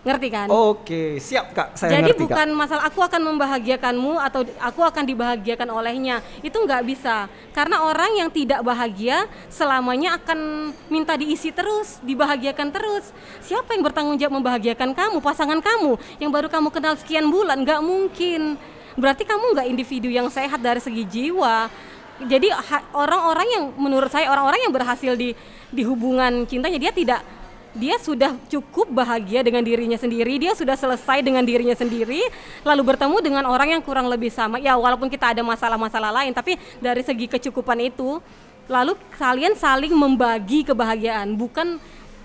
Ngerti 0.00 0.28
kan? 0.32 0.48
Oke, 0.48 1.20
siap 1.20 1.52
Kak. 1.52 1.76
Saya 1.76 2.00
Jadi 2.00 2.16
ngerti, 2.16 2.24
bukan 2.24 2.48
Kak. 2.48 2.56
masalah 2.56 2.84
aku 2.88 3.04
akan 3.04 3.20
membahagiakanmu 3.20 4.16
atau 4.16 4.48
aku 4.56 4.80
akan 4.80 5.04
dibahagiakan 5.04 5.68
olehnya. 5.68 6.24
Itu 6.40 6.56
nggak 6.56 6.88
bisa. 6.88 7.28
Karena 7.52 7.84
orang 7.84 8.16
yang 8.16 8.32
tidak 8.32 8.64
bahagia 8.64 9.28
selamanya 9.52 10.16
akan 10.16 10.72
minta 10.88 11.20
diisi 11.20 11.52
terus, 11.52 12.00
dibahagiakan 12.00 12.72
terus. 12.72 13.12
Siapa 13.44 13.76
yang 13.76 13.84
bertanggung 13.84 14.16
jawab 14.16 14.40
membahagiakan 14.40 14.96
kamu? 14.96 15.20
Pasangan 15.20 15.60
kamu 15.60 16.00
yang 16.16 16.32
baru 16.32 16.48
kamu 16.48 16.72
kenal 16.72 16.96
sekian 16.96 17.28
bulan, 17.28 17.60
nggak 17.60 17.84
mungkin. 17.84 18.56
Berarti 19.00 19.24
kamu 19.24 19.56
nggak 19.56 19.66
individu 19.66 20.12
yang 20.12 20.28
sehat 20.28 20.60
dari 20.60 20.78
segi 20.78 21.02
jiwa. 21.08 21.72
Jadi 22.20 22.52
orang-orang 22.92 23.48
yang 23.48 23.64
menurut 23.80 24.12
saya 24.12 24.28
orang-orang 24.28 24.68
yang 24.68 24.74
berhasil 24.76 25.16
di 25.16 25.32
di 25.72 25.82
hubungan 25.88 26.44
cintanya 26.44 26.76
dia 26.76 26.92
tidak 26.92 27.24
dia 27.70 27.96
sudah 28.02 28.34
cukup 28.50 28.90
bahagia 28.90 29.46
dengan 29.46 29.62
dirinya 29.62 29.94
sendiri, 29.94 30.42
dia 30.42 30.58
sudah 30.58 30.74
selesai 30.74 31.22
dengan 31.22 31.46
dirinya 31.46 31.74
sendiri, 31.78 32.18
lalu 32.66 32.82
bertemu 32.82 33.16
dengan 33.22 33.44
orang 33.46 33.78
yang 33.78 33.82
kurang 33.82 34.10
lebih 34.10 34.30
sama. 34.34 34.58
Ya, 34.58 34.74
walaupun 34.74 35.06
kita 35.06 35.30
ada 35.30 35.42
masalah-masalah 35.46 36.10
lain, 36.10 36.34
tapi 36.34 36.58
dari 36.82 37.06
segi 37.06 37.30
kecukupan 37.30 37.78
itu, 37.78 38.18
lalu 38.66 38.98
kalian 39.14 39.54
saling 39.54 39.94
membagi 39.94 40.66
kebahagiaan, 40.66 41.38
bukan 41.38 41.78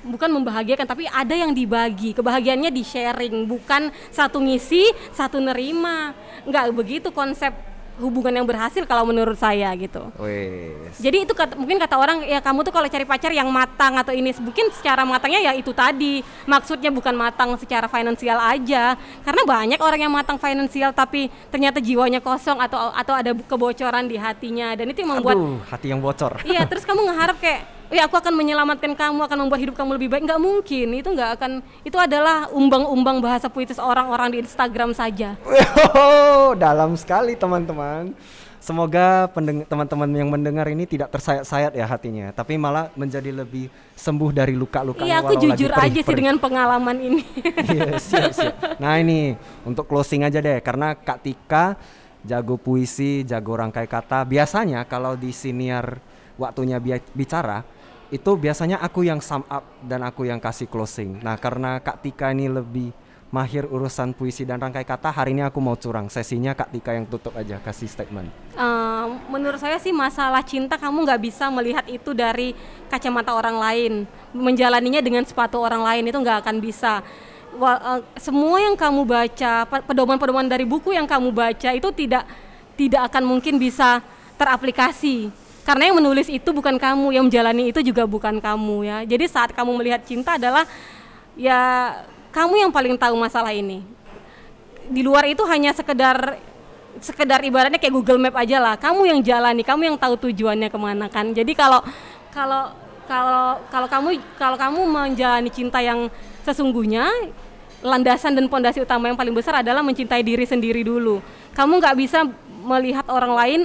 bukan 0.06 0.30
membahagiakan, 0.30 0.86
tapi 0.86 1.10
ada 1.10 1.34
yang 1.34 1.52
dibagi. 1.52 2.14
Kebahagiaannya 2.14 2.70
di 2.70 2.84
sharing, 2.86 3.50
bukan 3.50 3.90
satu 4.14 4.38
ngisi, 4.40 4.86
satu 5.12 5.42
nerima. 5.42 6.14
Enggak 6.46 6.70
begitu 6.72 7.10
konsep 7.10 7.52
hubungan 7.96 8.44
yang 8.44 8.48
berhasil 8.48 8.84
kalau 8.84 9.08
menurut 9.08 9.40
saya 9.40 9.72
gitu. 9.80 10.12
Wes. 10.20 11.00
Jadi 11.00 11.24
itu 11.24 11.32
kata, 11.32 11.56
mungkin 11.56 11.80
kata 11.80 11.96
orang 11.96 12.28
ya 12.28 12.44
kamu 12.44 12.68
tuh 12.68 12.74
kalau 12.76 12.88
cari 12.92 13.08
pacar 13.08 13.32
yang 13.32 13.48
matang 13.48 13.96
atau 13.96 14.12
ini 14.12 14.36
mungkin 14.44 14.68
secara 14.76 15.08
matangnya 15.08 15.52
ya 15.52 15.52
itu 15.56 15.72
tadi 15.72 16.20
maksudnya 16.44 16.92
bukan 16.92 17.16
matang 17.16 17.56
secara 17.56 17.88
finansial 17.88 18.36
aja 18.40 19.00
karena 19.24 19.42
banyak 19.48 19.80
orang 19.80 20.00
yang 20.08 20.14
matang 20.14 20.36
finansial 20.36 20.92
tapi 20.92 21.32
ternyata 21.48 21.80
jiwanya 21.80 22.20
kosong 22.20 22.60
atau 22.60 22.92
atau 22.92 23.14
ada 23.16 23.32
kebocoran 23.32 24.12
di 24.12 24.20
hatinya 24.20 24.76
dan 24.76 24.92
itu 24.92 25.00
yang 25.00 25.16
membuat 25.16 25.40
Aduh, 25.40 25.60
hati 25.72 25.88
yang 25.96 26.04
bocor. 26.04 26.44
iya 26.44 26.68
terus 26.68 26.84
kamu 26.84 27.08
ngeharap 27.08 27.40
kayak 27.40 27.75
ya 27.88 28.06
aku 28.06 28.16
akan 28.16 28.34
menyelamatkan 28.34 28.92
kamu 28.92 29.20
akan 29.24 29.38
membuat 29.38 29.62
hidup 29.62 29.76
kamu 29.76 29.96
lebih 29.96 30.10
baik 30.10 30.24
nggak 30.26 30.42
mungkin 30.42 30.88
itu 30.92 31.10
nggak 31.10 31.30
akan 31.38 31.52
itu 31.82 31.96
adalah 31.96 32.50
umbang-umbang 32.50 33.20
bahasa 33.20 33.46
puitis 33.46 33.78
orang-orang 33.78 34.34
di 34.34 34.38
Instagram 34.42 34.92
saja 34.92 35.38
Wow, 35.46 36.56
dalam 36.66 36.94
sekali 36.96 37.34
teman-teman. 37.34 38.14
Semoga 38.58 39.30
teman-teman 39.70 40.10
yang 40.10 40.26
mendengar 40.26 40.66
ini 40.66 40.90
tidak 40.90 41.14
tersayat-sayat 41.14 41.78
ya 41.78 41.86
hatinya, 41.86 42.34
tapi 42.34 42.58
malah 42.58 42.90
menjadi 42.98 43.30
lebih 43.30 43.70
sembuh 43.94 44.34
dari 44.34 44.58
luka-lukanya. 44.58 45.06
iya 45.06 45.18
aku 45.22 45.38
jujur 45.38 45.70
aja 45.70 46.02
sih 46.02 46.16
dengan 46.18 46.42
pengalaman 46.42 46.98
ini 46.98 47.22
Iya, 47.70 48.02
siap, 48.02 48.34
siap. 48.34 48.82
Nah 48.82 48.98
ini 48.98 49.38
untuk 49.62 49.86
closing 49.86 50.26
aja 50.26 50.42
deh, 50.42 50.58
karena 50.66 50.98
Kak 50.98 51.22
Tika 51.22 51.78
jago 52.26 52.58
puisi, 52.58 53.22
jago 53.22 53.54
rangkai 53.54 53.86
kata. 53.86 54.26
Biasanya 54.26 54.82
kalau 54.84 55.14
di 55.14 55.30
senior 55.30 56.02
waktunya 56.34 56.82
bi- 56.82 57.14
bicara, 57.14 57.62
itu 58.14 58.32
biasanya 58.38 58.78
aku 58.82 59.02
yang 59.06 59.18
sum 59.22 59.42
up 59.50 59.66
dan 59.82 60.06
aku 60.06 60.30
yang 60.30 60.38
kasih 60.38 60.70
closing. 60.70 61.18
Nah 61.26 61.38
karena 61.40 61.82
Kak 61.82 62.06
Tika 62.06 62.30
ini 62.30 62.46
lebih 62.46 62.94
mahir 63.34 63.68
urusan 63.68 64.16
puisi 64.16 64.48
dan 64.48 64.62
rangkai 64.62 64.88
kata, 64.88 65.12
hari 65.12 65.36
ini 65.36 65.44
aku 65.44 65.60
mau 65.60 65.76
curang. 65.76 66.08
Sesinya 66.08 66.56
Kak 66.56 66.72
Tika 66.72 66.96
yang 66.96 67.04
tutup 67.04 67.36
aja, 67.36 67.60
kasih 67.60 67.90
statement. 67.90 68.32
Eh, 68.56 69.06
menurut 69.28 69.60
saya 69.60 69.76
sih 69.82 69.92
masalah 69.92 70.40
cinta 70.46 70.80
kamu 70.80 71.04
nggak 71.04 71.22
bisa 71.22 71.52
melihat 71.52 71.84
itu 71.90 72.16
dari 72.16 72.56
kacamata 72.88 73.36
orang 73.36 73.58
lain 73.60 73.94
menjalaninya 74.32 75.04
dengan 75.04 75.28
sepatu 75.28 75.60
orang 75.60 75.84
lain 75.84 76.08
itu 76.08 76.16
nggak 76.16 76.46
akan 76.46 76.58
bisa 76.64 77.04
Wa- 77.56 78.00
eh, 78.00 78.02
semua 78.20 78.60
yang 78.60 78.76
kamu 78.76 79.04
baca 79.04 79.64
pe- 79.68 79.84
pedoman-pedoman 79.88 80.48
dari 80.48 80.64
buku 80.64 80.96
yang 80.96 81.08
kamu 81.08 81.32
baca 81.32 81.70
itu 81.76 81.88
tidak 81.92 82.24
tidak 82.76 83.08
akan 83.12 83.24
mungkin 83.24 83.56
bisa 83.60 84.04
teraplikasi 84.36 85.32
karena 85.66 85.90
yang 85.90 85.98
menulis 85.98 86.30
itu 86.30 86.50
bukan 86.54 86.78
kamu 86.78 87.18
yang 87.18 87.26
menjalani 87.26 87.74
itu 87.74 87.82
juga 87.82 88.06
bukan 88.06 88.38
kamu 88.38 88.78
ya 88.86 88.98
jadi 89.04 89.26
saat 89.26 89.50
kamu 89.52 89.76
melihat 89.82 90.06
cinta 90.06 90.38
adalah 90.38 90.64
ya 91.34 91.92
kamu 92.30 92.68
yang 92.68 92.72
paling 92.72 92.94
tahu 92.96 93.18
masalah 93.18 93.52
ini 93.52 93.82
di 94.90 95.02
luar 95.02 95.26
itu 95.26 95.42
hanya 95.50 95.74
sekedar 95.74 96.38
sekedar 97.02 97.44
ibaratnya 97.44 97.80
kayak 97.82 97.96
Google 97.96 98.22
Map 98.22 98.36
aja 98.40 98.62
lah. 98.62 98.76
Kamu 98.80 99.04
yang 99.08 99.20
jalani, 99.20 99.66
kamu 99.66 99.94
yang 99.94 99.98
tahu 100.00 100.16
tujuannya 100.30 100.70
ke 100.72 100.80
mana 100.80 101.12
kan. 101.12 101.32
Jadi 101.36 101.52
kalau 101.58 101.84
kalau 102.32 102.72
kalau 103.06 103.60
kalau 103.68 103.88
kamu 103.90 104.10
kalau 104.40 104.58
kamu 104.58 104.80
menjalani 104.88 105.50
cinta 105.52 105.82
yang 105.84 106.08
sesungguhnya, 106.46 107.10
landasan 107.84 108.38
dan 108.38 108.46
pondasi 108.48 108.80
utama 108.80 109.10
yang 109.12 109.18
paling 109.18 109.36
besar 109.36 109.60
adalah 109.60 109.84
mencintai 109.84 110.24
diri 110.24 110.46
sendiri 110.48 110.86
dulu. 110.86 111.20
Kamu 111.56 111.82
nggak 111.82 111.96
bisa 112.00 112.24
melihat 112.66 113.06
orang 113.12 113.34
lain 113.36 113.62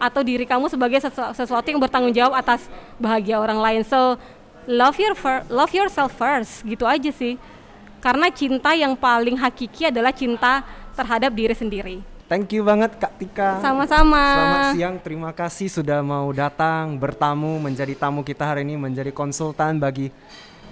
atau 0.00 0.24
diri 0.24 0.48
kamu 0.48 0.72
sebagai 0.72 0.98
sesu- 0.98 1.32
sesuatu 1.36 1.68
yang 1.68 1.78
bertanggung 1.78 2.16
jawab 2.16 2.40
atas 2.40 2.66
bahagia 2.96 3.36
orang 3.36 3.60
lain. 3.60 3.82
So 3.84 4.16
love 4.64 4.96
your 4.96 5.14
love 5.52 5.70
yourself 5.76 6.16
first, 6.16 6.64
gitu 6.64 6.88
aja 6.88 7.12
sih. 7.12 7.36
Karena 8.00 8.32
cinta 8.32 8.72
yang 8.72 8.96
paling 8.96 9.36
hakiki 9.36 9.92
adalah 9.92 10.10
cinta 10.10 10.64
terhadap 10.96 11.30
diri 11.36 11.52
sendiri. 11.52 11.96
Thank 12.30 12.54
you 12.54 12.62
banget 12.62 12.94
Kak 12.94 13.18
Tika. 13.18 13.58
Sama-sama. 13.58 14.22
Selamat 14.22 14.64
siang, 14.78 14.96
terima 15.02 15.30
kasih 15.34 15.66
sudah 15.66 15.98
mau 15.98 16.30
datang 16.30 16.94
bertamu 16.94 17.58
menjadi 17.58 17.92
tamu 17.98 18.22
kita 18.22 18.46
hari 18.46 18.62
ini 18.62 18.78
menjadi 18.78 19.10
konsultan 19.10 19.82
bagi 19.82 20.14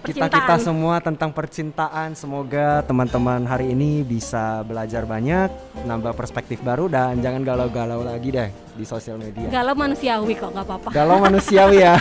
kita 0.04 0.26
kita 0.30 0.54
semua 0.62 1.02
tentang 1.02 1.34
percintaan. 1.34 2.14
Semoga 2.14 2.84
teman-teman 2.86 3.42
hari 3.44 3.74
ini 3.74 4.06
bisa 4.06 4.62
belajar 4.62 5.02
banyak, 5.02 5.50
nambah 5.82 6.14
perspektif 6.14 6.62
baru 6.62 6.86
dan 6.86 7.18
jangan 7.18 7.42
galau-galau 7.42 8.06
lagi 8.06 8.30
deh 8.30 8.50
di 8.78 8.84
sosial 8.86 9.18
media. 9.18 9.50
Galau 9.50 9.74
manusiawi 9.74 10.34
kok, 10.38 10.50
nggak 10.54 10.66
apa-apa. 10.66 10.88
Galau 10.94 11.18
manusiawi 11.18 11.82
ya. 11.82 11.94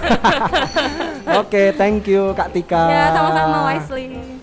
Oke, 1.41 1.73
thank 1.75 2.05
you 2.05 2.31
Kak 2.37 2.53
Tika. 2.53 2.83
Ya, 2.87 3.05
sama-sama 3.11 3.57
Wisely. 3.73 4.37